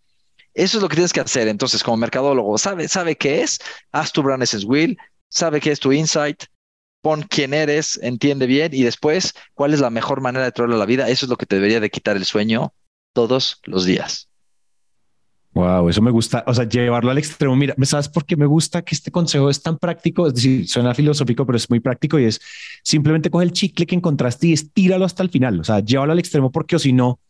Eso 0.58 0.78
es 0.78 0.82
lo 0.82 0.88
que 0.88 0.96
tienes 0.96 1.12
que 1.12 1.20
hacer. 1.20 1.46
Entonces, 1.46 1.84
como 1.84 1.98
mercadólogo, 1.98 2.58
sabe, 2.58 2.88
sabe 2.88 3.16
qué 3.16 3.42
es, 3.42 3.60
haz 3.92 4.10
tu 4.10 4.24
brand 4.24 4.42
essence 4.42 4.66
wheel, 4.66 4.98
sabe 5.28 5.60
qué 5.60 5.70
es 5.70 5.78
tu 5.78 5.92
insight, 5.92 6.44
pon 7.00 7.22
quién 7.22 7.54
eres, 7.54 7.96
entiende 8.02 8.46
bien 8.46 8.74
y 8.74 8.82
después 8.82 9.34
cuál 9.54 9.72
es 9.72 9.78
la 9.78 9.90
mejor 9.90 10.20
manera 10.20 10.44
de 10.44 10.50
traerlo 10.50 10.74
a 10.74 10.78
la 10.80 10.86
vida. 10.86 11.08
Eso 11.08 11.26
es 11.26 11.30
lo 11.30 11.36
que 11.36 11.46
te 11.46 11.54
debería 11.54 11.78
de 11.78 11.90
quitar 11.90 12.16
el 12.16 12.24
sueño 12.24 12.72
todos 13.14 13.60
los 13.66 13.84
días. 13.84 14.28
Wow, 15.52 15.88
eso 15.88 16.02
me 16.02 16.10
gusta, 16.10 16.42
o 16.46 16.52
sea, 16.52 16.68
llevarlo 16.68 17.12
al 17.12 17.18
extremo. 17.18 17.54
Mira, 17.54 17.76
¿sabes 17.82 18.08
por 18.08 18.24
qué 18.24 18.36
me 18.36 18.46
gusta 18.46 18.82
que 18.82 18.96
este 18.96 19.12
consejo 19.12 19.50
es 19.50 19.62
tan 19.62 19.78
práctico? 19.78 20.26
Es 20.26 20.34
decir, 20.34 20.68
suena 20.68 20.92
filosófico, 20.92 21.46
pero 21.46 21.56
es 21.56 21.70
muy 21.70 21.78
práctico 21.78 22.18
y 22.18 22.24
es 22.24 22.40
simplemente 22.82 23.30
coge 23.30 23.44
el 23.44 23.52
chicle 23.52 23.86
que 23.86 23.94
encontraste 23.94 24.48
y 24.48 24.54
estíralo 24.54 25.04
hasta 25.04 25.22
el 25.22 25.30
final. 25.30 25.60
O 25.60 25.64
sea, 25.64 25.78
llévalo 25.78 26.10
al 26.10 26.18
extremo 26.18 26.50
porque 26.50 26.74
o 26.74 26.78
si 26.80 26.92
no, 26.92 27.20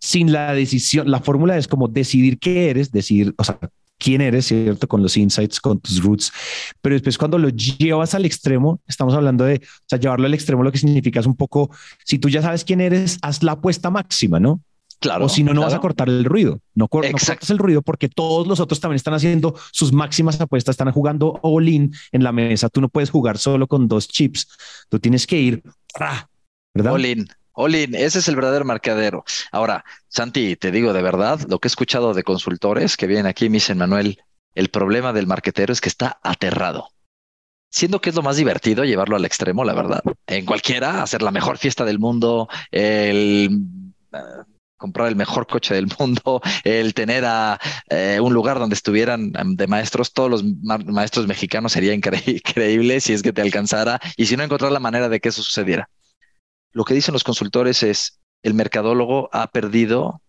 sin 0.00 0.32
la 0.32 0.54
decisión, 0.54 1.10
la 1.10 1.20
fórmula 1.20 1.56
es 1.56 1.68
como 1.68 1.86
decidir 1.86 2.38
qué 2.38 2.70
eres, 2.70 2.90
decir, 2.90 3.34
o 3.36 3.44
sea, 3.44 3.58
quién 3.98 4.22
eres, 4.22 4.46
¿cierto? 4.46 4.88
Con 4.88 5.02
los 5.02 5.16
insights, 5.16 5.60
con 5.60 5.78
tus 5.78 6.02
roots. 6.02 6.32
Pero 6.80 6.94
después 6.94 7.18
cuando 7.18 7.38
lo 7.38 7.50
llevas 7.50 8.14
al 8.14 8.24
extremo, 8.24 8.80
estamos 8.88 9.14
hablando 9.14 9.44
de, 9.44 9.56
o 9.56 9.84
sea, 9.86 10.00
llevarlo 10.00 10.26
al 10.26 10.34
extremo 10.34 10.64
lo 10.64 10.72
que 10.72 10.78
significa 10.78 11.20
es 11.20 11.26
un 11.26 11.36
poco, 11.36 11.70
si 12.04 12.18
tú 12.18 12.28
ya 12.28 12.42
sabes 12.42 12.64
quién 12.64 12.80
eres, 12.80 13.18
haz 13.22 13.42
la 13.42 13.52
apuesta 13.52 13.90
máxima, 13.90 14.40
¿no? 14.40 14.62
Claro. 15.00 15.26
O 15.26 15.28
si 15.30 15.42
no, 15.42 15.54
no 15.54 15.62
vas 15.62 15.72
a 15.72 15.80
cortar 15.80 16.08
el 16.08 16.24
ruido. 16.24 16.60
No, 16.74 16.86
cortas 16.86 17.48
el 17.48 17.58
ruido 17.58 17.80
porque 17.80 18.10
todos 18.10 18.46
los 18.46 18.60
otros 18.60 18.80
también 18.80 18.96
están 18.96 19.14
haciendo 19.14 19.54
sus 19.72 19.92
máximas 19.94 20.38
apuestas, 20.38 20.74
están 20.74 20.92
jugando 20.92 21.40
all-in 21.42 21.94
en 22.12 22.22
la 22.22 22.32
mesa. 22.32 22.68
Tú 22.68 22.82
no 22.82 22.90
puedes 22.90 23.08
jugar 23.08 23.38
solo 23.38 23.66
con 23.66 23.88
dos 23.88 24.08
chips. 24.08 24.46
Tú 24.90 24.98
tienes 24.98 25.26
que 25.26 25.40
ir, 25.40 25.62
¿verdad? 26.74 26.92
All-in. 26.92 27.26
Olin, 27.60 27.94
ese 27.94 28.20
es 28.20 28.28
el 28.28 28.36
verdadero 28.36 28.64
marcadero. 28.64 29.24
Ahora, 29.52 29.84
Santi, 30.08 30.56
te 30.56 30.70
digo 30.70 30.94
de 30.94 31.02
verdad, 31.02 31.40
lo 31.48 31.58
que 31.58 31.68
he 31.68 31.70
escuchado 31.70 32.14
de 32.14 32.22
consultores 32.22 32.96
que 32.96 33.06
vienen 33.06 33.26
aquí 33.26 33.50
me 33.50 33.56
dicen, 33.56 33.76
Manuel, 33.76 34.18
el 34.54 34.70
problema 34.70 35.12
del 35.12 35.26
marquetero 35.26 35.72
es 35.72 35.82
que 35.82 35.90
está 35.90 36.18
aterrado. 36.22 36.88
Siendo 37.70 38.00
que 38.00 38.10
es 38.10 38.16
lo 38.16 38.22
más 38.22 38.36
divertido 38.36 38.84
llevarlo 38.84 39.14
al 39.14 39.26
extremo, 39.26 39.62
la 39.64 39.74
verdad. 39.74 40.02
En 40.26 40.46
cualquiera, 40.46 41.02
hacer 41.02 41.20
la 41.20 41.30
mejor 41.30 41.58
fiesta 41.58 41.84
del 41.84 41.98
mundo, 41.98 42.48
el, 42.70 43.60
comprar 44.78 45.08
el 45.08 45.16
mejor 45.16 45.46
coche 45.46 45.74
del 45.74 45.86
mundo, 45.98 46.40
el 46.64 46.94
tener 46.94 47.26
a 47.26 47.60
eh, 47.90 48.18
un 48.22 48.32
lugar 48.32 48.58
donde 48.58 48.74
estuvieran 48.74 49.32
em, 49.38 49.54
de 49.54 49.66
maestros, 49.66 50.14
todos 50.14 50.30
los 50.30 50.44
maestros 50.62 51.26
mexicanos 51.26 51.72
sería 51.72 51.92
increíble 51.94 53.00
si 53.00 53.12
es 53.12 53.22
que 53.22 53.34
te 53.34 53.42
alcanzara 53.42 54.00
y 54.16 54.24
si 54.26 54.36
no 54.38 54.42
encontrar 54.44 54.72
la 54.72 54.80
manera 54.80 55.10
de 55.10 55.20
que 55.20 55.28
eso 55.28 55.42
sucediera. 55.42 55.90
Lo 56.72 56.84
que 56.84 56.94
dicen 56.94 57.12
los 57.12 57.24
consultores 57.24 57.82
es, 57.82 58.20
el 58.42 58.54
mercadólogo 58.54 59.28
ha 59.32 59.48
perdido 59.48 60.22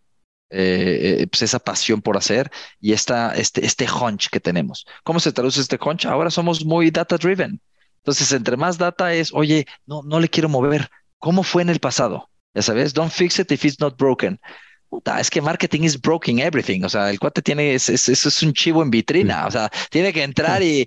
eh, 0.54 1.20
eh, 1.22 1.28
pues 1.28 1.44
esa 1.44 1.60
pasión 1.60 2.02
por 2.02 2.18
hacer 2.18 2.52
y 2.82 2.92
esta, 2.92 3.34
este, 3.36 3.66
este 3.66 3.88
hunch 3.90 4.28
que 4.30 4.42
tenemos. 4.42 4.86
¿Cómo 5.04 5.22
se 5.22 5.32
traduce 5.32 5.62
este 5.62 5.80
hunch? 5.82 6.06
Ahora 6.06 6.30
somos 6.30 6.66
muy 6.66 6.92
data 6.92 7.18
driven. 7.18 7.62
Entonces, 7.98 8.32
entre 8.34 8.58
más 8.58 8.78
data 8.78 9.14
es, 9.14 9.32
oye, 9.34 9.66
no, 9.86 10.02
no 10.04 10.20
le 10.20 10.28
quiero 10.28 10.50
mover. 10.50 10.90
¿Cómo 11.20 11.44
fue 11.44 11.62
en 11.62 11.70
el 11.70 11.80
pasado? 11.80 12.30
Ya 12.54 12.62
sabes, 12.62 12.94
don't 12.94 13.12
fix 13.12 13.40
it 13.40 13.52
if 13.52 13.64
it's 13.64 13.80
not 13.80 13.98
broken. 13.98 14.40
es 15.20 15.30
que 15.30 15.42
marketing 15.42 15.84
is 15.84 16.00
broken 16.00 16.40
everything. 16.40 16.84
O 16.84 16.90
sea, 16.90 17.10
el 17.10 17.20
cuate 17.20 17.42
tiene, 17.42 17.74
es, 17.76 17.88
es, 17.88 18.10
es 18.10 18.44
un 18.44 18.54
chivo 18.54 18.82
en 18.84 18.90
vitrina. 18.90 19.48
O 19.48 19.52
sea, 19.52 19.70
tiene 19.90 20.12
que 20.12 20.24
entrar 20.24 20.62
y 20.62 20.86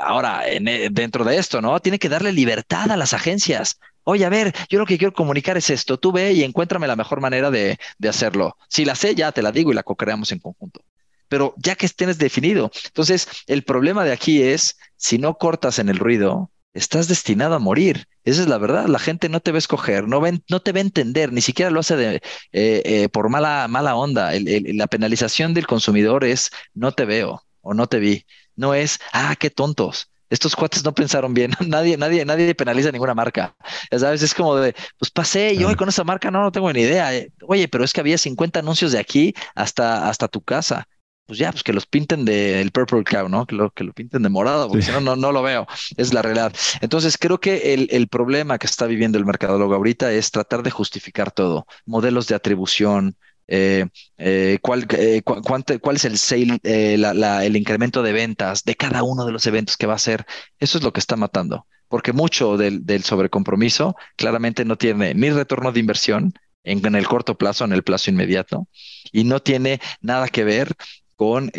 ahora 0.00 0.48
en, 0.48 0.64
dentro 0.92 1.24
de 1.24 1.36
esto, 1.36 1.60
¿no? 1.60 1.78
Tiene 1.80 2.00
que 2.00 2.08
darle 2.08 2.32
libertad 2.32 2.90
a 2.90 2.96
las 2.96 3.12
agencias. 3.12 3.78
Oye, 4.04 4.24
a 4.24 4.28
ver, 4.28 4.54
yo 4.68 4.78
lo 4.78 4.86
que 4.86 4.98
quiero 4.98 5.12
comunicar 5.12 5.56
es 5.56 5.70
esto. 5.70 5.98
Tú 5.98 6.12
ve 6.12 6.32
y 6.32 6.42
encuéntrame 6.42 6.86
la 6.86 6.96
mejor 6.96 7.20
manera 7.20 7.50
de, 7.50 7.78
de 7.98 8.08
hacerlo. 8.08 8.56
Si 8.68 8.84
la 8.84 8.94
sé, 8.94 9.14
ya 9.14 9.32
te 9.32 9.42
la 9.42 9.52
digo 9.52 9.72
y 9.72 9.74
la 9.74 9.82
co-creamos 9.82 10.30
en 10.32 10.38
conjunto. 10.40 10.80
Pero 11.28 11.54
ya 11.56 11.74
que 11.76 11.86
estés 11.86 12.18
definido. 12.18 12.70
Entonces, 12.86 13.28
el 13.46 13.64
problema 13.64 14.04
de 14.04 14.12
aquí 14.12 14.42
es, 14.42 14.76
si 14.96 15.18
no 15.18 15.38
cortas 15.38 15.78
en 15.78 15.88
el 15.88 15.98
ruido, 15.98 16.50
estás 16.74 17.08
destinado 17.08 17.54
a 17.54 17.58
morir. 17.58 18.06
Esa 18.24 18.42
es 18.42 18.48
la 18.48 18.58
verdad. 18.58 18.86
La 18.86 18.98
gente 18.98 19.28
no 19.28 19.40
te 19.40 19.52
va 19.52 19.56
a 19.56 19.58
escoger, 19.58 20.06
no, 20.06 20.20
no 20.48 20.60
te 20.60 20.72
va 20.72 20.78
a 20.78 20.82
entender, 20.82 21.32
ni 21.32 21.40
siquiera 21.40 21.70
lo 21.70 21.80
hace 21.80 21.96
de, 21.96 22.16
eh, 22.16 22.82
eh, 22.84 23.08
por 23.08 23.30
mala, 23.30 23.66
mala 23.68 23.96
onda. 23.96 24.32
la 24.34 24.86
penalización 24.86 25.54
del 25.54 25.66
consumidor 25.66 26.24
es 26.24 26.50
no 26.74 26.92
te 26.92 27.04
veo 27.04 27.42
o 27.62 27.74
no 27.74 27.86
te 27.86 27.98
vi. 27.98 28.26
No 28.56 28.74
es, 28.74 28.98
ah, 29.12 29.34
qué 29.38 29.50
tontos. 29.50 30.10
Estos 30.30 30.56
cuates 30.56 30.84
no 30.84 30.94
pensaron 30.94 31.34
bien. 31.34 31.52
nadie, 31.66 31.96
nadie, 31.96 32.24
nadie 32.24 32.54
penaliza 32.54 32.90
ninguna 32.92 33.14
marca. 33.14 33.56
Ya 33.90 33.98
sabes, 33.98 34.22
es 34.22 34.34
como 34.34 34.56
de, 34.56 34.74
pues 34.98 35.10
pasé 35.10 35.54
y 35.54 35.64
hoy 35.64 35.74
con 35.74 35.88
esa 35.88 36.04
marca 36.04 36.30
no, 36.30 36.42
no 36.42 36.52
tengo 36.52 36.72
ni 36.72 36.80
idea. 36.80 37.10
Oye, 37.46 37.68
pero 37.68 37.84
es 37.84 37.92
que 37.92 38.00
había 38.00 38.18
50 38.18 38.60
anuncios 38.60 38.92
de 38.92 38.98
aquí 38.98 39.34
hasta, 39.54 40.08
hasta 40.08 40.28
tu 40.28 40.42
casa 40.42 40.86
pues 41.26 41.38
ya, 41.38 41.50
pues 41.50 41.62
que 41.62 41.72
los 41.72 41.86
pinten 41.86 42.24
del 42.24 42.70
Purple 42.70 43.04
Cow, 43.04 43.28
¿no? 43.28 43.46
Que 43.46 43.54
lo, 43.54 43.70
que 43.70 43.84
lo 43.84 43.92
pinten 43.94 44.22
de 44.22 44.28
morado, 44.28 44.68
porque 44.68 44.82
si 44.82 44.92
no, 44.92 45.00
no, 45.00 45.16
no 45.16 45.32
lo 45.32 45.42
veo. 45.42 45.66
Es 45.96 46.12
la 46.12 46.20
realidad. 46.20 46.54
Entonces, 46.82 47.16
creo 47.16 47.40
que 47.40 47.72
el, 47.72 47.88
el 47.90 48.08
problema 48.08 48.58
que 48.58 48.66
está 48.66 48.86
viviendo 48.86 49.16
el 49.16 49.24
mercadólogo 49.24 49.74
ahorita 49.74 50.12
es 50.12 50.30
tratar 50.30 50.62
de 50.62 50.70
justificar 50.70 51.30
todo. 51.30 51.66
Modelos 51.86 52.26
de 52.26 52.34
atribución, 52.34 53.16
eh, 53.46 53.86
eh, 54.16 54.58
cuál, 54.62 54.86
eh, 54.90 55.22
cuál, 55.22 55.96
es 55.96 56.04
el 56.04 56.18
sale, 56.18 56.58
el 56.62 57.56
incremento 57.56 58.02
de 58.02 58.12
ventas 58.12 58.64
de 58.64 58.74
cada 58.74 59.02
uno 59.02 59.26
de 59.26 59.32
los 59.32 59.46
eventos 59.46 59.76
que 59.76 59.86
va 59.86 59.94
a 59.94 59.96
hacer. 59.96 60.26
Eso 60.58 60.78
es 60.78 60.84
lo 60.84 60.92
que 60.92 61.00
está 61.00 61.16
matando, 61.16 61.66
porque 61.88 62.12
mucho 62.12 62.56
del, 62.56 62.86
del 62.86 63.04
sobrecompromiso 63.04 63.96
claramente 64.16 64.64
no 64.64 64.76
tiene 64.76 65.14
ni 65.14 65.30
retorno 65.30 65.72
de 65.72 65.80
inversión 65.80 66.32
en, 66.62 66.84
en, 66.86 66.94
el 66.94 67.06
corto 67.06 67.36
plazo, 67.36 67.64
en 67.64 67.72
el 67.72 67.82
plazo 67.82 68.10
inmediato, 68.10 68.66
y 69.12 69.24
no 69.24 69.40
tiene 69.40 69.80
nada 70.00 70.28
que 70.28 70.44
ver 70.44 70.74
con 71.16 71.52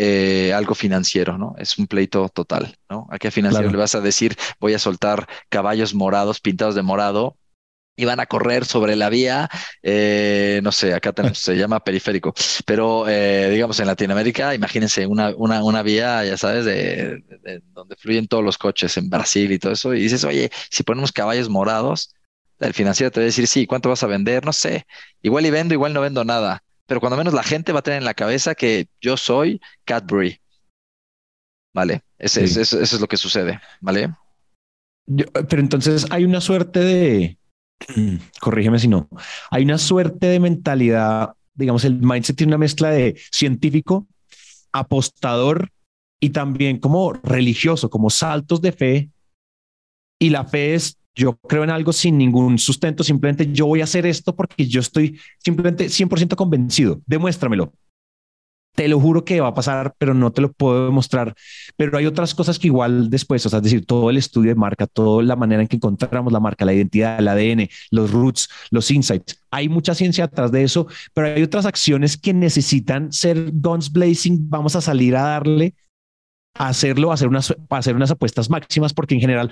algo 0.54 0.76
financiero, 0.76 1.38
¿no? 1.38 1.56
Es 1.58 1.78
un 1.78 1.88
pleito 1.88 2.28
total, 2.28 2.78
¿no? 2.90 3.08
¿A 3.10 3.18
qué 3.18 3.32
financiero 3.32 3.70
le 3.70 3.78
vas 3.78 3.96
a 3.96 4.02
decir, 4.02 4.36
voy 4.60 4.74
a 4.74 4.80
soltar 4.80 5.30
caballos 5.48 5.94
morados 5.94 6.42
pintados 6.42 6.76
de 6.76 6.82
morado 6.82 7.38
y 7.96 8.06
van 8.06 8.20
a 8.20 8.26
correr 8.26 8.66
sobre 8.66 8.96
la 8.96 9.10
vía, 9.10 9.50
eh, 9.82 10.60
no 10.64 10.72
sé, 10.72 10.94
acá 10.94 11.14
tenemos, 11.14 11.40
se 11.40 11.56
llama 11.56 11.84
periférico, 11.84 12.34
pero 12.66 13.08
eh, 13.08 13.50
digamos 13.50 13.80
en 13.80 13.88
Latinoamérica, 13.88 14.54
imagínense 14.54 15.08
una, 15.08 15.34
una, 15.36 15.64
una 15.64 15.82
vía, 15.82 16.26
ya 16.26 16.38
sabes, 16.38 16.66
de, 16.66 17.24
donde 17.74 17.96
fluyen 17.96 18.28
todos 18.28 18.44
los 18.44 18.58
coches 18.58 18.98
en 18.98 19.10
Brasil 19.10 19.52
y 19.52 19.60
todo 19.60 19.74
eso, 19.74 19.94
y 19.94 20.02
dices, 20.02 20.24
oye, 20.24 20.52
si 20.70 20.84
ponemos 20.84 21.12
caballos 21.12 21.50
morados, 21.50 22.14
el 22.60 22.74
financiero 22.74 23.12
te 23.12 23.20
va 23.20 23.24
a 23.24 23.26
decir, 23.26 23.48
sí, 23.48 23.66
¿cuánto 23.66 23.90
vas 23.90 24.04
a 24.04 24.08
vender? 24.08 24.46
No 24.46 24.54
sé, 24.54 24.86
igual 25.22 25.46
y 25.46 25.52
vendo, 25.52 25.74
igual 25.74 25.94
no 25.94 26.02
vendo 26.02 26.24
nada 26.24 26.64
pero 26.88 27.00
cuando 27.00 27.18
menos 27.18 27.34
la 27.34 27.44
gente 27.44 27.74
va 27.74 27.80
a 27.80 27.84
tener 27.84 28.00
en 28.00 28.06
la 28.06 28.14
cabeza 28.14 28.56
que 28.56 28.88
yo 29.02 29.18
soy 29.18 29.62
Cadbury. 29.86 30.40
¿Vale? 31.74 32.04
Ese, 32.18 32.44
eso 32.44 32.80
es 32.80 33.00
lo 33.02 33.08
que 33.08 33.18
sucede, 33.18 33.60
¿vale? 33.82 34.14
pero 35.48 35.62
entonces 35.62 36.08
hay 36.10 36.24
una 36.24 36.42
suerte 36.42 36.80
de, 36.80 37.38
corrígeme 38.40 38.80
si 38.80 38.88
no, 38.88 39.10
hay 39.52 39.64
una 39.64 39.78
suerte 39.78 40.28
de 40.28 40.40
mentalidad, 40.40 41.34
digamos, 41.54 41.86
el 41.86 42.02
mindset 42.02 42.38
tiene 42.38 42.52
una 42.52 42.58
mezcla 42.58 42.90
de 42.90 43.20
científico, 43.32 44.08
apostador 44.72 45.70
y 46.20 46.30
también 46.30 46.80
como 46.80 47.14
religioso, 47.14 47.90
como 47.90 48.10
saltos 48.10 48.62
de 48.62 48.72
fe. 48.72 49.10
Y 50.20 50.30
la 50.30 50.46
fe 50.46 50.76
es 50.76 50.98
yo 51.16 51.38
creo 51.38 51.64
en 51.64 51.70
algo 51.70 51.94
sin 51.94 52.18
ningún 52.18 52.60
sustento, 52.60 53.04
simplemente 53.04 53.52
yo 53.52 53.68
voy 53.68 53.82
a 53.82 53.86
hacer 53.86 54.06
esto 54.06 54.36
porque 54.36 54.68
yo 54.68 54.82
estoy 54.82 55.18
simplemente 55.40 55.86
100% 55.86 56.36
convencido, 56.36 57.02
demuéstramelo. 57.06 57.74
Te 58.76 58.88
lo 58.88 59.00
juro 59.00 59.24
que 59.24 59.40
va 59.42 59.48
a 59.48 59.54
pasar, 59.54 59.96
pero 59.98 60.14
no 60.14 60.32
te 60.32 60.42
lo 60.42 60.52
puedo 60.52 60.86
demostrar. 60.86 61.34
Pero 61.78 61.98
hay 61.98 62.06
otras 62.06 62.36
cosas 62.36 62.60
que 62.60 62.68
igual 62.68 63.10
después, 63.10 63.46
o 63.46 63.50
sea, 63.50 63.62
decir, 63.62 63.86
todo 63.86 64.10
el 64.10 64.18
estudio 64.18 64.50
de 64.50 64.56
marca, 64.56 64.86
toda 64.86 65.24
la 65.24 65.36
manera 65.36 65.62
en 65.62 65.68
que 65.68 65.78
encontramos 65.78 66.34
la 66.34 66.40
marca, 66.40 66.66
la 66.66 66.74
identidad, 66.74 67.20
el 67.20 67.28
ADN, 67.28 67.70
los 67.92 68.12
roots, 68.12 68.50
los 68.72 68.92
insights. 68.92 69.40
Hay 69.50 69.70
mucha 69.70 69.96
ciencia 69.96 70.26
atrás 70.26 70.52
de 70.52 70.64
eso, 70.64 70.88
pero 71.14 71.28
hay 71.28 71.42
otras 71.42 71.66
acciones 71.66 72.18
que 72.18 72.34
necesitan 72.34 73.14
ser 73.14 73.52
guns 73.54 73.92
blazing. 73.92 74.50
Vamos 74.50 74.76
a 74.76 74.82
salir 74.82 75.16
a 75.16 75.22
darle 75.22 75.74
a 76.56 76.70
hacerlo, 76.70 77.12
a 77.12 77.16
hacer 77.16 77.28
unas, 77.28 77.52
a 77.52 77.78
hacer 77.78 77.96
unas 77.96 78.12
apuestas 78.12 78.50
máximas, 78.50 78.94
porque 78.94 79.16
en 79.16 79.22
general 79.22 79.52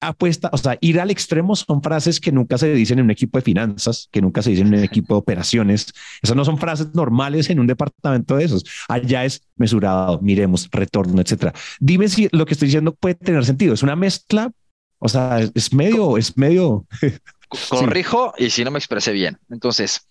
apuesta, 0.00 0.50
o 0.52 0.58
sea, 0.58 0.78
ir 0.80 1.00
al 1.00 1.10
extremo 1.10 1.56
son 1.56 1.82
frases 1.82 2.20
que 2.20 2.30
nunca 2.30 2.56
se 2.58 2.72
dicen 2.72 2.98
en 2.98 3.06
un 3.06 3.10
equipo 3.10 3.38
de 3.38 3.42
finanzas, 3.42 4.08
que 4.12 4.20
nunca 4.20 4.42
se 4.42 4.50
dicen 4.50 4.68
en 4.68 4.74
un 4.74 4.84
equipo 4.84 5.14
de 5.14 5.18
operaciones. 5.18 5.92
Esas 6.22 6.36
no 6.36 6.44
son 6.44 6.58
frases 6.58 6.94
normales 6.94 7.50
en 7.50 7.60
un 7.60 7.66
departamento 7.66 8.36
de 8.36 8.44
esos. 8.44 8.64
Allá 8.88 9.24
es 9.24 9.42
mesurado, 9.56 10.20
miremos, 10.20 10.68
retorno, 10.70 11.20
etcétera. 11.20 11.52
Dime 11.80 12.08
si 12.08 12.28
lo 12.32 12.46
que 12.46 12.54
estoy 12.54 12.66
diciendo 12.66 12.94
puede 12.94 13.16
tener 13.16 13.44
sentido. 13.44 13.74
Es 13.74 13.82
una 13.82 13.96
mezcla, 13.96 14.52
o 14.98 15.08
sea, 15.08 15.40
es 15.40 15.72
medio, 15.72 16.16
es 16.16 16.36
medio. 16.36 16.86
Corrijo 17.68 18.34
y 18.36 18.50
si 18.50 18.64
no 18.64 18.70
me 18.70 18.78
expresé 18.78 19.12
bien. 19.12 19.38
Entonces, 19.50 20.06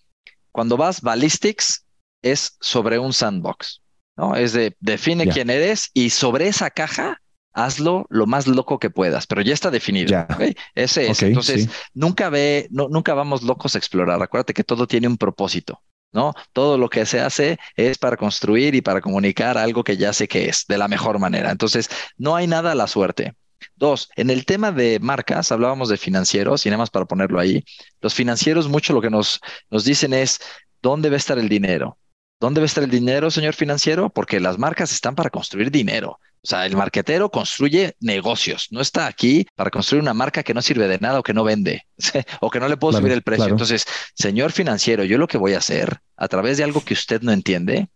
cuando 0.52 0.76
vas 0.76 1.00
ballistics 1.00 1.84
es 2.20 2.56
sobre 2.60 2.98
un 2.98 3.12
sandbox, 3.12 3.80
¿no? 4.16 4.34
Es 4.34 4.52
de 4.52 4.76
define 4.80 5.28
quién 5.28 5.50
eres 5.50 5.90
y 5.94 6.10
sobre 6.10 6.48
esa 6.48 6.70
caja 6.70 7.20
hazlo 7.64 8.06
lo 8.08 8.26
más 8.26 8.46
loco 8.46 8.78
que 8.78 8.90
puedas, 8.90 9.26
pero 9.26 9.42
ya 9.42 9.52
está 9.52 9.70
definido. 9.70 10.26
Ese 10.74 11.10
es. 11.10 11.22
Entonces, 11.22 11.68
nunca 11.92 12.30
ve, 12.30 12.68
no, 12.70 12.88
nunca 12.88 13.14
vamos 13.14 13.42
locos 13.42 13.74
a 13.74 13.78
explorar. 13.78 14.22
Acuérdate 14.22 14.54
que 14.54 14.64
todo 14.64 14.86
tiene 14.86 15.08
un 15.08 15.16
propósito. 15.16 15.82
¿no? 16.12 16.32
Todo 16.54 16.78
lo 16.78 16.88
que 16.88 17.04
se 17.04 17.20
hace 17.20 17.58
es 17.76 17.98
para 17.98 18.16
construir 18.16 18.74
y 18.74 18.80
para 18.80 19.00
comunicar 19.00 19.58
algo 19.58 19.84
que 19.84 19.96
ya 19.96 20.12
sé 20.12 20.26
que 20.26 20.48
es 20.48 20.64
de 20.66 20.78
la 20.78 20.88
mejor 20.88 21.18
manera. 21.18 21.50
Entonces, 21.50 21.90
no 22.16 22.34
hay 22.34 22.46
nada 22.46 22.72
a 22.72 22.74
la 22.74 22.86
suerte. 22.86 23.34
Dos, 23.76 24.08
en 24.16 24.30
el 24.30 24.46
tema 24.46 24.72
de 24.72 24.98
marcas, 25.00 25.52
hablábamos 25.52 25.88
de 25.88 25.96
financieros, 25.96 26.64
y 26.64 26.70
nada 26.70 26.78
más 26.78 26.90
para 26.90 27.04
ponerlo 27.04 27.40
ahí, 27.40 27.64
los 28.00 28.14
financieros 28.14 28.68
mucho 28.68 28.92
lo 28.92 29.02
que 29.02 29.10
nos, 29.10 29.40
nos 29.70 29.84
dicen 29.84 30.14
es, 30.14 30.40
¿dónde 30.80 31.10
va 31.10 31.14
a 31.14 31.18
estar 31.18 31.38
el 31.38 31.48
dinero? 31.48 31.98
¿Dónde 32.40 32.60
va 32.60 32.64
a 32.64 32.66
estar 32.66 32.84
el 32.84 32.90
dinero, 32.90 33.30
señor 33.30 33.54
financiero? 33.54 34.10
Porque 34.10 34.38
las 34.38 34.58
marcas 34.58 34.92
están 34.92 35.14
para 35.14 35.30
construir 35.30 35.70
dinero. 35.70 36.20
O 36.40 36.46
sea, 36.46 36.66
el 36.66 36.76
marquetero 36.76 37.30
construye 37.30 37.96
negocios, 37.98 38.68
no 38.70 38.80
está 38.80 39.06
aquí 39.06 39.46
para 39.56 39.70
construir 39.70 40.02
una 40.02 40.14
marca 40.14 40.44
que 40.44 40.54
no 40.54 40.62
sirve 40.62 40.86
de 40.86 40.98
nada 40.98 41.18
o 41.18 41.22
que 41.24 41.34
no 41.34 41.42
vende 41.42 41.82
o 42.40 42.48
que 42.48 42.60
no 42.60 42.68
le 42.68 42.76
puedo 42.76 42.96
subir 42.96 43.12
el 43.12 43.22
precio. 43.22 43.48
Entonces, 43.48 43.86
señor 44.14 44.52
financiero, 44.52 45.02
yo 45.02 45.18
lo 45.18 45.26
que 45.26 45.36
voy 45.36 45.54
a 45.54 45.58
hacer 45.58 46.00
a 46.16 46.28
través 46.28 46.56
de 46.58 46.64
algo 46.64 46.84
que 46.84 46.94
usted 46.94 47.22
no 47.22 47.32
entiende 47.32 47.88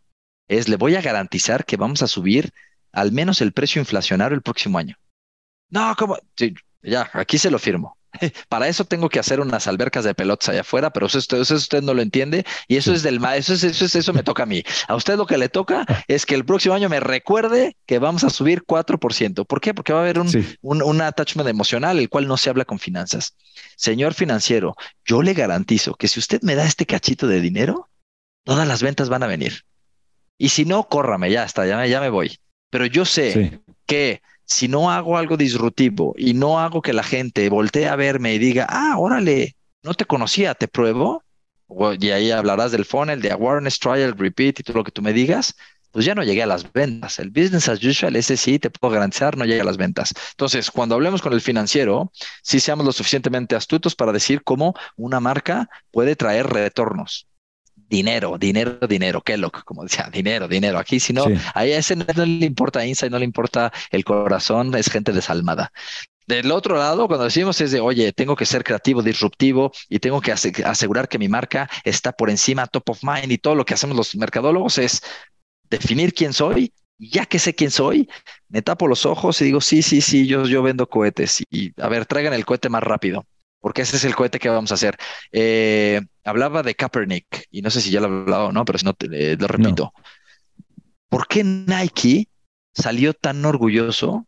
es 0.48 0.68
le 0.68 0.76
voy 0.76 0.96
a 0.96 1.02
garantizar 1.02 1.64
que 1.64 1.76
vamos 1.76 2.02
a 2.02 2.08
subir 2.08 2.52
al 2.90 3.12
menos 3.12 3.40
el 3.40 3.52
precio 3.52 3.80
inflacionario 3.80 4.34
el 4.34 4.42
próximo 4.42 4.76
año. 4.76 4.96
No, 5.70 5.94
como 5.96 6.18
ya, 6.82 7.08
aquí 7.12 7.38
se 7.38 7.50
lo 7.50 7.60
firmo. 7.60 7.96
Para 8.48 8.68
eso 8.68 8.84
tengo 8.84 9.08
que 9.08 9.18
hacer 9.18 9.40
unas 9.40 9.66
albercas 9.66 10.04
de 10.04 10.14
pelotas 10.14 10.48
allá 10.48 10.60
afuera, 10.60 10.90
pero 10.90 11.06
eso 11.06 11.18
usted, 11.18 11.38
eso 11.38 11.54
usted 11.54 11.82
no 11.82 11.94
lo 11.94 12.02
entiende 12.02 12.44
y 12.68 12.76
eso 12.76 12.92
es 12.92 13.02
del 13.02 13.20
eso 13.34 13.54
es, 13.54 13.64
eso 13.64 13.84
es, 13.84 13.94
eso 13.94 14.12
me 14.12 14.22
toca 14.22 14.42
a 14.42 14.46
mí. 14.46 14.62
A 14.88 14.94
usted 14.94 15.16
lo 15.16 15.26
que 15.26 15.38
le 15.38 15.48
toca 15.48 15.86
es 16.08 16.26
que 16.26 16.34
el 16.34 16.44
próximo 16.44 16.74
año 16.74 16.88
me 16.88 17.00
recuerde 17.00 17.76
que 17.86 17.98
vamos 17.98 18.24
a 18.24 18.30
subir 18.30 18.64
4%. 18.64 19.46
¿Por 19.46 19.60
qué? 19.60 19.74
Porque 19.74 19.92
va 19.92 20.00
a 20.00 20.02
haber 20.02 20.18
un, 20.18 20.28
un, 20.60 20.82
un 20.82 21.00
attachment 21.00 21.48
emocional, 21.48 21.98
el 21.98 22.08
cual 22.08 22.26
no 22.26 22.36
se 22.36 22.50
habla 22.50 22.64
con 22.64 22.78
finanzas. 22.78 23.36
Señor 23.76 24.14
financiero, 24.14 24.74
yo 25.04 25.22
le 25.22 25.34
garantizo 25.34 25.94
que 25.94 26.08
si 26.08 26.20
usted 26.20 26.42
me 26.42 26.54
da 26.54 26.64
este 26.64 26.86
cachito 26.86 27.26
de 27.26 27.40
dinero, 27.40 27.88
todas 28.44 28.66
las 28.66 28.82
ventas 28.82 29.08
van 29.08 29.22
a 29.22 29.26
venir. 29.26 29.62
Y 30.38 30.48
si 30.48 30.64
no, 30.64 30.88
córrame, 30.88 31.30
ya 31.30 31.44
está, 31.44 31.66
ya, 31.66 31.86
ya 31.86 32.00
me 32.00 32.10
voy. 32.10 32.38
Pero 32.70 32.86
yo 32.86 33.04
sé 33.04 33.60
que 33.86 34.22
si 34.44 34.68
no 34.68 34.90
hago 34.90 35.16
algo 35.16 35.36
disruptivo 35.36 36.14
y 36.16 36.34
no 36.34 36.60
hago 36.60 36.82
que 36.82 36.92
la 36.92 37.02
gente 37.02 37.48
voltee 37.48 37.88
a 37.88 37.96
verme 37.96 38.34
y 38.34 38.38
diga, 38.38 38.66
ah, 38.68 38.96
órale, 38.98 39.56
no 39.82 39.94
te 39.94 40.04
conocía, 40.04 40.54
te 40.54 40.68
pruebo, 40.68 41.22
y 41.98 42.10
ahí 42.10 42.30
hablarás 42.30 42.72
del 42.72 42.84
funnel, 42.84 43.20
de 43.20 43.32
awareness, 43.32 43.78
trial, 43.78 44.14
repeat 44.16 44.60
y 44.60 44.62
todo 44.62 44.78
lo 44.78 44.84
que 44.84 44.92
tú 44.92 45.02
me 45.02 45.12
digas, 45.12 45.54
pues 45.90 46.04
ya 46.04 46.14
no 46.14 46.22
llegué 46.22 46.42
a 46.42 46.46
las 46.46 46.70
ventas. 46.72 47.18
El 47.18 47.30
business 47.30 47.68
as 47.68 47.82
usual, 47.82 48.16
ese 48.16 48.36
sí, 48.36 48.58
te 48.58 48.70
puedo 48.70 48.94
garantizar, 48.94 49.36
no 49.36 49.44
llega 49.44 49.62
a 49.62 49.66
las 49.66 49.76
ventas. 49.76 50.12
Entonces, 50.30 50.70
cuando 50.70 50.94
hablemos 50.94 51.22
con 51.22 51.32
el 51.32 51.40
financiero, 51.40 52.12
sí 52.42 52.60
seamos 52.60 52.86
lo 52.86 52.92
suficientemente 52.92 53.56
astutos 53.56 53.94
para 53.94 54.12
decir 54.12 54.42
cómo 54.42 54.74
una 54.96 55.20
marca 55.20 55.68
puede 55.90 56.16
traer 56.16 56.46
retornos. 56.46 57.26
Dinero, 57.92 58.38
dinero, 58.38 58.78
dinero, 58.88 59.20
Kellogg, 59.20 59.64
como 59.64 59.82
decía, 59.82 60.08
dinero, 60.10 60.48
dinero. 60.48 60.78
Aquí, 60.78 60.98
si 60.98 61.12
no, 61.12 61.26
a 61.54 61.66
ese 61.66 61.94
no, 61.94 62.06
le 62.24 62.46
importa 62.46 62.86
Insight, 62.86 63.12
no 63.12 63.18
le 63.18 63.26
importa 63.26 63.70
el 63.90 64.02
corazón, 64.02 64.74
es 64.74 64.88
gente 64.88 65.12
desalmada. 65.12 65.70
Del 66.26 66.50
otro 66.52 66.78
lado, 66.78 67.06
cuando 67.06 67.24
decimos 67.24 67.60
es 67.60 67.70
de, 67.70 67.80
oye, 67.80 68.14
tengo 68.14 68.34
que 68.34 68.46
ser 68.46 68.64
creativo, 68.64 69.02
disruptivo 69.02 69.72
y 69.90 69.98
tengo 69.98 70.22
que 70.22 70.32
asegurar 70.32 71.06
que 71.06 71.18
mi 71.18 71.28
marca 71.28 71.68
está 71.84 72.12
por 72.12 72.30
encima, 72.30 72.66
top 72.66 72.88
of 72.88 73.02
mind 73.02 73.30
y 73.30 73.36
todo 73.36 73.54
lo 73.54 73.66
que 73.66 73.74
hacemos 73.74 73.94
los 73.94 74.16
mercadólogos 74.16 74.78
es 74.78 75.02
definir 75.68 76.14
quién 76.14 76.32
soy. 76.32 76.72
Ya 76.98 77.26
que 77.26 77.38
sé 77.38 77.54
quién 77.54 77.70
soy, 77.70 78.08
me 78.48 78.62
tapo 78.62 78.88
los 78.88 79.04
ojos 79.04 79.38
y 79.42 79.44
digo, 79.44 79.60
sí, 79.60 79.82
sí, 79.82 80.00
sí, 80.00 80.26
yo, 80.26 80.46
yo 80.46 80.62
vendo 80.62 80.88
cohetes. 80.88 81.42
Y 81.50 81.78
a 81.78 81.88
ver, 81.88 82.06
traigan 82.06 82.32
el 82.32 82.46
cohete 82.46 82.70
más 82.70 82.82
rápido, 82.82 83.26
porque 83.62 83.80
ese 83.82 83.96
es 83.96 84.04
el 84.04 84.14
cohete 84.14 84.38
que 84.38 84.50
vamos 84.50 84.70
a 84.72 84.74
hacer. 84.74 84.98
Eh, 85.32 86.02
hablaba 86.24 86.62
de 86.62 86.74
Kaepernick 86.74 87.46
y 87.50 87.62
no 87.62 87.70
sé 87.70 87.80
si 87.80 87.90
ya 87.90 88.00
lo 88.00 88.08
he 88.08 88.20
hablado 88.20 88.46
o 88.48 88.52
no, 88.52 88.66
pero 88.66 88.78
si 88.78 88.84
no, 88.84 88.92
te, 88.92 89.06
eh, 89.10 89.36
lo 89.38 89.48
repito. 89.48 89.94
¿Por 91.08 91.26
qué 91.26 91.42
Nike 91.44 92.28
salió 92.74 93.14
tan 93.14 93.42
orgulloso 93.44 94.26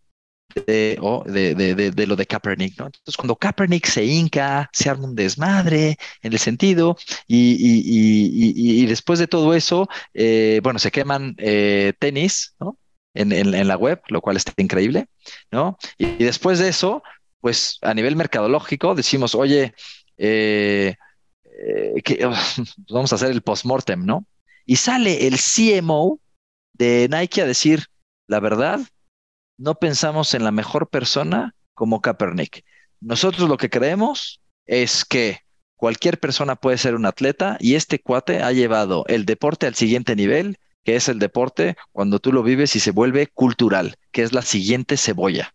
de, 0.55 0.99
de, 1.26 1.91
de, 1.91 2.07
lo 2.07 2.16
de 2.16 2.26
Kaepernick, 2.26 2.78
¿no? 2.78 2.87
Entonces, 2.87 3.16
cuando 3.16 3.37
Kaepernick 3.37 3.87
se 3.87 4.05
hinca, 4.05 4.70
se 4.72 4.89
arma 4.89 5.09
un 5.09 5.14
desmadre 5.14 5.97
en 6.22 6.32
el 6.32 6.39
sentido, 6.39 6.97
y, 7.26 7.57
y, 7.59 8.82
y, 8.82 8.87
después 8.87 9.18
de 9.18 9.26
todo 9.26 9.55
eso, 9.55 9.89
eh, 10.12 10.61
bueno, 10.62 10.78
se 10.78 10.91
queman 10.91 11.35
eh, 11.39 11.93
tenis, 11.99 12.55
¿no? 12.61 12.78
En, 13.14 13.32
en, 13.32 13.68
la 13.68 13.76
web, 13.76 14.01
lo 14.09 14.20
cual 14.20 14.37
está 14.37 14.53
increíble, 14.57 15.07
¿no? 15.51 15.78
Y, 15.99 16.24
después 16.24 16.59
de 16.59 16.68
eso, 16.68 17.03
pues 17.45 17.76
a 17.82 17.92
nivel 17.92 18.16
mercadológico 18.16 18.95
decimos, 18.95 19.34
oye, 19.34 19.74
eh, 20.16 20.97
que, 22.03 22.24
vamos 22.88 23.12
a 23.12 23.16
hacer 23.16 23.32
el 23.32 23.42
postmortem, 23.42 24.07
¿no? 24.07 24.26
Y 24.64 24.76
sale 24.76 25.26
el 25.26 25.36
CMO 25.36 26.20
de 26.72 27.07
Nike 27.11 27.42
a 27.42 27.47
decir, 27.47 27.84
la 28.28 28.40
verdad, 28.40 28.80
no 29.59 29.74
pensamos 29.74 30.32
en 30.32 30.42
la 30.42 30.53
mejor 30.53 30.88
persona 30.88 31.55
como 31.74 32.01
Kaepernick. 32.01 32.64
Nosotros 33.03 33.47
lo 33.47 33.59
que 33.59 33.68
creemos 33.68 34.40
es 34.64 35.05
que 35.05 35.40
cualquier 35.76 36.18
persona 36.18 36.57
puede 36.57 36.78
ser 36.78 36.95
un 36.95 37.05
atleta 37.05 37.59
y 37.61 37.74
este 37.74 37.99
cuate 37.99 38.42
ha 38.42 38.53
llevado 38.53 39.05
el 39.07 39.26
deporte 39.26 39.66
al 39.66 39.74
siguiente 39.74 40.16
nivel, 40.16 40.57
que 40.82 40.97
es 40.97 41.11
el 41.11 41.18
deporte 41.18 41.76
cuando 41.92 42.20
tú 42.20 42.32
lo 42.32 42.42
vives 42.42 42.74
y 42.74 42.80
se 42.80 42.90
vuelve 42.90 43.26
cultural, 43.26 43.97
que 44.12 44.22
es 44.22 44.32
la 44.32 44.40
siguiente 44.40 44.97
cebolla. 44.97 45.55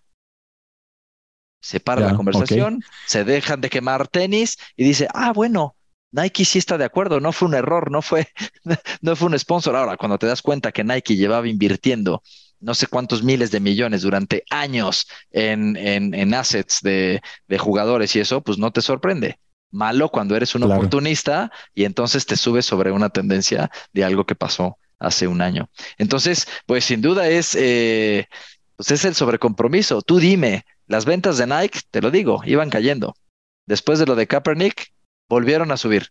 Se 1.61 1.79
para 1.79 2.01
la 2.01 2.15
conversación, 2.15 2.81
se 3.05 3.25
dejan 3.25 3.59
de 3.59 3.69
quemar 3.69 4.07
tenis 4.07 4.57
y 4.77 4.85
dice, 4.85 5.07
ah, 5.13 5.33
bueno, 5.33 5.75
Nike 6.11 6.45
sí 6.45 6.57
está 6.57 6.77
de 6.77 6.85
acuerdo, 6.85 7.19
no 7.19 7.31
fue 7.31 7.47
un 7.49 7.53
error, 7.53 7.91
no 7.91 8.01
fue, 8.01 8.27
no 9.01 9.15
fue 9.15 9.27
un 9.27 9.37
sponsor. 9.37 9.75
Ahora, 9.75 9.97
cuando 9.97 10.17
te 10.17 10.27
das 10.27 10.41
cuenta 10.41 10.71
que 10.71 10.83
Nike 10.83 11.15
llevaba 11.15 11.47
invirtiendo 11.47 12.23
no 12.59 12.73
sé 12.73 12.87
cuántos 12.87 13.23
miles 13.23 13.51
de 13.51 13.59
millones 13.59 14.01
durante 14.01 14.43
años 14.49 15.07
en, 15.31 15.77
en, 15.77 16.33
assets 16.33 16.81
de, 16.81 17.21
jugadores 17.57 18.15
y 18.15 18.19
eso, 18.19 18.41
pues 18.41 18.57
no 18.57 18.71
te 18.71 18.81
sorprende. 18.81 19.39
Malo 19.71 20.09
cuando 20.09 20.35
eres 20.35 20.55
un 20.55 20.63
oportunista 20.63 21.51
y 21.73 21.85
entonces 21.85 22.25
te 22.25 22.35
subes 22.35 22.65
sobre 22.65 22.91
una 22.91 23.09
tendencia 23.09 23.69
de 23.93 24.03
algo 24.03 24.25
que 24.25 24.35
pasó 24.35 24.77
hace 24.97 25.27
un 25.27 25.41
año. 25.41 25.69
Entonces, 25.97 26.47
pues 26.65 26.85
sin 26.85 27.01
duda 27.01 27.27
es, 27.27 27.55
eh, 27.55 28.27
pues 28.75 28.91
es 28.91 29.05
el 29.05 29.15
sobrecompromiso. 29.15 30.01
Tú 30.01 30.19
dime, 30.19 30.65
las 30.89 31.05
ventas 31.05 31.37
de 31.37 31.47
Nike, 31.47 31.81
te 31.91 32.01
lo 32.01 32.11
digo, 32.11 32.41
iban 32.45 32.69
cayendo. 32.69 33.15
Después 33.67 33.99
de 33.99 34.07
lo 34.07 34.15
de 34.15 34.27
Kaepernick, 34.27 34.91
volvieron 35.29 35.71
a 35.71 35.77
subir. 35.77 36.07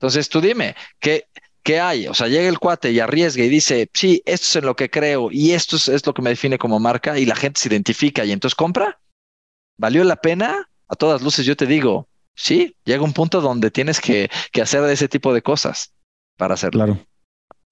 Entonces, 0.00 0.30
tú 0.30 0.40
dime, 0.40 0.74
¿qué, 0.98 1.26
¿qué 1.62 1.78
hay? 1.78 2.08
O 2.08 2.14
sea, 2.14 2.28
llega 2.28 2.48
el 2.48 2.58
cuate 2.58 2.90
y 2.90 2.98
arriesga 2.98 3.44
y 3.44 3.50
dice, 3.50 3.90
sí, 3.92 4.22
esto 4.24 4.46
es 4.46 4.56
en 4.56 4.64
lo 4.64 4.74
que 4.74 4.90
creo 4.90 5.28
y 5.30 5.52
esto 5.52 5.76
es, 5.76 6.06
lo 6.06 6.14
que 6.14 6.22
me 6.22 6.30
define 6.30 6.56
como 6.58 6.80
marca 6.80 7.18
y 7.18 7.26
la 7.26 7.36
gente 7.36 7.60
se 7.60 7.68
identifica 7.68 8.24
y 8.24 8.32
entonces 8.32 8.54
compra. 8.54 8.98
¿Valió 9.78 10.02
la 10.02 10.16
pena? 10.16 10.66
A 10.88 10.96
todas 10.96 11.20
luces 11.20 11.44
yo 11.44 11.54
te 11.54 11.66
digo, 11.66 12.08
sí, 12.34 12.74
llega 12.84 13.02
un 13.02 13.12
punto 13.12 13.42
donde 13.42 13.70
tienes 13.70 14.00
que, 14.00 14.30
que 14.50 14.62
hacer 14.62 14.82
ese 14.84 15.08
tipo 15.08 15.34
de 15.34 15.42
cosas 15.42 15.92
para 16.38 16.54
hacerlo. 16.54 16.84
Claro. 16.84 17.06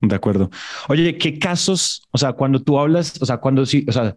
De 0.02 0.14
acuerdo. 0.14 0.50
Oye, 0.88 1.18
¿qué 1.18 1.38
casos, 1.38 2.02
o 2.10 2.18
sea, 2.18 2.32
cuando 2.32 2.62
tú 2.62 2.78
hablas, 2.78 3.20
o 3.20 3.26
sea, 3.26 3.38
cuando 3.38 3.66
sí, 3.66 3.84
o 3.86 3.92
sea, 3.92 4.16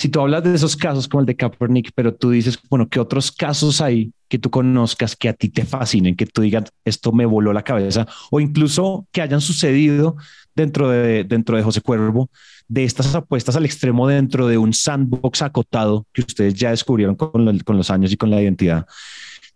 si 0.00 0.08
tú 0.08 0.18
hablas 0.18 0.42
de 0.42 0.54
esos 0.54 0.76
casos 0.76 1.06
como 1.06 1.20
el 1.20 1.26
de 1.26 1.36
Kaepernick, 1.36 1.92
pero 1.94 2.14
tú 2.14 2.30
dices, 2.30 2.58
bueno, 2.70 2.88
¿qué 2.88 2.98
otros 2.98 3.30
casos 3.30 3.82
hay 3.82 4.14
que 4.30 4.38
tú 4.38 4.48
conozcas 4.48 5.14
que 5.14 5.28
a 5.28 5.34
ti 5.34 5.50
te 5.50 5.66
fascinen, 5.66 6.16
que 6.16 6.24
tú 6.24 6.40
digas, 6.40 6.72
esto 6.86 7.12
me 7.12 7.26
voló 7.26 7.52
la 7.52 7.64
cabeza, 7.64 8.06
o 8.30 8.40
incluso 8.40 9.06
que 9.12 9.20
hayan 9.20 9.42
sucedido 9.42 10.16
dentro 10.54 10.88
de, 10.88 11.24
dentro 11.24 11.54
de 11.54 11.62
José 11.62 11.82
Cuervo, 11.82 12.30
de 12.66 12.84
estas 12.84 13.14
apuestas 13.14 13.56
al 13.56 13.66
extremo 13.66 14.08
dentro 14.08 14.46
de 14.46 14.56
un 14.56 14.72
sandbox 14.72 15.42
acotado 15.42 16.06
que 16.14 16.22
ustedes 16.22 16.54
ya 16.54 16.70
descubrieron 16.70 17.14
con, 17.14 17.58
con 17.58 17.76
los 17.76 17.90
años 17.90 18.10
y 18.10 18.16
con 18.16 18.30
la 18.30 18.40
identidad? 18.40 18.86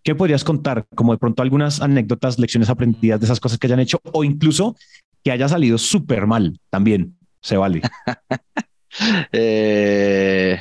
¿Qué 0.03 0.15
podrías 0.15 0.45
contar? 0.45 0.85
Como 0.95 1.13
de 1.13 1.19
pronto 1.19 1.43
algunas 1.43 1.81
anécdotas, 1.81 2.39
lecciones 2.39 2.69
aprendidas 2.69 3.19
de 3.19 3.25
esas 3.25 3.41
cosas 3.41 3.59
que 3.59 3.67
hayan 3.67 3.81
hecho, 3.81 3.99
o 4.13 4.25
incluso 4.25 4.77
que 5.23 5.31
haya 5.33 5.49
salido 5.49 5.79
súper 5.79 6.27
mal 6.27 6.61
también, 6.69 7.17
se 7.41 7.57
vale. 7.57 7.81
Eh, 9.33 10.61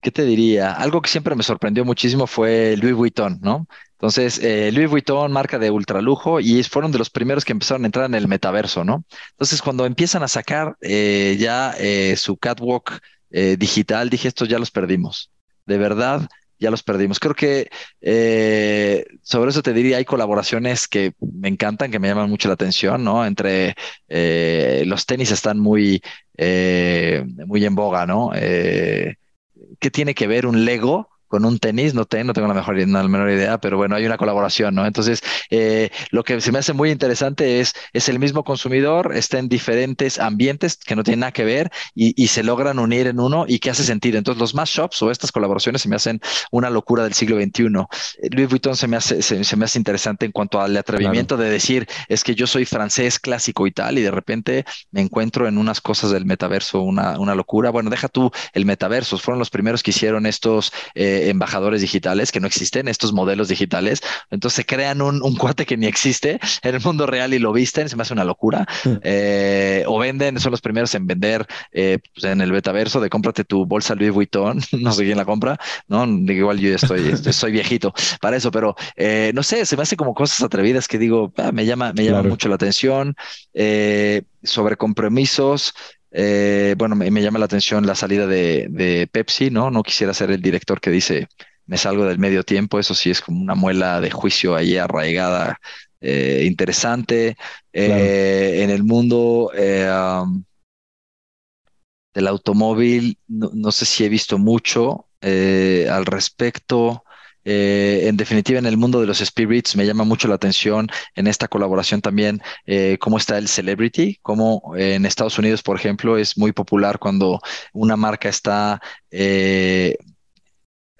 ¿Qué 0.00 0.10
te 0.12 0.24
diría? 0.24 0.72
Algo 0.72 1.02
que 1.02 1.10
siempre 1.10 1.34
me 1.34 1.42
sorprendió 1.42 1.84
muchísimo 1.84 2.26
fue 2.28 2.76
Louis 2.76 2.94
Vuitton, 2.94 3.40
¿no? 3.42 3.66
Entonces, 3.92 4.38
eh, 4.38 4.70
Louis 4.72 4.88
Vuitton, 4.88 5.32
marca 5.32 5.58
de 5.58 5.70
ultralujo, 5.70 6.38
y 6.38 6.62
fueron 6.62 6.92
de 6.92 6.98
los 6.98 7.10
primeros 7.10 7.44
que 7.44 7.52
empezaron 7.52 7.82
a 7.84 7.86
entrar 7.86 8.06
en 8.06 8.14
el 8.14 8.28
metaverso, 8.28 8.84
¿no? 8.84 9.04
Entonces, 9.32 9.62
cuando 9.62 9.84
empiezan 9.84 10.22
a 10.22 10.28
sacar 10.28 10.76
eh, 10.80 11.36
ya 11.40 11.74
su 12.16 12.36
catwalk 12.36 13.00
digital, 13.30 14.08
dije, 14.08 14.28
estos 14.28 14.48
ya 14.48 14.58
los 14.58 14.70
perdimos. 14.70 15.30
De 15.66 15.78
verdad, 15.78 16.28
ya 16.58 16.70
los 16.70 16.82
perdimos. 16.82 17.18
Creo 17.20 17.34
que 17.34 17.68
eh, 18.00 19.04
sobre 19.22 19.50
eso 19.50 19.62
te 19.62 19.72
diría, 19.72 19.98
hay 19.98 20.04
colaboraciones 20.04 20.88
que 20.88 21.12
me 21.20 21.48
encantan, 21.48 21.90
que 21.90 21.98
me 21.98 22.08
llaman 22.08 22.30
mucho 22.30 22.48
la 22.48 22.54
atención, 22.54 23.04
¿no? 23.04 23.24
Entre 23.24 23.74
eh, 24.08 24.84
los 24.86 25.06
tenis 25.06 25.30
están 25.30 25.58
muy, 25.58 26.02
eh, 26.36 27.24
muy 27.46 27.64
en 27.64 27.74
boga, 27.74 28.06
¿no? 28.06 28.30
¿Qué 28.32 29.90
tiene 29.90 30.14
que 30.14 30.26
ver 30.26 30.46
un 30.46 30.64
Lego 30.64 31.15
con 31.28 31.44
un 31.44 31.58
tenis, 31.58 31.94
no, 31.94 32.04
tengo, 32.04 32.24
no 32.24 32.32
tengo 32.32 32.48
la, 32.48 32.54
mejor, 32.54 32.76
la 32.76 33.02
menor 33.08 33.30
idea, 33.30 33.58
pero 33.58 33.76
bueno, 33.76 33.96
hay 33.96 34.06
una 34.06 34.16
colaboración, 34.16 34.74
¿no? 34.74 34.86
Entonces, 34.86 35.22
eh, 35.50 35.90
lo 36.10 36.24
que 36.24 36.40
se 36.40 36.52
me 36.52 36.58
hace 36.58 36.72
muy 36.72 36.90
interesante 36.90 37.60
es, 37.60 37.72
es 37.92 38.08
el 38.08 38.18
mismo 38.18 38.44
consumidor, 38.44 39.12
está 39.14 39.38
en 39.38 39.48
diferentes 39.48 40.18
ambientes 40.18 40.76
que 40.76 40.94
no 40.96 41.02
tienen 41.02 41.20
nada 41.20 41.32
que 41.32 41.44
ver 41.44 41.70
y, 41.94 42.26
se 42.26 42.42
logran 42.42 42.80
unir 42.80 43.06
en 43.06 43.20
uno 43.20 43.44
y 43.46 43.60
que 43.60 43.70
hace 43.70 43.84
sentido. 43.84 44.18
Entonces, 44.18 44.40
los 44.40 44.54
más 44.54 44.68
shops 44.68 45.00
o 45.00 45.10
estas 45.10 45.32
colaboraciones 45.32 45.80
se 45.82 45.88
me 45.88 45.96
hacen 45.96 46.20
una 46.50 46.70
locura 46.70 47.04
del 47.04 47.14
siglo 47.14 47.36
XXI. 47.40 47.64
Eh, 47.64 48.28
Louis 48.30 48.48
Vuitton 48.48 48.76
se 48.76 48.88
me 48.88 48.96
hace, 48.96 49.22
se, 49.22 49.56
me 49.56 49.64
hace 49.64 49.78
interesante 49.78 50.26
en 50.26 50.32
cuanto 50.32 50.60
al 50.60 50.76
atrevimiento 50.76 51.36
de 51.36 51.48
decir, 51.48 51.86
es 52.08 52.24
que 52.24 52.34
yo 52.34 52.46
soy 52.46 52.64
francés 52.64 53.18
clásico 53.18 53.66
y 53.66 53.70
tal, 53.70 53.98
y 53.98 54.02
de 54.02 54.10
repente 54.10 54.64
me 54.90 55.00
encuentro 55.00 55.46
en 55.46 55.56
unas 55.56 55.80
cosas 55.80 56.10
del 56.10 56.26
metaverso, 56.26 56.80
una, 56.82 57.18
una 57.18 57.34
locura. 57.34 57.70
Bueno, 57.70 57.90
deja 57.90 58.08
tú 58.08 58.30
el 58.52 58.66
metaverso, 58.66 59.18
fueron 59.18 59.38
los 59.38 59.50
primeros 59.50 59.82
que 59.82 59.92
hicieron 59.92 60.26
estos... 60.26 60.72
Eh, 60.94 61.15
embajadores 61.24 61.80
digitales 61.80 62.32
que 62.32 62.40
no 62.40 62.46
existen, 62.46 62.88
estos 62.88 63.12
modelos 63.12 63.48
digitales. 63.48 64.02
Entonces 64.30 64.56
se 64.56 64.66
crean 64.66 65.02
un, 65.02 65.36
cuate 65.36 65.66
que 65.66 65.76
ni 65.76 65.86
existe 65.86 66.38
en 66.62 66.74
el 66.74 66.80
mundo 66.80 67.06
real 67.06 67.34
y 67.34 67.38
lo 67.38 67.52
visten, 67.52 67.88
se 67.88 67.96
me 67.96 68.02
hace 68.02 68.12
una 68.12 68.24
locura. 68.24 68.66
Mm. 68.84 68.94
Eh, 69.02 69.84
o 69.86 69.98
venden, 69.98 70.40
son 70.40 70.50
los 70.50 70.60
primeros 70.60 70.94
en 70.94 71.06
vender 71.06 71.46
eh, 71.72 71.98
pues, 72.14 72.24
en 72.24 72.40
el 72.40 72.52
betaverso 72.52 73.00
de 73.00 73.10
cómprate 73.10 73.44
tu 73.44 73.66
bolsa 73.66 73.94
Louis 73.94 74.12
Vuitton, 74.12 74.60
no 74.72 74.92
sé 74.92 75.04
quién 75.04 75.18
la 75.18 75.24
compra, 75.24 75.58
¿no? 75.88 76.04
Igual 76.06 76.58
yo 76.58 76.74
estoy, 76.74 77.00
estoy 77.26 77.52
viejito 77.52 77.92
para 78.20 78.36
eso, 78.36 78.50
pero 78.50 78.74
eh, 78.96 79.32
no 79.34 79.42
sé, 79.42 79.66
se 79.66 79.76
me 79.76 79.82
hace 79.82 79.96
como 79.96 80.14
cosas 80.14 80.42
atrevidas 80.42 80.88
que 80.88 80.98
digo, 80.98 81.32
ah, 81.36 81.52
me 81.52 81.66
llama, 81.66 81.92
me 81.92 82.04
llama 82.04 82.22
mucho 82.22 82.48
la 82.48 82.56
atención. 82.56 83.14
sobre 84.42 84.76
compromisos, 84.76 85.74
eh, 86.18 86.74
bueno, 86.78 86.96
me, 86.96 87.10
llama 87.20 87.38
la 87.38 87.44
atención 87.44 87.86
la 87.86 87.94
salida 87.94 88.26
de, 88.26 89.06
Pepsi, 89.12 89.50
¿no? 89.50 89.70
No 89.70 89.82
quisiera 89.82 90.14
ser 90.14 90.30
el 90.30 90.40
director 90.40 90.80
que 90.80 90.90
dice, 90.90 91.28
me 91.66 91.76
salgo 91.76 92.06
del 92.06 92.18
medio 92.18 92.42
tiempo, 92.42 92.78
eso 92.78 92.94
sí 92.94 93.10
es 93.10 93.20
como 93.20 93.42
una 93.42 93.54
muela 93.54 94.00
de 94.00 94.10
juicio 94.10 94.56
ahí 94.56 94.78
arraigada, 94.78 95.60
eh, 96.00 96.44
interesante. 96.46 97.36
Eh, 97.70 98.60
en 98.62 98.70
el 98.70 98.82
mundo 98.82 99.50
del 102.14 102.26
automóvil, 102.26 103.18
no, 103.28 103.70
sé 103.70 103.84
si 103.84 104.04
he 104.04 104.08
visto 104.08 104.38
mucho 104.38 105.08
al 105.20 106.06
respecto. 106.06 107.04
Eh, 107.48 108.08
en 108.08 108.16
definitiva, 108.16 108.58
en 108.58 108.66
el 108.66 108.76
mundo 108.76 109.00
de 109.00 109.06
los 109.06 109.18
spirits 109.18 109.76
me 109.76 109.86
llama 109.86 110.02
mucho 110.02 110.26
la 110.26 110.34
atención 110.34 110.88
en 111.14 111.28
esta 111.28 111.46
colaboración 111.46 112.00
también 112.00 112.42
eh, 112.66 112.98
cómo 113.00 113.18
está 113.18 113.38
el 113.38 113.46
celebrity, 113.46 114.18
como 114.20 114.74
en 114.76 115.06
Estados 115.06 115.38
Unidos, 115.38 115.62
por 115.62 115.76
ejemplo, 115.76 116.18
es 116.18 116.36
muy 116.36 116.50
popular 116.50 116.98
cuando 116.98 117.40
una 117.72 117.96
marca 117.96 118.28
está, 118.28 118.80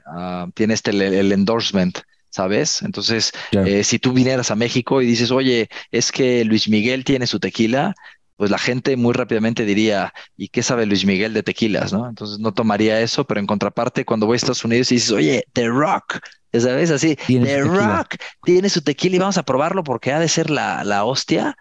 ah, 0.06 0.46
tiene 0.54 0.74
este, 0.74 0.90
el 0.92 1.32
endorsement 1.32 1.98
¿sabes? 2.36 2.82
Entonces, 2.82 3.32
eh, 3.52 3.82
si 3.82 3.98
tú 3.98 4.12
vinieras 4.12 4.50
a 4.50 4.56
México 4.56 5.00
y 5.00 5.06
dices, 5.06 5.30
oye, 5.30 5.70
es 5.90 6.12
que 6.12 6.44
Luis 6.44 6.68
Miguel 6.68 7.02
tiene 7.02 7.26
su 7.26 7.40
tequila, 7.40 7.94
pues 8.36 8.50
la 8.50 8.58
gente 8.58 8.96
muy 8.96 9.14
rápidamente 9.14 9.64
diría, 9.64 10.12
¿y 10.36 10.48
qué 10.48 10.62
sabe 10.62 10.86
Luis 10.86 11.04
Miguel 11.04 11.32
de 11.32 11.42
tequilas, 11.42 11.92
no? 11.92 12.08
Entonces 12.08 12.38
no 12.38 12.52
tomaría 12.52 13.00
eso, 13.00 13.26
pero 13.26 13.40
en 13.40 13.46
contraparte, 13.46 14.04
cuando 14.04 14.26
voy 14.26 14.34
a 14.34 14.36
Estados 14.36 14.64
Unidos 14.64 14.92
y 14.92 14.96
dices, 14.96 15.10
oye, 15.12 15.44
The 15.52 15.68
Rock, 15.68 16.18
¿sabes? 16.52 16.90
Así, 16.90 17.16
The 17.16 17.62
Rock 17.62 18.16
tiene 18.44 18.68
su 18.68 18.82
tequila 18.82 19.16
y 19.16 19.18
vamos 19.18 19.38
a 19.38 19.42
probarlo 19.44 19.82
porque 19.84 20.12
ha 20.12 20.20
de 20.20 20.28
ser 20.28 20.50
la, 20.50 20.84
la 20.84 21.04
hostia. 21.04 21.56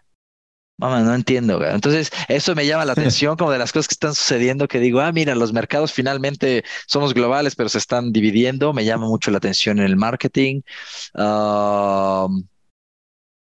Mamá, 0.78 1.00
no 1.02 1.16
entiendo. 1.16 1.66
Entonces, 1.66 2.12
eso 2.28 2.54
me 2.54 2.66
llama 2.68 2.84
la 2.84 2.92
atención 2.94 3.38
como 3.38 3.52
de 3.52 3.60
las 3.60 3.72
cosas 3.72 3.88
que 3.88 3.94
están 3.94 4.14
sucediendo, 4.14 4.68
que 4.68 4.80
digo, 4.80 5.00
ah, 5.00 5.12
mira, 5.14 5.34
los 5.34 5.54
mercados 5.54 5.94
finalmente 5.94 6.66
somos 6.88 7.14
globales, 7.14 7.56
pero 7.56 7.70
se 7.70 7.78
están 7.78 8.12
dividiendo. 8.12 8.74
Me 8.74 8.84
llama 8.84 9.08
mucho 9.08 9.32
la 9.32 9.38
atención 9.38 9.80
en 9.80 9.86
el 9.86 9.96
marketing. 9.96 10.62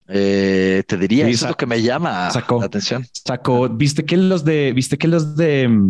Eh, 0.08 0.82
te 0.86 0.96
diría, 0.98 1.26
eso 1.28 1.46
es 1.46 1.50
lo 1.50 1.56
que 1.56 1.66
me 1.66 1.80
llama 1.82 2.30
la 2.32 2.64
atención. 2.64 3.06
Sacó, 3.12 3.68
viste 3.68 4.04
que 4.04 4.16
los 4.16 4.44
de, 4.44 4.72
viste 4.72 4.98
que 4.98 5.08
los 5.08 5.36
de 5.36 5.88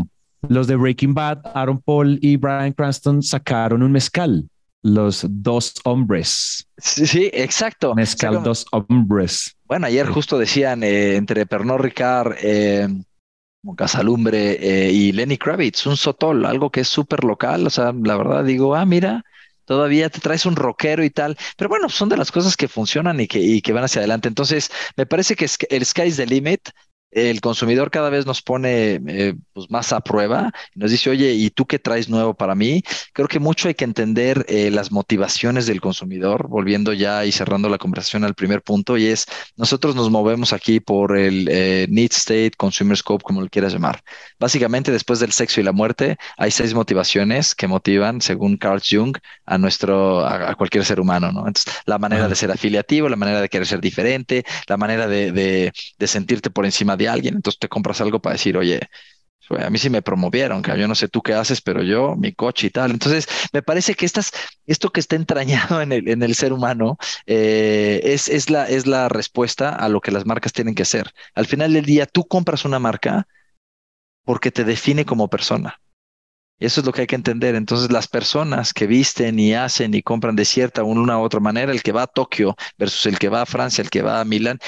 los 0.48 0.66
de 0.66 0.76
Breaking 0.76 1.14
Bad, 1.14 1.42
Aaron 1.54 1.80
Paul 1.80 2.18
y 2.20 2.36
Brian 2.36 2.72
Cranston 2.72 3.22
sacaron 3.22 3.82
un 3.82 3.92
mezcal 3.92 4.48
los 4.84 5.26
dos 5.28 5.74
hombres. 5.84 6.68
Sí, 6.76 7.06
sí, 7.06 7.30
exacto. 7.32 7.94
Mezcal 7.94 8.42
dos 8.42 8.66
hombres. 8.70 9.56
Bueno, 9.64 9.86
ayer 9.86 10.06
justo 10.06 10.38
decían 10.38 10.84
eh, 10.84 11.16
entre 11.16 11.46
Pernod 11.46 11.78
Ricard, 11.78 12.34
eh, 12.40 12.86
Casalumbre 13.76 14.58
eh, 14.60 14.92
y 14.92 15.12
Lenny 15.12 15.38
Kravitz, 15.38 15.86
un 15.86 15.96
sotol, 15.96 16.44
algo 16.44 16.70
que 16.70 16.80
es 16.80 16.88
súper 16.88 17.24
local. 17.24 17.66
O 17.66 17.70
sea, 17.70 17.94
la 17.98 18.16
verdad 18.16 18.44
digo, 18.44 18.74
ah, 18.74 18.84
mira, 18.84 19.24
todavía 19.64 20.10
te 20.10 20.20
traes 20.20 20.46
un 20.46 20.56
rockero 20.56 21.04
y 21.04 21.10
tal. 21.10 21.36
Pero 21.56 21.68
bueno, 21.68 21.88
son 21.88 22.08
de 22.08 22.16
las 22.16 22.32
cosas 22.32 22.56
que 22.56 22.68
funcionan 22.68 23.20
y 23.20 23.26
que, 23.28 23.38
y 23.40 23.62
que 23.62 23.72
van 23.72 23.84
hacia 23.84 24.00
adelante. 24.00 24.28
Entonces, 24.28 24.70
me 24.96 25.06
parece 25.06 25.36
que 25.36 25.46
el 25.70 25.84
sky's 25.86 26.16
the 26.16 26.26
limit 26.26 26.70
el 27.14 27.40
consumidor 27.40 27.90
cada 27.90 28.10
vez 28.10 28.26
nos 28.26 28.42
pone 28.42 29.00
eh, 29.06 29.34
pues 29.52 29.70
más 29.70 29.92
a 29.92 30.00
prueba 30.00 30.52
y 30.74 30.80
nos 30.80 30.90
dice, 30.90 31.10
oye, 31.10 31.32
¿y 31.32 31.50
tú 31.50 31.64
qué 31.64 31.78
traes 31.78 32.08
nuevo 32.08 32.34
para 32.34 32.54
mí? 32.54 32.82
Creo 33.12 33.28
que 33.28 33.38
mucho 33.38 33.68
hay 33.68 33.74
que 33.74 33.84
entender 33.84 34.44
eh, 34.48 34.70
las 34.70 34.90
motivaciones 34.90 35.66
del 35.66 35.80
consumidor, 35.80 36.48
volviendo 36.48 36.92
ya 36.92 37.24
y 37.24 37.32
cerrando 37.32 37.68
la 37.68 37.78
conversación 37.78 38.24
al 38.24 38.34
primer 38.34 38.62
punto, 38.62 38.98
y 38.98 39.06
es, 39.06 39.26
nosotros 39.56 39.94
nos 39.94 40.10
movemos 40.10 40.52
aquí 40.52 40.80
por 40.80 41.16
el 41.16 41.48
eh, 41.50 41.86
Need 41.88 42.12
State, 42.12 42.52
Consumer 42.56 42.96
Scope, 42.96 43.22
como 43.22 43.40
lo 43.40 43.48
quieras 43.48 43.72
llamar. 43.72 44.02
Básicamente, 44.40 44.90
después 44.90 45.20
del 45.20 45.32
sexo 45.32 45.60
y 45.60 45.64
la 45.64 45.72
muerte, 45.72 46.16
hay 46.36 46.50
seis 46.50 46.74
motivaciones 46.74 47.54
que 47.54 47.68
motivan, 47.68 48.20
según 48.20 48.56
Carl 48.56 48.82
Jung, 48.84 49.16
a 49.46 49.56
nuestro, 49.56 50.26
a, 50.26 50.54
cualquier 50.56 50.84
ser 50.84 50.98
humano, 50.98 51.30
¿no? 51.30 51.46
Entonces, 51.46 51.72
la 51.86 51.98
manera 51.98 52.28
de 52.28 52.34
ser 52.34 52.50
afiliativo, 52.50 53.08
la 53.08 53.16
manera 53.16 53.40
de 53.40 53.48
querer 53.48 53.66
ser 53.66 53.80
diferente, 53.80 54.44
la 54.66 54.76
manera 54.76 55.06
de, 55.06 55.30
de, 55.30 55.72
de 55.98 56.06
sentirte 56.06 56.50
por 56.50 56.64
encima 56.64 56.96
de 56.96 57.03
alguien, 57.06 57.36
entonces 57.36 57.58
te 57.58 57.68
compras 57.68 58.00
algo 58.00 58.20
para 58.20 58.34
decir, 58.34 58.56
oye, 58.56 58.80
a 59.50 59.70
mí 59.70 59.78
sí 59.78 59.90
me 59.90 60.02
promovieron, 60.02 60.62
que 60.62 60.76
yo 60.78 60.88
no 60.88 60.94
sé 60.94 61.08
tú 61.08 61.22
qué 61.22 61.34
haces, 61.34 61.60
pero 61.60 61.82
yo, 61.82 62.16
mi 62.16 62.32
coche 62.32 62.68
y 62.68 62.70
tal. 62.70 62.90
Entonces, 62.90 63.26
me 63.52 63.62
parece 63.62 63.94
que 63.94 64.06
estas, 64.06 64.32
esto 64.66 64.90
que 64.90 65.00
está 65.00 65.16
entrañado 65.16 65.82
en 65.82 65.92
el, 65.92 66.08
en 66.08 66.22
el 66.22 66.34
ser 66.34 66.52
humano 66.52 66.96
eh, 67.26 68.00
es, 68.04 68.28
es, 68.28 68.50
la, 68.50 68.68
es 68.68 68.86
la 68.86 69.08
respuesta 69.08 69.70
a 69.70 69.88
lo 69.88 70.00
que 70.00 70.10
las 70.10 70.26
marcas 70.26 70.52
tienen 70.52 70.74
que 70.74 70.82
hacer. 70.82 71.12
Al 71.34 71.46
final 71.46 71.72
del 71.72 71.84
día, 71.84 72.06
tú 72.06 72.26
compras 72.26 72.64
una 72.64 72.78
marca 72.78 73.26
porque 74.24 74.50
te 74.50 74.64
define 74.64 75.04
como 75.04 75.28
persona. 75.28 75.80
Eso 76.58 76.80
es 76.80 76.86
lo 76.86 76.92
que 76.92 77.02
hay 77.02 77.06
que 77.06 77.16
entender. 77.16 77.56
Entonces, 77.56 77.90
las 77.90 78.08
personas 78.08 78.72
que 78.72 78.86
visten 78.86 79.38
y 79.38 79.54
hacen 79.54 79.92
y 79.92 80.02
compran 80.02 80.36
de 80.36 80.44
cierta 80.44 80.84
una 80.84 81.18
u 81.18 81.22
otra 81.22 81.40
manera, 81.40 81.72
el 81.72 81.82
que 81.82 81.92
va 81.92 82.02
a 82.02 82.06
Tokio 82.06 82.56
versus 82.78 83.06
el 83.06 83.18
que 83.18 83.28
va 83.28 83.42
a 83.42 83.46
Francia, 83.46 83.82
el 83.82 83.90
que 83.90 84.02
va 84.02 84.20
a 84.20 84.24
Milán, 84.24 84.58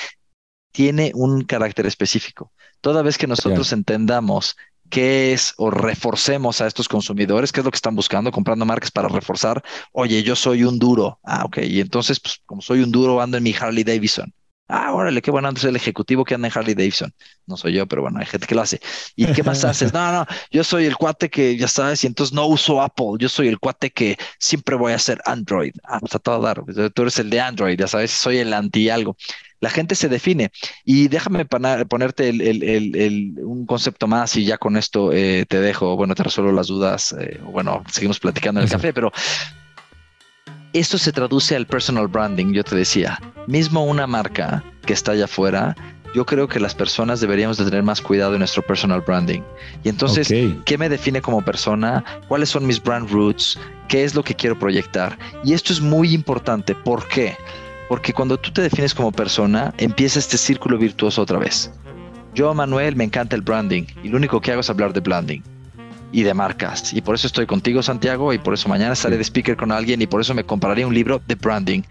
tiene 0.77 1.11
un 1.15 1.43
carácter 1.45 1.87
específico. 1.87 2.53
Toda 2.83 3.01
vez 3.01 3.17
que 3.17 3.27
nosotros 3.27 3.73
entendamos 3.73 4.59
qué 4.91 5.33
es 5.33 5.55
o 5.57 5.71
reforcemos 5.71 6.61
a 6.61 6.67
estos 6.67 6.87
consumidores, 6.87 7.51
qué 7.51 7.61
es 7.61 7.65
lo 7.65 7.71
que 7.71 7.77
están 7.77 7.97
buscando, 7.97 8.31
comprando 8.31 8.67
marcas 8.67 8.91
para 8.91 9.09
reforzar, 9.09 9.65
oye, 9.93 10.23
yo 10.23 10.37
soy 10.37 10.65
un 10.65 10.79
duro. 10.79 11.19
Ah, 11.25 11.47
ok. 11.47 11.61
Y 11.63 11.81
entonces, 11.81 12.21
pues, 12.21 12.43
como 12.45 12.61
soy 12.61 12.83
un 12.83 12.93
duro, 12.93 13.23
ando 13.23 13.39
en 13.39 13.45
mi 13.45 13.55
Harley 13.59 13.85
Davidson. 13.85 14.35
Ah, 14.69 14.93
órale, 14.93 15.23
qué 15.23 15.31
bueno, 15.31 15.49
antes 15.49 15.65
el 15.65 15.77
ejecutivo 15.77 16.25
que 16.25 16.35
anda 16.35 16.49
en 16.49 16.53
Harley 16.57 16.75
Davidson. 16.75 17.13
No 17.47 17.57
soy 17.57 17.75
yo, 17.75 17.87
pero 17.87 18.03
bueno, 18.03 18.19
hay 18.19 18.27
gente 18.27 18.47
que 18.47 18.55
lo 18.55 18.63
hace. 18.63 18.81
¿Y 19.15 19.27
qué 19.27 19.43
más 19.43 19.65
haces? 19.65 19.93
No, 19.93 20.13
no, 20.13 20.27
yo 20.51 20.65
soy 20.65 20.87
el 20.87 20.97
cuate 20.97 21.31
que 21.31 21.57
ya 21.57 21.69
sabes, 21.69 22.03
y 22.05 22.07
entonces 22.07 22.35
no 22.35 22.47
uso 22.47 22.83
Apple. 22.83 23.17
Yo 23.19 23.29
soy 23.29 23.49
el 23.49 23.59
cuate 23.59 23.91
que 23.91 24.19
siempre 24.39 24.75
voy 24.75 24.93
a 24.93 24.97
hacer 24.97 25.21
Android. 25.25 25.73
Ah, 25.85 26.01
pues 26.01 26.15
a 26.15 26.19
todo 26.19 26.41
dar. 26.41 26.63
Tú 26.93 27.03
eres 27.03 27.19
el 27.19 27.31
de 27.31 27.41
Android, 27.41 27.79
ya 27.79 27.87
sabes, 27.87 28.11
soy 28.11 28.39
el 28.39 28.53
anti 28.53 28.91
algo 28.91 29.17
la 29.61 29.71
gente 29.71 29.95
se 29.95 30.09
define. 30.09 30.51
Y 30.85 31.09
déjame 31.09 31.45
ponerte 31.45 32.31
un 32.31 33.67
concepto 33.67 34.07
más 34.07 34.37
y 34.37 34.45
ya 34.45 34.59
con 34.59 34.77
esto 34.77 35.13
eh, 35.13 35.47
te 35.49 35.61
dejo, 35.61 35.97
bueno, 35.97 36.15
te 36.15 36.23
resuelvo 36.23 36.53
las 36.53 36.69
dudas, 36.69 37.15
eh, 37.19 37.41
bueno, 37.43 37.83
seguimos 37.91 38.21
platicando 38.21 38.61
en 38.61 38.67
el 38.67 38.71
café, 38.71 38.93
pero 38.93 39.13
esto 40.81 40.99
se 40.99 41.13
traduce 41.13 41.57
al 41.57 41.67
personal 41.67 42.07
branding, 42.07 42.53
yo 42.53 42.63
te 42.63 42.77
decía, 42.77 43.19
mismo 43.47 43.85
una 43.85 44.07
marca 44.07 44.63
que 44.85 44.93
está 44.93 45.13
allá 45.13 45.25
afuera, 45.25 45.75
yo 46.15 46.27
creo 46.27 46.49
que 46.49 46.61
las 46.61 46.75
personas 46.75 47.21
deberíamos 47.21 47.57
de 47.57 47.65
tener 47.65 47.83
más 47.83 48.03
cuidado 48.03 48.35
en 48.35 48.41
nuestro 48.41 48.63
personal 48.63 49.01
branding. 49.01 49.41
Y 49.85 49.89
entonces, 49.89 50.29
¿qué 50.65 50.79
me 50.79 50.89
define 50.89 51.23
como 51.23 51.43
persona? 51.43 52.05
¿Cuáles 52.29 52.51
son 52.51 52.67
mis 52.67 52.83
brand 52.83 53.11
roots? 53.11 53.59
¿Qué 53.89 54.05
es 54.05 54.15
lo 54.15 54.23
que 54.23 54.35
quiero 54.35 54.59
proyectar? 54.59 55.19
Y 55.45 55.55
esto 55.55 55.73
es 55.73 55.81
muy 55.81 56.13
importante. 56.15 56.75
¿Por 56.75 57.09
qué? 57.09 57.37
Porque 57.89 58.13
cuando 58.13 58.39
tú 58.39 58.51
te 58.51 58.63
defines 58.63 58.95
como 58.95 59.13
persona, 59.13 59.75
empieza 59.79 60.19
este 60.19 60.39
círculo 60.39 60.79
virtuoso 60.79 61.23
otra 61.23 61.39
vez. 61.39 61.71
Yo, 62.35 62.53
Manuel, 62.53 62.97
me 62.97 63.05
encanta 63.05 63.35
el 63.35 63.43
branding 63.43 63.85
y 64.03 64.09
lo 64.09 64.19
único 64.19 64.41
que 64.41 64.53
hago 64.53 64.61
es 64.61 64.71
hablar 64.71 64.93
de 64.93 65.01
branding 65.01 65.41
y 66.17 66.23
de 66.23 66.33
marcas. 66.33 66.95
Y 66.95 67.03
por 67.03 67.15
eso 67.15 67.27
estoy 67.27 67.45
contigo, 67.45 67.83
Santiago, 67.83 68.33
y 68.33 68.39
por 68.39 68.55
eso 68.55 68.71
mañana 68.71 68.95
estaré 68.95 69.19
de 69.19 69.23
speaker 69.23 69.55
con 69.55 69.71
alguien 69.71 70.01
y 70.01 70.07
por 70.07 70.23
eso 70.23 70.33
me 70.33 70.45
compraré 70.45 70.87
un 70.87 70.95
libro 70.95 71.21
de 71.27 71.35
branding. 71.35 71.83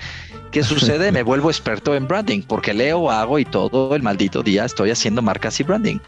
¿Qué 0.50 0.64
sucede? 0.64 1.12
me 1.12 1.22
vuelvo 1.22 1.52
experto 1.52 1.94
en 1.94 2.08
branding 2.08 2.42
porque 2.42 2.74
leo, 2.74 3.12
hago 3.12 3.38
y 3.38 3.46
todo 3.46 3.96
el 3.96 4.02
maldito 4.02 4.42
día 4.42 4.66
estoy 4.66 4.90
haciendo 4.90 5.22
marcas 5.22 5.60
y 5.60 5.64
branding. 5.64 6.00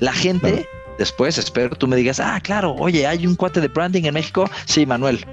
La 0.00 0.12
gente, 0.12 0.66
después 0.98 1.38
espero 1.38 1.76
tú 1.76 1.86
me 1.86 1.94
digas, 1.94 2.18
ah, 2.18 2.40
claro, 2.42 2.74
oye, 2.74 3.06
hay 3.06 3.24
un 3.24 3.36
cuate 3.36 3.60
de 3.60 3.68
branding 3.68 4.02
en 4.02 4.14
México. 4.14 4.50
Sí, 4.64 4.84
Manuel, 4.84 5.24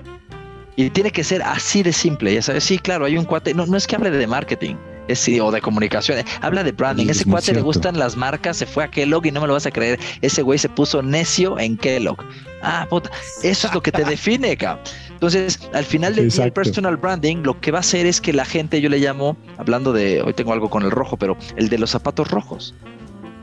y 0.75 0.91
tiene 0.91 1.09
que 1.09 1.23
ser 1.23 1.41
así 1.41 1.81
de 1.81 1.91
simple, 1.91 2.35
ya 2.35 2.43
sabes. 2.43 2.65
Sí, 2.65 2.77
claro, 2.77 3.05
hay 3.05 3.17
un 3.17 3.25
cuate, 3.25 3.55
no, 3.55 3.65
no 3.65 3.77
es 3.77 3.87
que 3.87 3.95
hable 3.95 4.11
de 4.11 4.27
marketing, 4.27 4.75
es, 5.07 5.27
o 5.41 5.51
de 5.51 5.61
comunicación, 5.61 6.23
habla 6.41 6.63
de 6.63 6.71
branding. 6.71 7.07
Ese 7.07 7.25
cuate 7.25 7.53
le 7.53 7.61
gustan 7.61 7.97
las 7.97 8.15
marcas, 8.15 8.57
se 8.57 8.65
fue 8.65 8.83
a 8.83 8.87
Kellogg 8.89 9.25
y 9.25 9.31
no 9.31 9.41
me 9.41 9.47
lo 9.47 9.53
vas 9.53 9.65
a 9.65 9.71
creer. 9.71 9.99
Ese 10.21 10.41
güey 10.41 10.59
se 10.59 10.69
puso 10.69 11.01
necio 11.01 11.59
en 11.59 11.77
Kellogg. 11.77 12.17
Ah, 12.61 12.87
puta, 12.89 13.11
eso 13.43 13.67
es 13.67 13.73
lo 13.73 13.81
que 13.81 13.91
te 13.91 14.03
define, 14.03 14.57
cabrón. 14.57 14.83
Entonces, 15.11 15.59
al 15.73 15.83
final 15.83 16.15
del 16.15 16.29
día, 16.29 16.45
el 16.45 16.53
personal 16.53 16.95
branding 16.95 17.37
lo 17.37 17.59
que 17.59 17.71
va 17.71 17.79
a 17.79 17.81
hacer 17.81 18.05
es 18.05 18.21
que 18.21 18.33
la 18.33 18.45
gente, 18.45 18.79
yo 18.81 18.89
le 18.89 18.99
llamo, 18.99 19.35
hablando 19.57 19.91
de, 19.91 20.21
hoy 20.21 20.33
tengo 20.33 20.53
algo 20.53 20.69
con 20.69 20.83
el 20.83 20.91
rojo, 20.91 21.17
pero 21.17 21.35
el 21.55 21.69
de 21.69 21.79
los 21.79 21.89
zapatos 21.89 22.29
rojos. 22.29 22.75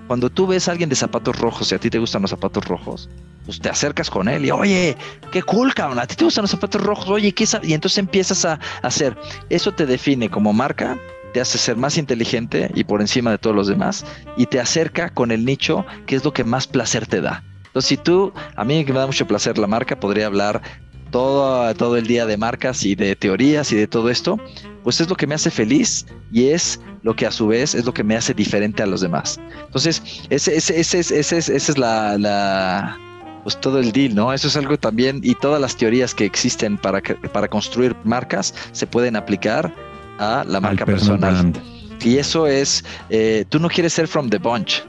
Cuando 0.06 0.30
tú 0.30 0.46
ves 0.46 0.68
a 0.68 0.72
alguien 0.72 0.88
de 0.88 0.94
zapatos 0.94 1.36
rojos 1.38 1.72
y 1.72 1.74
a 1.74 1.78
ti 1.78 1.90
te 1.90 1.98
gustan 1.98 2.22
los 2.22 2.30
zapatos 2.30 2.64
rojos, 2.66 3.08
pues 3.44 3.58
te 3.58 3.68
acercas 3.68 4.08
con 4.08 4.28
él 4.28 4.44
y, 4.44 4.50
oye, 4.50 4.96
qué 5.32 5.42
cool, 5.42 5.74
cabrón, 5.74 5.98
a 5.98 6.06
ti 6.06 6.14
te 6.14 6.24
gustan 6.24 6.42
los 6.42 6.50
zapatos 6.52 6.80
rojos, 6.82 7.08
oye, 7.08 7.32
¿qué 7.32 7.44
Y 7.62 7.72
entonces 7.72 7.98
empiezas 7.98 8.44
a 8.44 8.60
hacer. 8.82 9.16
Eso 9.50 9.72
te 9.72 9.84
define 9.84 10.28
como 10.28 10.52
marca, 10.52 10.96
te 11.34 11.40
hace 11.40 11.58
ser 11.58 11.76
más 11.76 11.98
inteligente 11.98 12.70
y 12.74 12.84
por 12.84 13.00
encima 13.00 13.32
de 13.32 13.38
todos 13.38 13.56
los 13.56 13.66
demás, 13.66 14.06
y 14.36 14.46
te 14.46 14.60
acerca 14.60 15.10
con 15.10 15.32
el 15.32 15.44
nicho 15.44 15.84
que 16.06 16.14
es 16.14 16.24
lo 16.24 16.32
que 16.32 16.44
más 16.44 16.68
placer 16.68 17.06
te 17.06 17.20
da. 17.20 17.42
Entonces, 17.66 17.88
si 17.88 17.96
tú, 17.96 18.32
a 18.54 18.64
mí 18.64 18.84
que 18.84 18.92
me 18.92 19.00
da 19.00 19.06
mucho 19.06 19.26
placer 19.26 19.58
la 19.58 19.66
marca, 19.66 19.98
podría 19.98 20.26
hablar 20.26 20.62
todo, 21.10 21.74
todo 21.74 21.96
el 21.96 22.06
día 22.06 22.24
de 22.24 22.36
marcas 22.36 22.84
y 22.84 22.94
de 22.94 23.16
teorías 23.16 23.72
y 23.72 23.76
de 23.76 23.88
todo 23.88 24.10
esto, 24.10 24.38
pues 24.84 25.00
es 25.00 25.08
lo 25.08 25.16
que 25.16 25.26
me 25.26 25.34
hace 25.34 25.50
feliz 25.50 26.06
y 26.32 26.50
es 26.50 26.80
lo 27.02 27.16
que 27.16 27.26
a 27.26 27.32
su 27.32 27.48
vez 27.48 27.74
es 27.74 27.84
lo 27.84 27.92
que 27.92 28.04
me 28.04 28.16
hace 28.16 28.32
diferente 28.32 28.84
a 28.84 28.86
los 28.86 29.00
demás. 29.00 29.40
Entonces, 29.66 30.02
ese, 30.30 30.56
ese, 30.56 30.78
ese, 30.78 31.00
ese, 31.00 31.38
ese 31.38 31.56
es 31.56 31.76
la, 31.76 32.16
la, 32.16 32.96
pues 33.42 33.60
todo 33.60 33.80
el 33.80 33.90
deal, 33.90 34.14
¿no? 34.14 34.32
Eso 34.32 34.46
es 34.46 34.56
algo 34.56 34.78
también, 34.78 35.18
y 35.24 35.34
todas 35.34 35.60
las 35.60 35.76
teorías 35.76 36.14
que 36.14 36.26
existen 36.26 36.78
para, 36.78 37.02
para 37.32 37.48
construir 37.48 37.96
marcas 38.04 38.54
se 38.70 38.86
pueden 38.86 39.16
aplicar 39.16 39.74
a 40.18 40.44
la 40.46 40.60
marca 40.60 40.84
personal. 40.84 41.52
Y 42.00 42.18
eso 42.18 42.46
es, 42.46 42.84
eh, 43.08 43.44
tú 43.48 43.58
no 43.58 43.68
quieres 43.68 43.92
ser 43.94 44.06
from 44.06 44.28
the 44.28 44.38
bunch, 44.38 44.82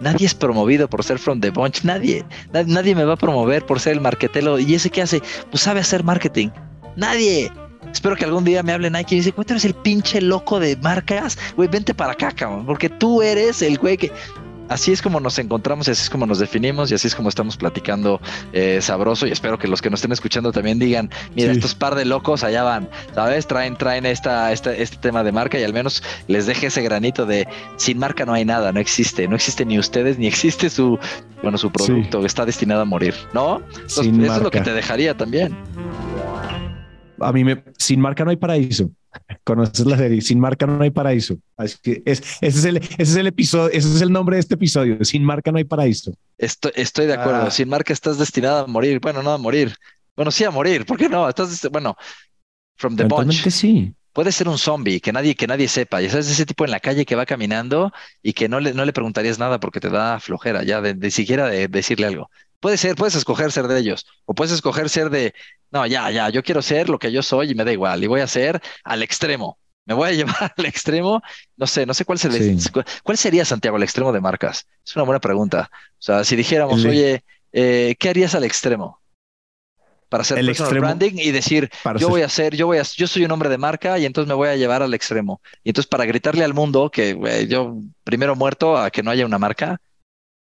Nadie 0.00 0.26
es 0.26 0.34
promovido 0.34 0.88
por 0.88 1.04
ser 1.04 1.18
from 1.18 1.40
the 1.40 1.50
bunch. 1.50 1.84
Nadie, 1.84 2.24
nadie 2.66 2.94
me 2.94 3.04
va 3.04 3.14
a 3.14 3.16
promover 3.16 3.64
por 3.66 3.78
ser 3.80 3.92
el 3.92 4.00
marketero. 4.00 4.58
¿Y 4.58 4.74
ese 4.74 4.88
qué 4.88 5.02
hace? 5.02 5.22
Pues 5.50 5.62
sabe 5.62 5.80
hacer 5.80 6.02
marketing. 6.02 6.48
Nadie. 6.96 7.52
Espero 7.92 8.16
que 8.16 8.24
algún 8.24 8.44
día 8.44 8.62
me 8.62 8.72
hable 8.72 8.90
Nike 8.90 9.16
y 9.16 9.18
dice, 9.18 9.32
tú 9.32 9.42
eres 9.48 9.64
el 9.64 9.74
pinche 9.74 10.20
loco 10.20 10.60
de 10.60 10.76
marcas, 10.76 11.36
güey, 11.56 11.68
vente 11.68 11.92
para 11.92 12.12
acá, 12.12 12.30
cabrón, 12.30 12.64
porque 12.64 12.88
tú 12.88 13.20
eres 13.20 13.62
el 13.62 13.78
güey 13.78 13.96
que 13.96 14.12
así 14.70 14.92
es 14.92 15.02
como 15.02 15.20
nos 15.20 15.38
encontramos 15.38 15.88
y 15.88 15.90
así 15.90 16.02
es 16.02 16.10
como 16.10 16.26
nos 16.26 16.38
definimos 16.38 16.90
y 16.90 16.94
así 16.94 17.08
es 17.08 17.14
como 17.14 17.28
estamos 17.28 17.56
platicando 17.56 18.20
eh, 18.52 18.78
sabroso 18.80 19.26
y 19.26 19.32
espero 19.32 19.58
que 19.58 19.68
los 19.68 19.82
que 19.82 19.90
nos 19.90 19.98
estén 19.98 20.12
escuchando 20.12 20.52
también 20.52 20.78
digan, 20.78 21.10
mira, 21.34 21.52
estos 21.52 21.74
par 21.74 21.96
de 21.96 22.04
locos 22.04 22.44
allá 22.44 22.62
van, 22.62 22.88
¿sabes? 23.14 23.46
Traen, 23.46 23.76
traen 23.76 24.06
esta, 24.06 24.52
esta, 24.52 24.74
este 24.74 24.96
tema 24.96 25.24
de 25.24 25.32
marca 25.32 25.58
y 25.58 25.64
al 25.64 25.74
menos 25.74 26.02
les 26.28 26.46
deje 26.46 26.68
ese 26.68 26.82
granito 26.82 27.26
de 27.26 27.48
sin 27.76 27.98
marca 27.98 28.24
no 28.24 28.32
hay 28.32 28.44
nada, 28.44 28.72
no 28.72 28.78
existe, 28.78 29.26
no 29.26 29.34
existe 29.34 29.66
ni 29.66 29.78
ustedes 29.78 30.18
ni 30.18 30.28
existe 30.28 30.70
su, 30.70 30.98
bueno, 31.42 31.58
su 31.58 31.70
producto, 31.72 32.24
está 32.24 32.46
destinado 32.46 32.82
a 32.82 32.84
morir, 32.84 33.14
¿no? 33.34 33.62
eso 33.84 34.02
es 34.02 34.42
lo 34.42 34.50
que 34.50 34.60
te 34.60 34.72
dejaría 34.72 35.16
también. 35.16 35.56
A 37.18 37.32
mí 37.32 37.44
me, 37.44 37.64
sin 37.76 38.00
marca 38.00 38.24
no 38.24 38.30
hay 38.30 38.36
paraíso. 38.36 38.90
Conoces 39.44 39.86
la 39.86 39.96
serie, 39.96 40.20
sin 40.20 40.38
marca 40.38 40.66
no 40.66 40.82
hay 40.82 40.90
paraíso. 40.90 41.38
Así 41.56 41.76
que 41.82 42.02
es, 42.04 42.22
ese, 42.40 42.58
es 42.58 42.64
el, 42.64 42.76
ese 42.76 43.02
es 43.02 43.16
el 43.16 43.26
episodio, 43.26 43.68
ese 43.68 43.94
es 43.94 44.00
el 44.02 44.12
nombre 44.12 44.36
de 44.36 44.40
este 44.40 44.54
episodio. 44.54 45.04
Sin 45.04 45.24
marca 45.24 45.50
no 45.50 45.58
hay 45.58 45.64
paraíso. 45.64 46.12
Estoy, 46.38 46.72
estoy 46.74 47.06
de 47.06 47.14
acuerdo. 47.14 47.42
Ah. 47.46 47.50
Sin 47.50 47.68
marca 47.68 47.92
estás 47.92 48.18
destinado 48.18 48.64
a 48.64 48.66
morir. 48.66 49.00
Bueno, 49.00 49.22
no 49.22 49.32
a 49.32 49.38
morir. 49.38 49.74
Bueno, 50.16 50.30
sí 50.30 50.44
a 50.44 50.50
morir. 50.50 50.86
¿Por 50.86 50.96
qué 50.96 51.08
no? 51.08 51.28
Estás, 51.28 51.68
bueno, 51.70 51.96
from 52.76 52.96
the 52.96 53.04
bunch. 53.04 53.48
sí. 53.48 53.94
Puede 54.12 54.32
ser 54.32 54.48
un 54.48 54.58
zombie 54.58 55.00
que 55.00 55.12
nadie, 55.12 55.36
que 55.36 55.46
nadie 55.46 55.68
sepa. 55.68 56.00
Ya 56.00 56.10
sabes, 56.10 56.28
ese 56.28 56.44
tipo 56.44 56.64
en 56.64 56.72
la 56.72 56.80
calle 56.80 57.06
que 57.06 57.14
va 57.14 57.26
caminando 57.26 57.92
y 58.22 58.32
que 58.32 58.48
no 58.48 58.58
le, 58.58 58.74
no 58.74 58.84
le 58.84 58.92
preguntarías 58.92 59.38
nada 59.38 59.60
porque 59.60 59.78
te 59.78 59.88
da 59.88 60.18
flojera 60.18 60.64
ya 60.64 60.80
de, 60.80 60.94
de 60.94 61.10
siquiera 61.12 61.48
de 61.48 61.68
decirle 61.68 62.06
algo. 62.06 62.28
Puede 62.58 62.76
ser, 62.76 62.96
puedes 62.96 63.14
escoger 63.14 63.52
ser 63.52 63.68
de 63.68 63.78
ellos, 63.78 64.06
o 64.26 64.34
puedes 64.34 64.52
escoger 64.52 64.90
ser 64.90 65.08
de, 65.08 65.32
no, 65.70 65.86
ya, 65.86 66.10
ya, 66.10 66.28
yo 66.30 66.42
quiero 66.42 66.62
ser 66.62 66.88
lo 66.88 66.98
que 66.98 67.12
yo 67.12 67.22
soy 67.22 67.52
y 67.52 67.54
me 67.54 67.64
da 67.64 67.72
igual, 67.72 68.02
y 68.02 68.06
voy 68.06 68.20
a 68.20 68.26
ser 68.26 68.60
al 68.84 69.02
extremo. 69.02 69.58
Me 69.84 69.94
voy 69.94 70.08
a 70.08 70.12
llevar 70.12 70.54
al 70.56 70.66
extremo, 70.66 71.22
no 71.56 71.66
sé, 71.66 71.86
no 71.86 71.94
sé 71.94 72.04
cuál, 72.04 72.18
sería, 72.18 72.56
cuál 73.02 73.16
sería 73.16 73.44
Santiago 73.44 73.76
el 73.76 73.82
extremo 73.82 74.12
de 74.12 74.20
marcas. 74.20 74.66
Es 74.84 74.94
una 74.96 75.04
buena 75.04 75.20
pregunta. 75.20 75.70
O 75.72 76.02
sea, 76.02 76.24
si 76.24 76.36
dijéramos, 76.36 76.84
oye, 76.84 77.24
eh, 77.52 77.96
¿qué 77.98 78.08
harías 78.08 78.34
al 78.34 78.44
extremo? 78.44 79.00
Para 80.08 80.22
hacer 80.22 80.38
el 80.38 80.80
branding 80.80 81.12
y 81.14 81.30
decir, 81.30 81.70
yo 81.98 82.08
voy 82.08 82.22
a 82.22 82.28
ser, 82.28 82.56
yo 82.56 82.66
voy 82.66 82.78
a, 82.78 82.82
yo 82.82 83.06
soy 83.06 83.24
un 83.24 83.30
hombre 83.30 83.48
de 83.48 83.58
marca 83.58 83.96
y 83.96 84.06
entonces 84.06 84.28
me 84.28 84.34
voy 84.34 84.48
a 84.48 84.56
llevar 84.56 84.82
al 84.82 84.92
extremo. 84.92 85.40
Y 85.62 85.70
entonces 85.70 85.88
para 85.88 86.04
gritarle 86.04 86.42
al 86.42 86.52
mundo 86.52 86.90
que 86.90 87.46
yo 87.48 87.76
primero 88.02 88.34
muerto 88.34 88.76
a 88.76 88.90
que 88.90 89.04
no 89.04 89.12
haya 89.12 89.24
una 89.24 89.38
marca, 89.38 89.80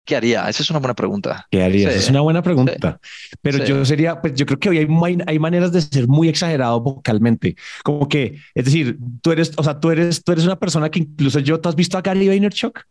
¿Qué 0.05 0.15
haría? 0.15 0.47
Esa 0.47 0.61
es 0.61 0.69
una 0.69 0.79
buena 0.79 0.93
pregunta. 0.93 1.47
¿Qué 1.49 1.63
haría? 1.63 1.89
es 1.91 2.09
una 2.09 2.21
buena 2.21 2.43
pregunta. 2.43 2.99
Pero 3.41 3.65
yo 3.65 3.83
sería, 3.85 4.21
pues 4.21 4.35
yo 4.35 4.45
creo 4.45 4.59
que 4.59 4.69
hoy 4.69 4.77
hay, 4.77 5.17
hay, 5.25 5.39
maneras 5.39 5.71
de 5.71 5.81
ser 5.81 6.07
muy 6.07 6.29
exagerado 6.29 6.79
vocalmente. 6.79 7.55
Como 7.83 8.07
que, 8.07 8.39
es 8.53 8.65
decir, 8.65 8.99
tú 9.21 9.31
eres, 9.31 9.51
o 9.57 9.63
sea, 9.63 9.79
tú 9.79 9.89
eres, 9.89 10.23
tú 10.23 10.31
eres 10.31 10.45
una 10.45 10.57
persona 10.57 10.89
que 10.89 10.99
incluso 10.99 11.39
yo, 11.39 11.59
¿tú 11.59 11.69
has 11.69 11.75
visto 11.75 11.97
a 11.97 12.01
Gary 12.01 12.27
Vaynerchuk? 12.27 12.81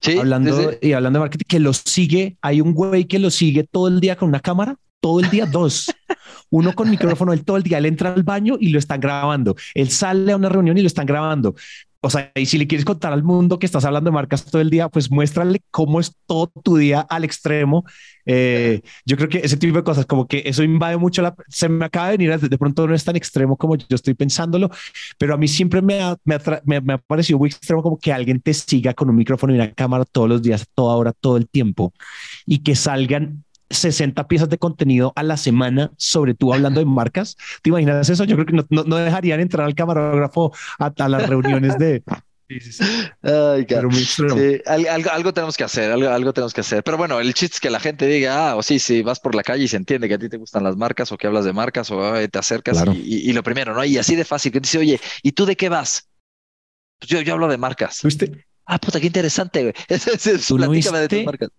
Sí. 0.00 0.18
Hablando 0.18 0.72
y 0.80 0.92
hablando 0.92 1.18
de 1.18 1.24
marketing, 1.24 1.46
que 1.46 1.60
lo 1.60 1.72
sigue. 1.74 2.38
Hay 2.40 2.62
un 2.62 2.72
güey 2.72 3.04
que 3.04 3.18
lo 3.18 3.30
sigue 3.30 3.64
todo 3.64 3.88
el 3.88 4.00
día 4.00 4.16
con 4.16 4.28
una 4.30 4.40
cámara 4.40 4.76
todo 5.06 5.20
el 5.20 5.30
día, 5.30 5.46
dos. 5.46 5.86
Uno 6.50 6.74
con 6.74 6.90
micrófono, 6.90 7.32
él 7.32 7.44
todo 7.44 7.56
el 7.56 7.62
día, 7.62 7.78
él 7.78 7.86
entra 7.86 8.12
al 8.12 8.22
baño 8.22 8.56
y 8.58 8.70
lo 8.70 8.78
están 8.78 9.00
grabando. 9.00 9.56
Él 9.74 9.90
sale 9.90 10.32
a 10.32 10.36
una 10.36 10.48
reunión 10.48 10.76
y 10.78 10.80
lo 10.80 10.86
están 10.86 11.06
grabando. 11.06 11.54
O 12.00 12.10
sea, 12.10 12.30
y 12.34 12.46
si 12.46 12.58
le 12.58 12.66
quieres 12.66 12.84
contar 12.84 13.12
al 13.12 13.22
mundo 13.22 13.58
que 13.58 13.66
estás 13.66 13.84
hablando 13.84 14.10
de 14.10 14.14
marcas 14.14 14.44
todo 14.44 14.62
el 14.62 14.70
día, 14.70 14.88
pues 14.88 15.10
muéstrale 15.10 15.62
cómo 15.70 15.98
es 15.98 16.14
todo 16.26 16.52
tu 16.62 16.76
día 16.76 17.00
al 17.00 17.24
extremo. 17.24 17.84
Eh, 18.26 18.82
yo 19.04 19.16
creo 19.16 19.28
que 19.28 19.38
ese 19.38 19.56
tipo 19.56 19.76
de 19.76 19.84
cosas, 19.84 20.06
como 20.06 20.26
que 20.26 20.42
eso 20.44 20.62
invade 20.62 20.96
mucho 20.96 21.22
la. 21.22 21.34
Se 21.48 21.68
me 21.68 21.84
acaba 21.84 22.10
de 22.10 22.18
venir, 22.18 22.38
de 22.38 22.58
pronto 22.58 22.86
no 22.86 22.94
es 22.94 23.04
tan 23.04 23.16
extremo 23.16 23.56
como 23.56 23.76
yo 23.76 23.86
estoy 23.90 24.14
pensándolo, 24.14 24.70
pero 25.18 25.34
a 25.34 25.36
mí 25.36 25.48
siempre 25.48 25.82
me 25.82 26.00
ha, 26.00 26.16
me 26.24 26.36
me, 26.82 26.92
ha 26.92 26.98
parecido 26.98 27.38
muy 27.38 27.48
extremo 27.48 27.82
como 27.82 27.98
que 27.98 28.12
alguien 28.12 28.40
te 28.40 28.54
siga 28.54 28.94
con 28.94 29.10
un 29.10 29.16
micrófono 29.16 29.52
y 29.52 29.56
una 29.56 29.72
cámara 29.72 30.04
todos 30.04 30.28
los 30.28 30.42
días, 30.42 30.66
toda 30.74 30.96
hora, 30.96 31.12
todo 31.12 31.36
el 31.36 31.48
tiempo 31.48 31.92
y 32.46 32.58
que 32.62 32.76
salgan 32.76 33.44
60 33.70 34.28
piezas 34.28 34.48
de 34.48 34.58
contenido 34.58 35.12
a 35.16 35.22
la 35.22 35.36
semana 35.36 35.92
sobre 35.96 36.34
tú 36.34 36.52
hablando 36.52 36.80
de 36.80 36.86
marcas. 36.86 37.36
¿Te 37.62 37.70
imaginas 37.70 38.08
eso? 38.08 38.24
Yo 38.24 38.36
creo 38.36 38.46
que 38.46 38.52
no, 38.52 38.84
no, 38.84 38.96
dejarían 38.96 39.40
entrar 39.40 39.66
al 39.66 39.74
camarógrafo 39.74 40.52
a, 40.78 41.08
las 41.08 41.28
reuniones 41.28 41.78
de... 41.78 42.02
Sí, 42.48 42.60
sí, 42.60 42.72
sí. 42.74 42.82
algo, 44.66 45.10
algo, 45.10 45.34
tenemos 45.34 45.56
que 45.56 45.64
hacer, 45.64 45.90
algo, 45.90 46.08
algo, 46.08 46.32
tenemos 46.32 46.54
que 46.54 46.60
hacer. 46.60 46.84
Pero 46.84 46.96
bueno, 46.96 47.18
el 47.18 47.34
chiste 47.34 47.56
es 47.56 47.60
que 47.60 47.70
la 47.70 47.80
gente 47.80 48.06
diga, 48.06 48.50
ah, 48.50 48.54
o 48.54 48.62
sí, 48.62 48.78
sí, 48.78 49.02
vas 49.02 49.18
por 49.18 49.34
la 49.34 49.42
calle 49.42 49.64
y 49.64 49.68
se 49.68 49.76
entiende 49.76 50.06
que 50.06 50.14
a 50.14 50.18
ti 50.18 50.28
te 50.28 50.36
gustan 50.36 50.62
las 50.62 50.76
marcas 50.76 51.10
o 51.10 51.18
que 51.18 51.26
hablas 51.26 51.44
de 51.44 51.52
marcas 51.52 51.90
o 51.90 52.12
te 52.28 52.38
acercas 52.38 52.84
y, 52.94 53.32
lo 53.32 53.42
primero, 53.42 53.74
¿no? 53.74 53.84
Y 53.84 53.98
así 53.98 54.14
de 54.14 54.24
fácil, 54.24 54.52
que 54.52 54.60
dice, 54.60 54.78
oye, 54.78 55.00
¿y 55.24 55.32
tú 55.32 55.44
de 55.44 55.56
qué 55.56 55.68
vas? 55.68 56.08
Pues 57.00 57.10
yo, 57.10 57.20
yo 57.20 57.32
hablo 57.32 57.48
de 57.48 57.58
marcas. 57.58 58.00
¿Viste? 58.04 58.46
Ah, 58.64 58.78
puta, 58.78 59.00
qué 59.00 59.06
interesante, 59.08 59.62
güey. 59.62 59.74
Es, 59.88 60.06
es, 60.06 60.46
platícame 60.46 61.00
de 61.00 61.08
tus 61.08 61.24
marcas. 61.24 61.50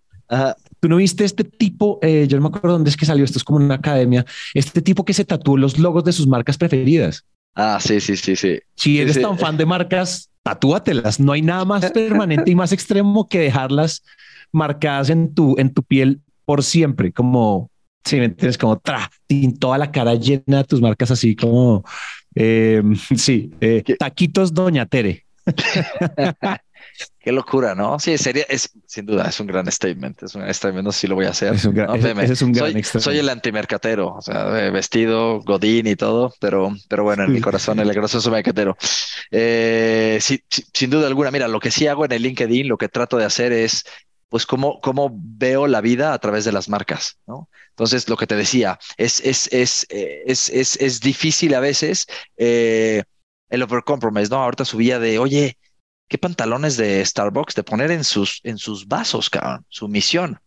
Tú 0.80 0.88
no 0.88 0.96
viste 0.96 1.24
este 1.24 1.44
tipo, 1.44 1.98
eh, 2.02 2.26
yo 2.28 2.36
no 2.36 2.48
me 2.48 2.48
acuerdo 2.48 2.72
dónde 2.72 2.90
es 2.90 2.96
que 2.96 3.06
salió, 3.06 3.24
esto 3.24 3.38
es 3.38 3.44
como 3.44 3.58
una 3.58 3.74
academia, 3.74 4.24
este 4.54 4.82
tipo 4.82 5.04
que 5.04 5.14
se 5.14 5.24
tatuó 5.24 5.56
los 5.56 5.78
logos 5.78 6.04
de 6.04 6.12
sus 6.12 6.26
marcas 6.26 6.56
preferidas. 6.56 7.24
Ah, 7.54 7.78
sí, 7.80 8.00
sí, 8.00 8.16
sí, 8.16 8.36
sí. 8.36 8.60
Si 8.76 9.00
eres 9.00 9.20
tan 9.20 9.36
fan 9.38 9.56
de 9.56 9.66
marcas, 9.66 10.30
tatúatelas. 10.42 11.18
No 11.18 11.32
hay 11.32 11.42
nada 11.42 11.64
más 11.64 11.90
permanente 11.92 12.50
y 12.50 12.54
más 12.54 12.72
extremo 12.72 13.28
que 13.28 13.40
dejarlas 13.40 14.02
marcadas 14.52 15.10
en 15.10 15.34
tu, 15.34 15.56
en 15.58 15.74
tu 15.74 15.82
piel 15.82 16.20
por 16.44 16.62
siempre, 16.62 17.12
como 17.12 17.70
si 18.04 18.16
me 18.16 18.26
entiendes, 18.26 18.56
como 18.56 18.78
tra, 18.78 19.10
toda 19.58 19.76
la 19.76 19.90
cara 19.90 20.14
llena 20.14 20.58
de 20.58 20.64
tus 20.64 20.80
marcas, 20.80 21.10
así 21.10 21.36
como 21.36 21.84
eh, 22.34 22.82
sí, 23.16 23.50
eh, 23.60 23.82
taquitos 23.98 24.54
Doña 24.54 24.86
Tere. 24.86 25.26
Qué 27.18 27.32
locura, 27.32 27.74
¿no? 27.74 27.98
Sí, 27.98 28.16
sería, 28.16 28.44
es 28.48 28.70
sin 28.86 29.06
duda, 29.06 29.28
es 29.28 29.38
un 29.40 29.46
gran 29.46 29.70
statement. 29.70 30.22
Es 30.22 30.34
un 30.34 30.52
statement, 30.52 30.84
no 30.84 30.92
sé 30.92 31.00
si 31.00 31.06
lo 31.06 31.14
voy 31.14 31.26
a 31.26 31.30
hacer. 31.30 31.54
Es 31.54 31.64
un 31.64 31.74
gran, 31.74 31.94
es 31.96 32.42
un 32.42 32.52
gran 32.52 32.72
soy, 32.82 33.00
soy, 33.00 33.18
el 33.18 33.28
antimercatero, 33.28 34.14
o 34.14 34.22
sea, 34.22 34.44
vestido, 34.70 35.40
godín 35.40 35.86
y 35.86 35.96
todo, 35.96 36.32
pero, 36.40 36.72
pero 36.88 37.04
bueno, 37.04 37.24
en 37.24 37.32
mi 37.32 37.40
corazón, 37.40 37.80
el 37.80 37.92
gracioso 37.92 38.30
mercatero. 38.30 38.76
Eh, 39.30 40.18
sin 40.20 40.90
duda 40.90 41.06
alguna, 41.06 41.30
mira, 41.30 41.48
lo 41.48 41.60
que 41.60 41.70
sí 41.70 41.86
hago 41.86 42.04
en 42.04 42.12
el 42.12 42.22
LinkedIn, 42.22 42.68
lo 42.68 42.78
que 42.78 42.88
trato 42.88 43.16
de 43.16 43.24
hacer 43.24 43.52
es, 43.52 43.84
pues, 44.28 44.46
cómo, 44.46 44.80
cómo 44.80 45.10
veo 45.12 45.66
la 45.66 45.80
vida 45.80 46.12
a 46.12 46.18
través 46.18 46.44
de 46.44 46.52
las 46.52 46.68
marcas, 46.68 47.18
¿no? 47.26 47.48
Entonces, 47.70 48.08
lo 48.08 48.16
que 48.16 48.26
te 48.26 48.34
decía, 48.34 48.78
es, 48.96 49.20
es, 49.20 49.48
es, 49.52 49.86
eh, 49.90 50.22
es, 50.26 50.48
es, 50.48 50.76
es 50.80 51.00
difícil 51.00 51.54
a 51.54 51.60
veces 51.60 52.06
eh, 52.36 53.04
el 53.50 53.62
overcompromise, 53.62 54.30
¿no? 54.30 54.42
Ahorita 54.42 54.64
subía 54.64 54.98
de, 54.98 55.18
oye, 55.18 55.58
qué 56.08 56.18
pantalones 56.18 56.76
de 56.76 57.04
Starbucks 57.04 57.54
de 57.54 57.62
poner 57.62 57.90
en 57.90 58.04
sus, 58.04 58.40
en 58.44 58.58
sus 58.58 58.86
vasos, 58.86 59.30
cabrón, 59.30 59.64
su 59.68 59.88
misión. 59.88 60.40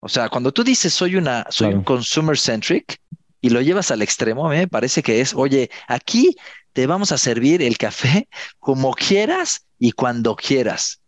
O 0.00 0.08
sea, 0.08 0.28
cuando 0.28 0.52
tú 0.52 0.62
dices 0.62 0.92
soy 0.92 1.16
una, 1.16 1.46
soy 1.50 1.74
un 1.74 1.82
consumer 1.82 2.38
centric 2.38 3.00
y 3.40 3.50
lo 3.50 3.60
llevas 3.60 3.90
al 3.90 4.02
extremo, 4.02 4.48
me 4.48 4.68
parece 4.68 5.02
que 5.02 5.20
es, 5.20 5.34
oye, 5.34 5.70
aquí 5.86 6.36
te 6.72 6.86
vamos 6.86 7.12
a 7.12 7.18
servir 7.18 7.62
el 7.62 7.78
café 7.78 8.28
como 8.58 8.92
quieras 8.94 9.66
y 9.78 9.92
cuando 9.92 10.36
quieras. 10.36 11.00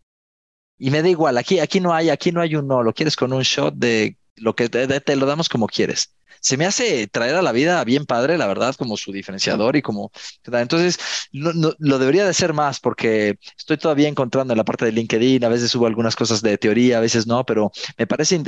Y 0.78 0.91
me 0.91 1.03
da 1.03 1.09
igual, 1.09 1.36
aquí, 1.38 1.61
aquí 1.61 1.78
no 1.78 1.93
hay, 1.93 2.11
aquí 2.11 2.32
no 2.32 2.41
hay 2.41 2.57
un 2.57 2.66
no, 2.66 2.82
lo 2.82 2.93
quieres 2.93 3.14
con 3.16 3.32
un 3.32 3.43
shot 3.43 3.74
de 3.74 4.16
lo 4.36 4.55
que 4.55 4.68
te 4.68 5.16
lo 5.16 5.26
damos 5.26 5.49
como 5.49 5.66
quieres 5.66 6.14
se 6.41 6.57
me 6.57 6.66
hace 6.66 7.07
traer 7.07 7.36
a 7.36 7.43
la 7.43 7.53
vida 7.53 7.82
bien 7.84 8.07
padre, 8.07 8.38
la 8.38 8.47
verdad, 8.47 8.74
como 8.74 8.97
su 8.97 9.12
diferenciador 9.12 9.76
y 9.76 9.82
como... 9.82 10.11
Entonces, 10.45 10.99
no, 11.32 11.74
lo 11.78 11.99
debería 11.99 12.26
de 12.26 12.34
ser 12.34 12.53
más 12.53 12.80
porque 12.80 13.38
estoy 13.57 13.76
todavía 13.76 14.09
encontrando 14.09 14.53
en 14.53 14.59
la 14.59 14.64
parte 14.64 14.86
de 14.86 14.93
LinkedIn, 14.93 15.45
a 15.45 15.49
veces 15.49 15.70
subo 15.70 15.86
algunas 15.86 16.16
cosas 16.16 16.43
de 16.43 16.59
teoría, 16.59 16.99
a 16.99 17.01
veces 17.01 17.26
no, 17.26 17.45
pero 17.45 17.70
me 17.99 18.07
parece 18.07 18.41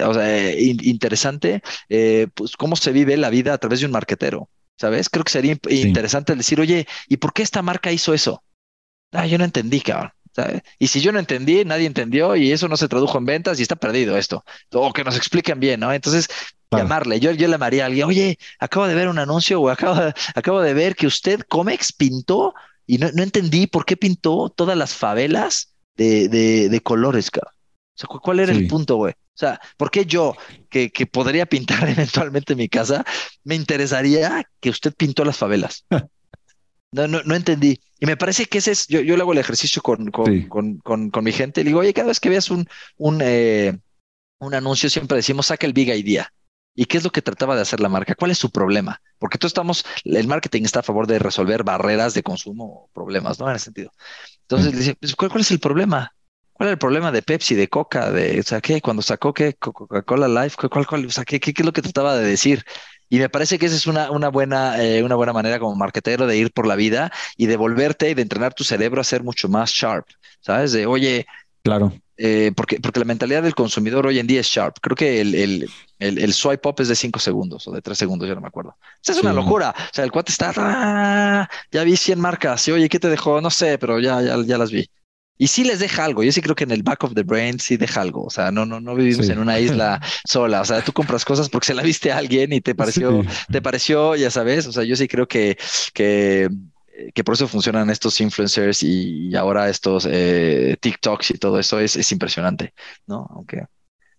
interesante 0.57 1.62
eh, 1.88 2.28
pues, 2.34 2.57
cómo 2.57 2.76
se 2.76 2.93
vive 2.93 3.16
la 3.16 3.30
vida 3.30 3.55
a 3.55 3.59
través 3.59 3.80
de 3.80 3.86
un 3.86 3.93
marquetero. 3.93 4.49
¿Sabes? 4.78 5.09
Creo 5.09 5.22
que 5.22 5.30
sería 5.30 5.57
interesante 5.68 6.34
decir, 6.34 6.61
oye, 6.61 6.88
¿y 7.07 7.18
por 7.18 7.32
qué 7.32 7.43
esta 7.43 7.62
marca 7.62 7.93
hizo 7.93 8.14
eso? 8.14 8.43
Ah, 9.12 9.26
yo 9.26 9.38
no 9.38 9.45
entendí, 9.45 9.80
cabrón. 9.80 10.11
Y 10.78 10.88
si 10.88 11.01
yo 11.01 11.12
no 11.12 11.18
entendí, 11.18 11.64
nadie 11.64 11.86
entendió 11.86 12.36
y 12.36 12.53
eso 12.53 12.68
no 12.68 12.76
se 12.76 12.88
tradujo 12.88 13.18
en 13.18 13.26
ventas 13.26 13.59
y 13.59 13.62
está 13.62 13.76
perdido 13.76 14.16
esto. 14.16 14.45
O 14.72 14.93
que 14.93 15.05
nos 15.05 15.16
expliquen 15.16 15.61
bien, 15.61 15.80
¿no? 15.80 15.93
Entonces, 15.93 16.28
llamarle. 16.79 17.20
Yo, 17.20 17.33
yo 17.33 17.47
le 17.47 17.53
llamaría 17.53 17.85
a 17.85 17.87
alguien, 17.87 18.07
oye, 18.07 18.39
acabo 18.59 18.87
de 18.87 18.95
ver 18.95 19.09
un 19.09 19.18
anuncio 19.18 19.61
o 19.61 19.68
acabo 19.68 20.12
acabo 20.35 20.61
de 20.61 20.75
ver 20.75 20.97
que 20.97 21.07
usted, 21.07 21.41
Comex, 21.49 21.93
pintó 21.93 22.55
y 22.87 22.99
no, 22.99 23.11
no 23.12 23.23
entendí 23.23 23.66
por 23.66 23.85
qué 23.85 23.97
pintó 23.97 24.49
todas 24.51 24.77
las 24.77 24.95
favelas 24.95 25.75
de, 25.97 26.29
de, 26.29 26.68
de 26.68 26.81
colores, 26.81 27.31
cabrón. 27.31 27.55
O 27.95 27.99
sea, 27.99 28.09
¿cuál 28.09 28.41
era 28.41 28.53
el 28.53 28.66
punto, 28.66 28.97
güey? 28.97 29.12
O 29.12 29.39
sea, 29.39 29.61
¿por 29.77 29.91
qué 29.91 30.05
yo, 30.07 30.35
que, 30.68 30.91
que 30.91 31.07
podría 31.07 31.47
pintar 31.47 31.89
eventualmente 31.89 32.55
mi 32.55 32.68
casa, 32.68 33.05
me 33.45 33.55
interesaría 33.55 34.43
que 34.61 34.70
usted 34.70 34.93
pintó 34.95 35.25
las 35.25 35.37
favelas? 35.37 35.85
No, 36.95 37.09
no, 37.09 37.23
no 37.23 37.35
entendí. 37.35 37.81
Y 38.01 38.05
me 38.05 38.18
parece 38.18 38.45
que 38.45 38.59
ese 38.59 38.73
es, 38.73 38.87
yo, 38.87 39.01
yo 39.01 39.16
le 39.16 39.23
hago 39.23 39.33
el 39.33 39.39
ejercicio 39.39 39.81
con, 39.81 40.11
con, 40.11 40.43
con, 40.49 40.77
con, 40.77 41.09
con 41.09 41.25
mi 41.25 41.33
gente. 41.33 41.64
Le 41.64 41.70
digo, 41.70 41.81
oye, 41.81 41.95
cada 41.95 42.09
vez 42.09 42.20
que 42.20 42.29
veas 42.29 42.51
un, 42.51 42.68
un, 42.99 43.20
eh, 43.23 43.79
un 44.41 44.55
anuncio, 44.55 44.91
siempre 44.91 45.16
decimos, 45.16 45.47
saca 45.47 45.66
el 45.66 45.73
big 45.73 45.89
idea. 45.89 46.31
¿Y 46.75 46.87
qué 46.87 46.97
es 46.99 47.05
lo 47.05 47.11
que 47.11 47.20
trataba 47.20 47.55
de 47.55 47.62
hacer 47.62 47.81
la 47.81 47.89
marca? 47.89 48.14
¿Cuál 48.14 48.31
es 48.31 48.39
su 48.39 48.51
problema? 48.51 49.01
Porque 49.18 49.39
todos 49.39 49.51
estamos, 49.51 49.85
el 50.05 50.27
marketing 50.27 50.62
está 50.62 50.81
a 50.81 50.83
favor 50.83 51.07
de 51.07 51.18
resolver 51.18 51.64
barreras 51.64 52.14
de 52.14 52.23
consumo 52.23 52.64
o 52.64 52.91
problemas, 52.95 53.39
¿no? 53.39 53.49
En 53.51 53.57
ese 53.57 53.66
sentido. 53.66 53.93
Entonces, 54.43 54.77
dice, 54.77 54.95
pues, 54.95 55.14
¿cuál, 55.14 55.41
es 55.41 55.51
el 55.51 55.61
problema? 55.61 56.14
¿Cuál 56.53 56.70
es 56.70 56.73
el 56.73 56.79
problema 56.79 57.12
de 57.12 57.23
Pepsi, 57.23 57.55
de 57.55 57.68
Coca, 57.68 58.11
de, 58.11 58.41
o 58.41 58.43
sea, 58.43 58.61
qué, 58.61 58.81
cuando 58.81 59.03
sacó 59.03 59.35
qué, 59.35 59.55
Coca-Cola 59.55 60.29
Life, 60.29 60.57
cuál, 60.68 60.87
cuál, 60.87 61.07
o 61.07 61.11
sea, 61.11 61.25
¿qué, 61.25 61.41
qué, 61.41 61.53
es 61.55 61.64
lo 61.64 61.73
que 61.73 61.83
trataba 61.83 62.16
de 62.16 62.25
decir? 62.25 62.64
Y 63.11 63.18
me 63.18 63.29
parece 63.29 63.59
que 63.59 63.66
esa 63.66 63.77
es 63.77 63.87
una, 63.87 64.11
una, 64.11 64.31
buena, 64.31 64.83
eh, 64.83 65.03
una 65.03 65.16
buena 65.16 65.35
manera 65.35 65.59
como 65.59 65.77
marketero 65.77 66.27
de 66.27 66.39
ir 66.39 66.53
por 66.53 66.66
la 66.66 66.77
vida 66.77 67.12
y 67.37 67.45
de 67.45 67.57
volverte 67.57 68.09
y 68.09 68.14
de 68.14 68.23
entrenar 68.23 68.55
tu 68.55 68.64
cerebro 68.64 69.03
a 69.03 69.05
ser 69.05 69.23
mucho 69.23 69.51
más 69.51 69.70
sharp, 69.70 70.07
¿sabes? 70.41 70.73
De, 70.73 70.87
oye, 70.87 71.27
claro. 71.62 71.93
Eh, 72.25 72.53
porque, 72.55 72.79
porque 72.79 73.01
la 73.01 73.07
mentalidad 73.07 73.43
del 73.43 73.55
consumidor 73.55 74.07
hoy 74.07 74.18
en 74.18 74.27
día 74.27 74.41
es 74.41 74.47
sharp. 74.47 74.77
Creo 74.81 74.95
que 74.95 75.20
el, 75.20 75.35
el, 75.35 75.70
el, 76.03 76.33
swipe 76.33 76.69
up 76.69 76.77
es 76.79 76.89
de 76.89 76.97
5 76.97 77.19
segundos 77.19 77.67
o 77.69 77.73
de 77.73 77.83
3 77.83 77.97
segundos, 77.97 78.29
ya 78.29 78.35
no 78.35 78.41
me 78.41 78.49
acuerdo. 78.49 78.77
Esa 79.03 79.13
es 79.13 79.19
una 79.19 79.33
locura. 79.33 79.75
O 79.77 79.95
sea, 79.95 80.05
el 80.05 80.13
cuate 80.13 80.33
está, 80.33 80.53
ah, 80.57 81.49
ya 81.71 81.85
vi 81.85 81.97
100 81.97 82.21
marcas 82.21 82.67
y 82.69 82.73
oye, 82.73 82.89
¿qué 82.89 82.99
te 82.99 83.09
dejó? 83.09 83.41
No 83.41 83.51
sé, 83.51 83.79
pero 83.79 84.01
ya, 84.01 84.21
ya, 84.23 84.37
ya 84.45 84.59
las 84.59 84.71
vi. 84.71 84.89
Y 85.39 85.49
sí 85.49 85.65
les 85.65 85.81
deja 85.81 86.05
algo. 86.05 86.23
Yo 86.23 86.31
sí 86.31 86.41
creo 86.41 86.55
que 86.55 86.65
en 86.65 86.71
el 86.71 86.83
back 86.83 87.03
of 87.05 87.15
the 87.15 87.23
brain 87.23 87.59
sí 87.59 87.77
deja 87.77 88.01
algo. 88.01 88.25
O 88.25 88.31
sea, 88.31 88.53
no, 88.53 88.65
no, 88.65 88.81
no 88.81 88.95
vivimos 88.95 89.29
en 89.29 89.39
una 89.39 89.59
isla 89.59 90.01
sola. 90.29 90.61
O 90.61 90.65
sea, 90.65 90.83
tú 90.83 90.93
compras 90.93 91.25
cosas 91.25 91.49
porque 91.49 91.67
se 91.67 91.75
la 91.75 91.83
viste 91.83 92.13
a 92.13 92.19
alguien 92.19 92.53
y 92.53 92.61
te 92.61 92.75
pareció, 92.75 93.25
te 93.51 93.61
pareció, 93.61 94.15
ya 94.15 94.31
sabes. 94.31 94.67
O 94.67 94.73
sea, 94.73 94.85
yo 94.85 94.95
sí 94.95 95.09
creo 95.09 95.27
que, 95.27 95.59
que 95.95 96.49
que 97.15 97.25
por 97.25 97.35
eso 97.35 97.49
funcionan 97.49 97.91
estos 97.91 98.21
influencers 98.21 98.83
y, 98.83 99.35
ahora 99.35 99.69
estos 99.69 100.07
eh, 100.09 100.77
TikToks 100.81 101.33
y 101.33 101.39
todo 101.39 101.59
eso 101.59 101.81
es, 101.81 101.97
es 101.97 102.13
impresionante, 102.13 102.75
¿no? 103.07 103.27
Aunque 103.31 103.65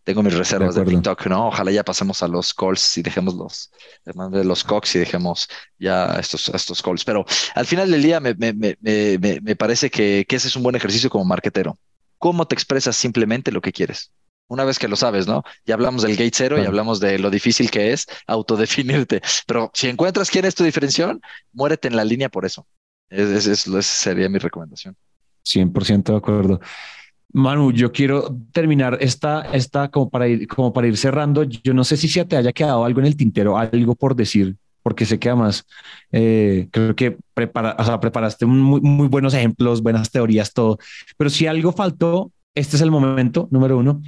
tengo 0.03 0.21
mis 0.21 0.33
reservas 0.33 0.75
de, 0.75 0.83
TikTok, 0.83 1.27
¿no? 1.27 1.47
Ojalá 1.47 1.71
ya 1.71 1.83
pasemos 1.83 2.21
a 2.23 2.27
los 2.27 2.53
calls 2.53 2.97
y 2.97 3.01
dejemos 3.01 3.35
los, 3.35 3.71
de 4.05 4.43
los 4.43 4.63
cox 4.63 4.95
y 4.95 4.99
dejemos 4.99 5.47
ya 5.79 6.17
estos, 6.19 6.49
estos 6.49 6.81
calls. 6.81 7.05
Pero 7.05 7.25
al 7.55 7.65
final 7.65 7.89
del 7.89 8.03
día 8.03 8.19
me, 8.19 8.33
me, 8.35 8.53
me, 8.53 8.77
me 9.41 9.55
parece 9.55 9.89
que, 9.89 10.25
que, 10.27 10.35
ese 10.35 10.49
es 10.49 10.55
un 10.55 10.63
buen 10.63 10.75
ejercicio 10.75 11.09
como 11.09 11.25
marketero. 11.25 11.77
¿Cómo 12.17 12.47
te 12.47 12.55
expresas 12.55 12.95
simplemente 12.95 13.51
lo 13.51 13.61
que 13.61 13.71
quieres? 13.71 14.11
Una 14.47 14.65
vez 14.65 14.77
que 14.77 14.87
lo 14.87 14.95
sabes, 14.95 15.25
¿no? 15.25 15.43
Ya 15.65 15.75
hablamos 15.75 16.03
del 16.03 16.17
gate 16.17 16.31
cero 16.33 16.61
y 16.61 16.65
hablamos 16.65 16.99
de 16.99 17.17
lo 17.17 17.29
difícil 17.29 17.71
que 17.71 17.93
es 17.93 18.05
autodefinirte. 18.27 19.21
Pero 19.47 19.71
si 19.73 19.87
encuentras 19.87 20.29
quién 20.29 20.45
es 20.45 20.53
tu 20.53 20.63
diferenciación, 20.63 21.21
muérete 21.53 21.87
en 21.87 21.95
la 21.95 22.03
línea 22.03 22.29
por 22.29 22.45
eso. 22.45 22.67
Es, 23.09 23.47
es, 23.47 23.67
esa 23.67 23.81
sería 23.81 24.27
mi 24.27 24.39
recomendación. 24.39 24.97
100% 25.45 26.03
de 26.03 26.17
acuerdo. 26.17 26.59
Manu, 27.33 27.71
yo 27.71 27.91
quiero 27.91 28.37
terminar 28.51 28.97
esta, 29.01 29.41
esta 29.53 29.89
como 29.89 30.09
para 30.09 30.27
ir, 30.27 30.47
como 30.47 30.71
para 30.71 30.87
ir 30.87 30.97
cerrando. 30.97 31.43
Yo 31.43 31.73
no 31.73 31.83
sé 31.83 31.97
si 31.97 32.07
se 32.07 32.23
te 32.25 32.37
haya 32.37 32.53
quedado 32.53 32.85
algo 32.85 32.99
en 32.99 33.07
el 33.07 33.17
tintero, 33.17 33.57
algo 33.57 33.95
por 33.95 34.15
decir, 34.15 34.55
porque 34.83 35.05
sé 35.05 35.17
que 35.17 35.29
además 35.29 35.65
eh, 36.11 36.67
creo 36.71 36.95
que 36.95 37.17
prepara, 37.33 37.75
o 37.79 37.83
sea, 37.83 37.99
preparaste 37.99 38.45
muy, 38.45 38.81
muy 38.81 39.07
buenos 39.07 39.33
ejemplos, 39.33 39.81
buenas 39.81 40.11
teorías, 40.11 40.53
todo. 40.53 40.77
Pero 41.17 41.29
si 41.31 41.47
algo 41.47 41.71
faltó, 41.73 42.31
este 42.53 42.75
es 42.75 42.81
el 42.83 42.91
momento, 42.91 43.47
número 43.51 43.79
uno. 43.79 44.01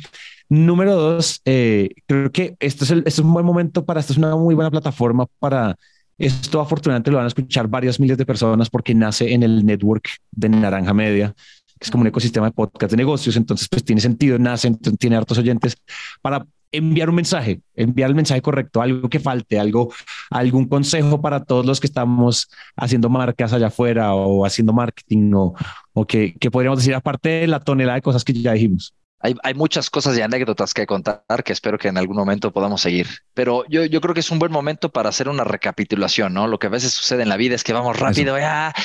Número 0.48 0.96
dos, 0.96 1.42
eh, 1.46 1.90
creo 2.06 2.32
que 2.32 2.56
este 2.60 2.84
es, 2.84 2.92
el, 2.92 3.00
este 3.00 3.10
es 3.10 3.20
un 3.20 3.34
buen 3.34 3.46
momento 3.46 3.84
para, 3.84 4.00
esta 4.00 4.14
es 4.14 4.18
una 4.20 4.36
muy 4.36 4.54
buena 4.54 4.70
plataforma 4.70 5.26
para 5.40 5.76
esto 6.18 6.62
afortunadamente 6.62 7.12
lo 7.12 7.18
van 7.18 7.26
a 7.26 7.28
escuchar 7.28 7.68
varias 7.68 8.00
miles 8.00 8.18
de 8.18 8.26
personas 8.26 8.70
porque 8.70 8.96
nace 8.96 9.34
en 9.34 9.44
el 9.44 9.66
network 9.66 10.08
de 10.32 10.50
Naranja 10.50 10.94
Media, 10.94 11.34
es 11.80 11.92
como 11.92 12.02
un 12.02 12.08
ecosistema 12.08 12.48
de 12.48 12.54
podcast 12.54 12.92
de 12.92 12.98
negocios, 12.98 13.36
entonces 13.36 13.68
pues 13.68 13.84
tiene 13.84 14.02
sentido, 14.02 14.40
nace, 14.40 14.72
tiene 14.98 15.16
hartos 15.16 15.38
oyentes 15.38 15.78
para 16.22 16.46
enviar 16.72 17.10
un 17.10 17.16
mensaje, 17.16 17.62
enviar 17.76 18.10
el 18.10 18.16
mensaje 18.16 18.42
correcto, 18.42 18.82
algo 18.82 19.10
que 19.10 19.20
falte, 19.20 19.60
algo, 19.60 19.94
algún 20.30 20.68
consejo 20.68 21.22
para 21.22 21.44
todos 21.44 21.66
los 21.66 21.80
que 21.80 21.88
estamos 21.88 22.50
haciendo 22.76 23.10
marcas 23.10 23.54
allá 23.54 23.68
afuera 23.68 24.14
o 24.14 24.46
haciendo 24.46 24.74
marketing 24.74 25.32
o, 25.34 25.54
o 25.94 26.06
que, 26.06 26.36
que 26.40 26.52
podríamos 26.52 26.80
decir 26.80 26.96
aparte 26.96 27.30
de 27.30 27.48
la 27.48 27.60
tonelada 27.60 27.96
de 27.96 28.02
cosas 28.02 28.24
que 28.24 28.34
ya 28.34 28.54
dijimos 28.54 28.94
hay, 29.20 29.54
muchas 29.54 29.90
cosas 29.90 30.18
y 30.18 30.22
anécdotas 30.22 30.74
que 30.74 30.86
contar 30.86 31.24
que 31.44 31.54
espero 31.54 31.78
que 31.78 31.88
en 31.88 31.98
algún 31.98 32.18
momento 32.18 32.52
podamos 32.52 32.82
seguir. 32.82 33.08
Pero 33.34 33.64
yo, 33.70 33.86
yo 33.86 34.02
creo 34.02 34.14
que 34.14 34.20
es 34.20 34.30
un 34.30 34.40
buen 34.40 34.52
momento 34.52 34.92
para 34.92 35.10
hacer 35.10 35.30
una 35.30 35.44
recapitulación, 35.44 36.34
¿no? 36.34 36.48
Lo 36.48 36.60
que 36.60 36.68
a 36.68 36.70
veces 36.70 36.94
sucede 36.94 37.24
en 37.24 37.30
la 37.30 37.38
vida 37.38 37.56
es 37.56 37.64
que 37.64 37.74
vamos 37.74 37.98
rápido 37.98 38.38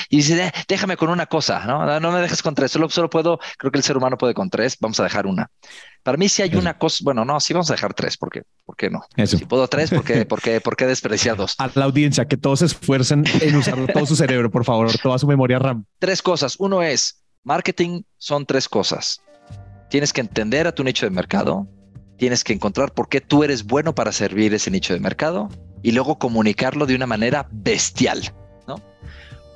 y 0.09 0.17
dice, 0.17 0.53
déjame 0.69 0.97
con 0.97 1.11
una 1.11 1.27
cosa, 1.27 1.67
¿no? 1.67 2.01
No 2.01 2.13
me 2.13 2.21
dejes 2.21 2.43
con 2.43 2.55
tres, 2.55 2.73
solo, 2.73 2.89
solo 2.89 3.11
puedo, 3.11 3.39
creo 3.59 3.71
que 3.71 3.79
el 3.79 3.85
ser 3.85 3.97
humano 3.97 4.17
puede 4.17 4.35
con 4.35 4.51
tres, 4.51 4.77
vamos 4.81 4.99
a 5.01 5.03
dejar 5.03 5.27
una. 5.27 5.51
Para 6.03 6.17
mí 6.17 6.31
si 6.31 6.41
hay 6.41 6.55
una 6.55 6.79
cosa, 6.79 6.99
bueno, 7.03 7.27
no, 7.27 7.39
sí 7.41 7.53
vamos 7.53 7.71
a 7.71 7.75
dejar 7.75 7.93
tres, 7.93 8.17
porque, 8.17 8.43
¿por 8.65 8.77
qué 8.77 8.89
no? 8.89 9.03
Si 9.27 9.45
puedo 9.45 9.69
tres, 9.69 9.91
¿por 9.91 10.05
qué, 10.05 10.25
por 10.27 10.41
qué, 10.41 10.61
por 10.61 10.77
qué 10.77 10.87
despreciar 10.87 11.37
dos? 11.37 11.55
A 11.59 11.71
la 11.75 11.85
audiencia, 11.85 12.27
que 12.27 12.39
todos 12.39 12.61
se 12.61 12.67
esfuercen 12.67 13.25
en 13.41 13.57
usar 13.57 13.79
todo 13.93 14.07
su 14.07 14.17
cerebro, 14.17 14.51
por 14.51 14.65
favor, 14.65 14.91
toda 15.03 15.19
su 15.19 15.27
memoria 15.27 15.59
RAM. 15.59 15.85
Tres 15.99 16.23
cosas. 16.23 16.57
Uno 16.59 16.83
es, 16.83 17.23
marketing 17.45 18.03
son 18.17 18.47
tres 18.47 18.69
cosas 18.69 19.21
Tienes 19.91 20.13
que 20.13 20.21
entender 20.21 20.69
a 20.69 20.73
tu 20.73 20.85
nicho 20.85 21.05
de 21.05 21.11
mercado, 21.11 21.67
tienes 22.17 22.45
que 22.45 22.53
encontrar 22.53 22.93
por 22.93 23.09
qué 23.09 23.21
tú 23.21 23.43
eres 23.43 23.65
bueno 23.65 23.93
para 23.93 24.13
servir 24.13 24.55
ese 24.55 24.71
nicho 24.71 24.95
de 24.95 25.01
mercado 25.01 25.49
y 25.83 25.91
luego 25.91 26.17
comunicarlo 26.17 26.87
de 26.87 26.95
una 26.95 27.09
manera 27.09 27.49
bestial. 27.51 28.33
¿no? 28.69 28.77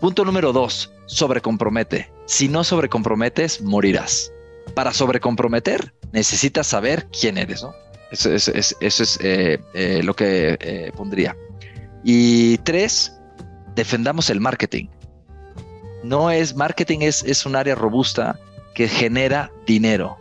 Punto 0.00 0.24
número 0.24 0.52
dos, 0.52 0.92
sobrecompromete. 1.06 2.10
Si 2.26 2.48
no 2.48 2.64
sobrecomprometes, 2.64 3.62
morirás. 3.62 4.32
Para 4.74 4.92
sobrecomprometer, 4.92 5.94
necesitas 6.10 6.66
saber 6.66 7.06
quién 7.08 7.38
eres. 7.38 7.62
¿no? 7.62 7.72
Eso, 8.10 8.32
es 8.32 9.18
eh, 9.22 9.60
eh, 9.72 10.02
lo 10.02 10.16
que 10.16 10.58
eh, 10.60 10.90
pondría. 10.96 11.36
Y 12.02 12.58
tres, 12.58 13.16
defendamos 13.76 14.30
el 14.30 14.40
marketing. 14.40 14.88
No 16.02 16.32
es 16.32 16.56
marketing, 16.56 17.02
es, 17.02 17.22
es 17.22 17.46
un 17.46 17.54
área 17.54 17.76
robusta 17.76 18.40
que 18.74 18.88
genera 18.88 19.52
dinero 19.64 20.18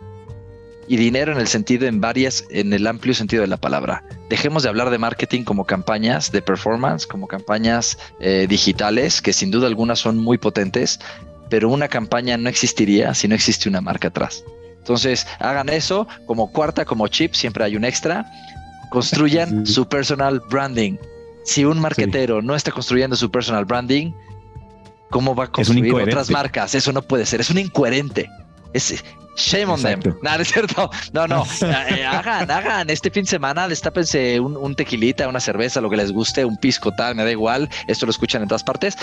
y 0.88 0.96
dinero 0.96 1.32
en 1.32 1.38
el 1.38 1.48
sentido, 1.48 1.86
en 1.86 2.00
varias, 2.00 2.44
en 2.50 2.72
el 2.72 2.86
amplio 2.86 3.14
sentido 3.14 3.42
de 3.42 3.48
la 3.48 3.56
palabra. 3.56 4.04
Dejemos 4.28 4.62
de 4.62 4.68
hablar 4.68 4.90
de 4.90 4.98
marketing 4.98 5.44
como 5.44 5.64
campañas 5.64 6.32
de 6.32 6.42
performance, 6.42 7.06
como 7.06 7.26
campañas 7.26 7.98
eh, 8.20 8.46
digitales, 8.48 9.22
que 9.22 9.32
sin 9.32 9.50
duda 9.50 9.66
algunas 9.66 9.98
son 9.98 10.18
muy 10.18 10.38
potentes, 10.38 11.00
pero 11.48 11.68
una 11.68 11.88
campaña 11.88 12.36
no 12.36 12.48
existiría 12.48 13.14
si 13.14 13.28
no 13.28 13.34
existe 13.34 13.68
una 13.68 13.80
marca 13.80 14.08
atrás. 14.08 14.44
Entonces, 14.78 15.26
hagan 15.38 15.70
eso 15.70 16.06
como 16.26 16.52
cuarta, 16.52 16.84
como 16.84 17.08
chip, 17.08 17.34
siempre 17.34 17.64
hay 17.64 17.76
un 17.76 17.84
extra. 17.84 18.26
Construyan 18.90 19.66
su 19.66 19.88
personal 19.88 20.40
branding. 20.50 20.98
Si 21.44 21.64
un 21.64 21.80
marketero 21.80 22.42
no 22.42 22.54
está 22.54 22.70
construyendo 22.70 23.16
su 23.16 23.30
personal 23.30 23.64
branding, 23.64 24.12
¿cómo 25.10 25.34
va 25.34 25.44
a 25.44 25.46
construir 25.50 25.94
otras 25.94 26.30
marcas? 26.30 26.74
Eso 26.74 26.92
no 26.92 27.02
puede 27.02 27.24
ser, 27.24 27.40
es 27.40 27.50
un 27.50 27.58
incoherente. 27.58 28.28
Es, 28.74 29.02
Shame 29.36 29.66
on 29.66 29.82
them. 29.82 30.00
No, 30.22 30.34
es 30.36 30.48
cierto. 30.48 30.90
No, 31.12 31.26
no. 31.26 31.44
Eh, 31.62 32.04
hagan, 32.04 32.50
hagan. 32.50 32.90
Este 32.90 33.10
fin 33.10 33.24
de 33.24 33.30
semana 33.30 33.68
destápense 33.68 34.38
un, 34.40 34.56
un, 34.56 34.74
tequilita, 34.74 35.28
una 35.28 35.40
cerveza, 35.40 35.80
lo 35.80 35.90
que 35.90 35.96
les 35.96 36.12
guste, 36.12 36.44
un 36.44 36.56
pisco 36.56 36.92
tal, 36.92 37.14
me 37.14 37.24
da 37.24 37.30
igual. 37.30 37.68
Esto 37.88 38.06
lo 38.06 38.10
escuchan 38.10 38.42
en 38.42 38.48
todas 38.48 38.62
partes. 38.62 38.96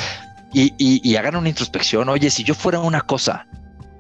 Y, 0.54 0.74
y, 0.78 1.16
hagan 1.16 1.36
una 1.38 1.50
introspección. 1.50 2.10
Oye, 2.10 2.30
si 2.30 2.44
yo 2.44 2.54
fuera 2.54 2.80
una 2.80 3.02
cosa, 3.02 3.48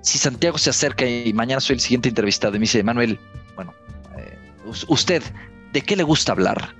si 0.01 0.17
Santiago 0.17 0.57
se 0.57 0.69
acerca 0.69 1.05
y 1.05 1.31
mañana 1.31 1.61
soy 1.61 1.75
el 1.75 1.79
siguiente 1.79 2.09
entrevistado 2.09 2.55
y 2.55 2.59
me 2.59 2.63
dice, 2.63 2.83
Manuel, 2.83 3.17
bueno, 3.55 3.73
eh, 4.17 4.37
usted, 4.87 5.23
¿de 5.71 5.81
qué 5.81 5.95
le 5.95 6.03
gusta 6.03 6.33
hablar? 6.33 6.75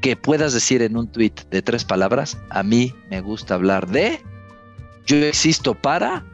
Que 0.00 0.16
puedas 0.16 0.52
decir 0.52 0.82
en 0.82 0.96
un 0.96 1.06
tweet 1.06 1.34
de 1.50 1.62
tres 1.62 1.84
palabras, 1.84 2.36
a 2.50 2.64
mí 2.64 2.92
me 3.10 3.20
gusta 3.20 3.54
hablar 3.54 3.86
de, 3.86 4.20
yo 5.06 5.16
existo 5.18 5.74
para 5.74 6.24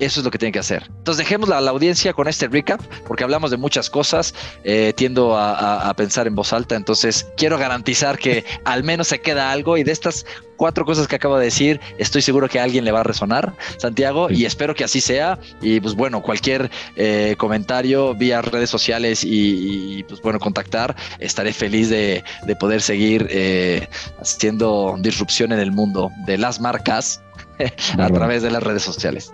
eso 0.00 0.20
es 0.20 0.24
lo 0.24 0.30
que 0.30 0.38
tienen 0.38 0.52
que 0.52 0.58
hacer. 0.58 0.84
Entonces 0.88 1.18
dejemos 1.18 1.48
la, 1.48 1.60
la 1.60 1.70
audiencia 1.70 2.12
con 2.12 2.28
este 2.28 2.48
recap, 2.48 2.80
porque 3.06 3.24
hablamos 3.24 3.50
de 3.50 3.56
muchas 3.56 3.90
cosas, 3.90 4.34
eh, 4.64 4.92
tiendo 4.96 5.36
a, 5.36 5.92
pensar 5.96 6.26
en 6.26 6.34
voz 6.34 6.52
alta, 6.52 6.76
entonces 6.76 7.26
quiero 7.36 7.58
garantizar 7.58 8.18
que 8.18 8.44
al 8.64 8.84
menos 8.84 9.08
se 9.08 9.20
queda 9.20 9.50
algo 9.50 9.76
y 9.76 9.82
de 9.82 9.92
estas 9.92 10.24
cuatro 10.56 10.84
cosas 10.84 11.08
que 11.08 11.16
acabo 11.16 11.38
de 11.38 11.46
decir, 11.46 11.80
estoy 11.96 12.20
seguro 12.20 12.48
que 12.48 12.60
a 12.60 12.64
alguien 12.64 12.84
le 12.84 12.92
va 12.92 13.00
a 13.00 13.02
resonar, 13.02 13.54
Santiago, 13.78 14.30
y 14.30 14.44
espero 14.44 14.74
que 14.74 14.84
así 14.84 15.00
sea. 15.00 15.38
Y 15.62 15.80
pues 15.80 15.94
bueno, 15.94 16.20
cualquier 16.20 16.70
eh, 16.96 17.34
comentario 17.38 18.14
vía 18.14 18.42
redes 18.42 18.68
sociales 18.68 19.24
y, 19.24 20.04
pues 20.04 20.20
bueno, 20.20 20.38
contactar, 20.38 20.94
estaré 21.18 21.54
feliz 21.54 21.88
de, 21.88 22.22
poder 22.58 22.82
seguir 22.82 23.26
eh, 23.30 23.88
haciendo 24.20 24.96
disrupción 24.98 25.52
en 25.52 25.60
el 25.60 25.72
mundo 25.72 26.10
de 26.26 26.36
las 26.36 26.60
marcas 26.60 27.22
a 27.98 28.08
través 28.10 28.42
de 28.42 28.50
las 28.50 28.62
redes 28.62 28.82
sociales. 28.82 29.32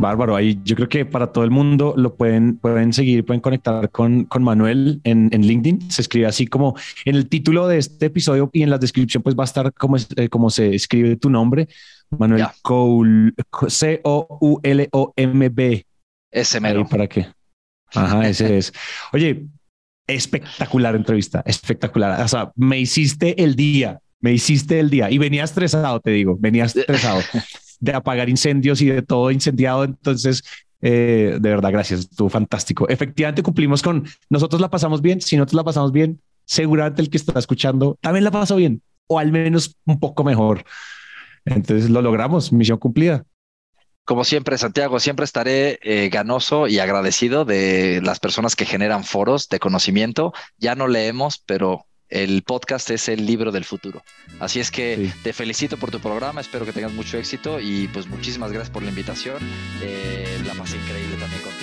Bárbaro, 0.00 0.36
ahí 0.36 0.58
yo 0.64 0.76
creo 0.76 0.88
que 0.88 1.04
para 1.04 1.32
todo 1.32 1.44
el 1.44 1.50
mundo 1.50 1.94
lo 1.96 2.16
pueden, 2.16 2.56
pueden 2.56 2.92
seguir, 2.92 3.24
pueden 3.24 3.40
conectar 3.40 3.90
con, 3.90 4.24
con 4.24 4.42
Manuel 4.42 5.00
en, 5.04 5.28
en, 5.32 5.42
LinkedIn. 5.42 5.90
Se 5.90 6.02
escribe 6.02 6.26
así 6.26 6.46
como 6.46 6.76
en 7.04 7.14
el 7.16 7.28
título 7.28 7.68
de 7.68 7.78
este 7.78 8.06
episodio 8.06 8.50
y 8.52 8.62
en 8.62 8.70
la 8.70 8.78
descripción 8.78 9.22
pues 9.22 9.36
va 9.36 9.44
a 9.44 9.46
estar 9.46 9.72
como, 9.74 9.96
eh, 10.16 10.28
como 10.28 10.50
se 10.50 10.74
escribe 10.74 11.16
tu 11.16 11.30
nombre. 11.30 11.68
Manuel 12.10 12.46
C-O-U-L-O-M-B. 13.68 15.06
Ese 16.30 16.60
mero. 16.60 16.86
¿Para 16.86 17.06
qué? 17.06 17.26
Ajá, 17.94 18.28
ese 18.28 18.58
es. 18.58 18.72
Oye, 19.12 19.46
espectacular 20.06 20.96
entrevista, 20.96 21.42
espectacular. 21.46 22.22
O 22.22 22.28
sea, 22.28 22.50
me 22.56 22.78
hiciste 22.78 23.42
el 23.42 23.54
día, 23.56 24.00
me 24.20 24.32
hiciste 24.32 24.80
el 24.80 24.90
día 24.90 25.10
y 25.10 25.18
venía 25.18 25.44
estresado, 25.44 26.00
te 26.00 26.10
digo, 26.10 26.36
venía 26.38 26.64
estresado 26.64 27.20
de 27.80 27.92
apagar 27.92 28.28
incendios 28.28 28.80
y 28.80 28.86
de 28.86 29.02
todo 29.02 29.30
incendiado. 29.30 29.84
Entonces, 29.84 30.42
eh, 30.80 31.38
de 31.40 31.48
verdad, 31.48 31.72
gracias. 31.72 32.00
Estuvo 32.00 32.28
fantástico. 32.28 32.88
Efectivamente, 32.88 33.42
cumplimos 33.42 33.82
con 33.82 34.06
nosotros 34.30 34.60
la 34.60 34.70
pasamos 34.70 35.02
bien. 35.02 35.20
Si 35.20 35.36
nosotros 35.36 35.56
la 35.56 35.64
pasamos 35.64 35.92
bien, 35.92 36.20
seguramente 36.44 37.02
el 37.02 37.10
que 37.10 37.18
está 37.18 37.38
escuchando 37.38 37.98
también 38.00 38.24
la 38.24 38.30
pasó 38.30 38.56
bien 38.56 38.82
o 39.08 39.18
al 39.18 39.32
menos 39.32 39.76
un 39.86 39.98
poco 39.98 40.22
mejor. 40.22 40.64
Entonces 41.44 41.90
lo 41.90 42.00
logramos, 42.02 42.52
misión 42.52 42.78
cumplida. 42.78 43.24
Como 44.04 44.24
siempre, 44.24 44.56
Santiago, 44.56 45.00
siempre 45.00 45.24
estaré 45.24 45.78
eh, 45.82 46.08
ganoso 46.08 46.66
y 46.66 46.78
agradecido 46.78 47.44
de 47.44 48.00
las 48.02 48.20
personas 48.20 48.56
que 48.56 48.64
generan 48.64 49.04
foros 49.04 49.48
de 49.48 49.58
conocimiento. 49.58 50.32
Ya 50.56 50.74
no 50.74 50.86
leemos, 50.86 51.42
pero 51.44 51.86
el 52.08 52.42
podcast 52.42 52.90
es 52.90 53.08
el 53.08 53.26
libro 53.26 53.52
del 53.52 53.64
futuro. 53.64 54.02
Así 54.40 54.60
es 54.60 54.70
que 54.70 55.10
te 55.22 55.32
felicito 55.32 55.76
por 55.76 55.90
tu 55.90 56.00
programa, 56.00 56.40
espero 56.40 56.64
que 56.64 56.72
tengas 56.72 56.92
mucho 56.92 57.18
éxito 57.18 57.60
y 57.60 57.88
pues 57.88 58.06
muchísimas 58.06 58.52
gracias 58.52 58.70
por 58.70 58.82
la 58.82 58.90
invitación. 58.90 59.38
Eh, 59.82 60.40
la 60.46 60.54
pasé 60.54 60.76
increíble 60.76 61.16
también 61.16 61.42
contigo. 61.42 61.57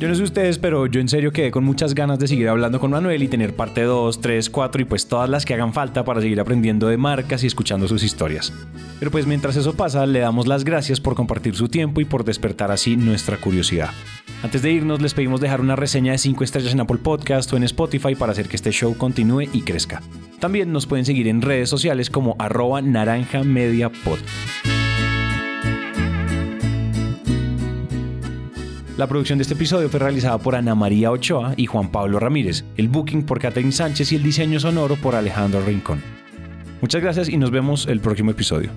Yo 0.00 0.08
no 0.08 0.14
sé 0.14 0.22
ustedes, 0.22 0.56
pero 0.56 0.86
yo 0.86 0.98
en 0.98 1.10
serio 1.10 1.30
quedé 1.30 1.50
con 1.50 1.62
muchas 1.62 1.94
ganas 1.94 2.18
de 2.18 2.26
seguir 2.26 2.48
hablando 2.48 2.80
con 2.80 2.90
Manuel 2.90 3.22
y 3.22 3.28
tener 3.28 3.54
parte 3.54 3.82
2, 3.82 4.22
3, 4.22 4.48
4 4.48 4.80
y 4.80 4.84
pues 4.86 5.06
todas 5.06 5.28
las 5.28 5.44
que 5.44 5.52
hagan 5.52 5.74
falta 5.74 6.06
para 6.06 6.22
seguir 6.22 6.40
aprendiendo 6.40 6.88
de 6.88 6.96
marcas 6.96 7.44
y 7.44 7.46
escuchando 7.46 7.86
sus 7.86 8.02
historias. 8.02 8.50
Pero 8.98 9.10
pues 9.10 9.26
mientras 9.26 9.56
eso 9.56 9.74
pasa, 9.74 10.06
le 10.06 10.20
damos 10.20 10.46
las 10.46 10.64
gracias 10.64 11.00
por 11.00 11.14
compartir 11.14 11.54
su 11.54 11.68
tiempo 11.68 12.00
y 12.00 12.06
por 12.06 12.24
despertar 12.24 12.70
así 12.70 12.96
nuestra 12.96 13.36
curiosidad. 13.36 13.90
Antes 14.42 14.62
de 14.62 14.72
irnos, 14.72 15.02
les 15.02 15.12
pedimos 15.12 15.38
dejar 15.38 15.60
una 15.60 15.76
reseña 15.76 16.12
de 16.12 16.18
5 16.18 16.44
estrellas 16.44 16.72
en 16.72 16.80
Apple 16.80 17.00
Podcast 17.02 17.52
o 17.52 17.58
en 17.58 17.64
Spotify 17.64 18.14
para 18.14 18.32
hacer 18.32 18.48
que 18.48 18.56
este 18.56 18.70
show 18.70 18.96
continúe 18.96 19.50
y 19.52 19.60
crezca. 19.60 20.00
También 20.38 20.72
nos 20.72 20.86
pueden 20.86 21.04
seguir 21.04 21.28
en 21.28 21.42
redes 21.42 21.68
sociales 21.68 22.08
como 22.08 22.36
arroba 22.38 22.80
naranja 22.80 23.44
media 23.44 23.90
La 28.96 29.06
producción 29.06 29.38
de 29.38 29.42
este 29.42 29.54
episodio 29.54 29.88
fue 29.88 30.00
realizada 30.00 30.38
por 30.38 30.54
Ana 30.54 30.74
María 30.74 31.10
Ochoa 31.10 31.54
y 31.56 31.66
Juan 31.66 31.90
Pablo 31.90 32.18
Ramírez, 32.18 32.64
el 32.76 32.88
booking 32.88 33.24
por 33.24 33.40
Catherine 33.40 33.72
Sánchez 33.72 34.12
y 34.12 34.16
el 34.16 34.22
diseño 34.22 34.60
sonoro 34.60 34.96
por 34.96 35.14
Alejandro 35.14 35.64
Rincón. 35.64 36.02
Muchas 36.80 37.02
gracias 37.02 37.28
y 37.28 37.36
nos 37.36 37.50
vemos 37.50 37.86
el 37.86 38.00
próximo 38.00 38.30
episodio. 38.30 38.70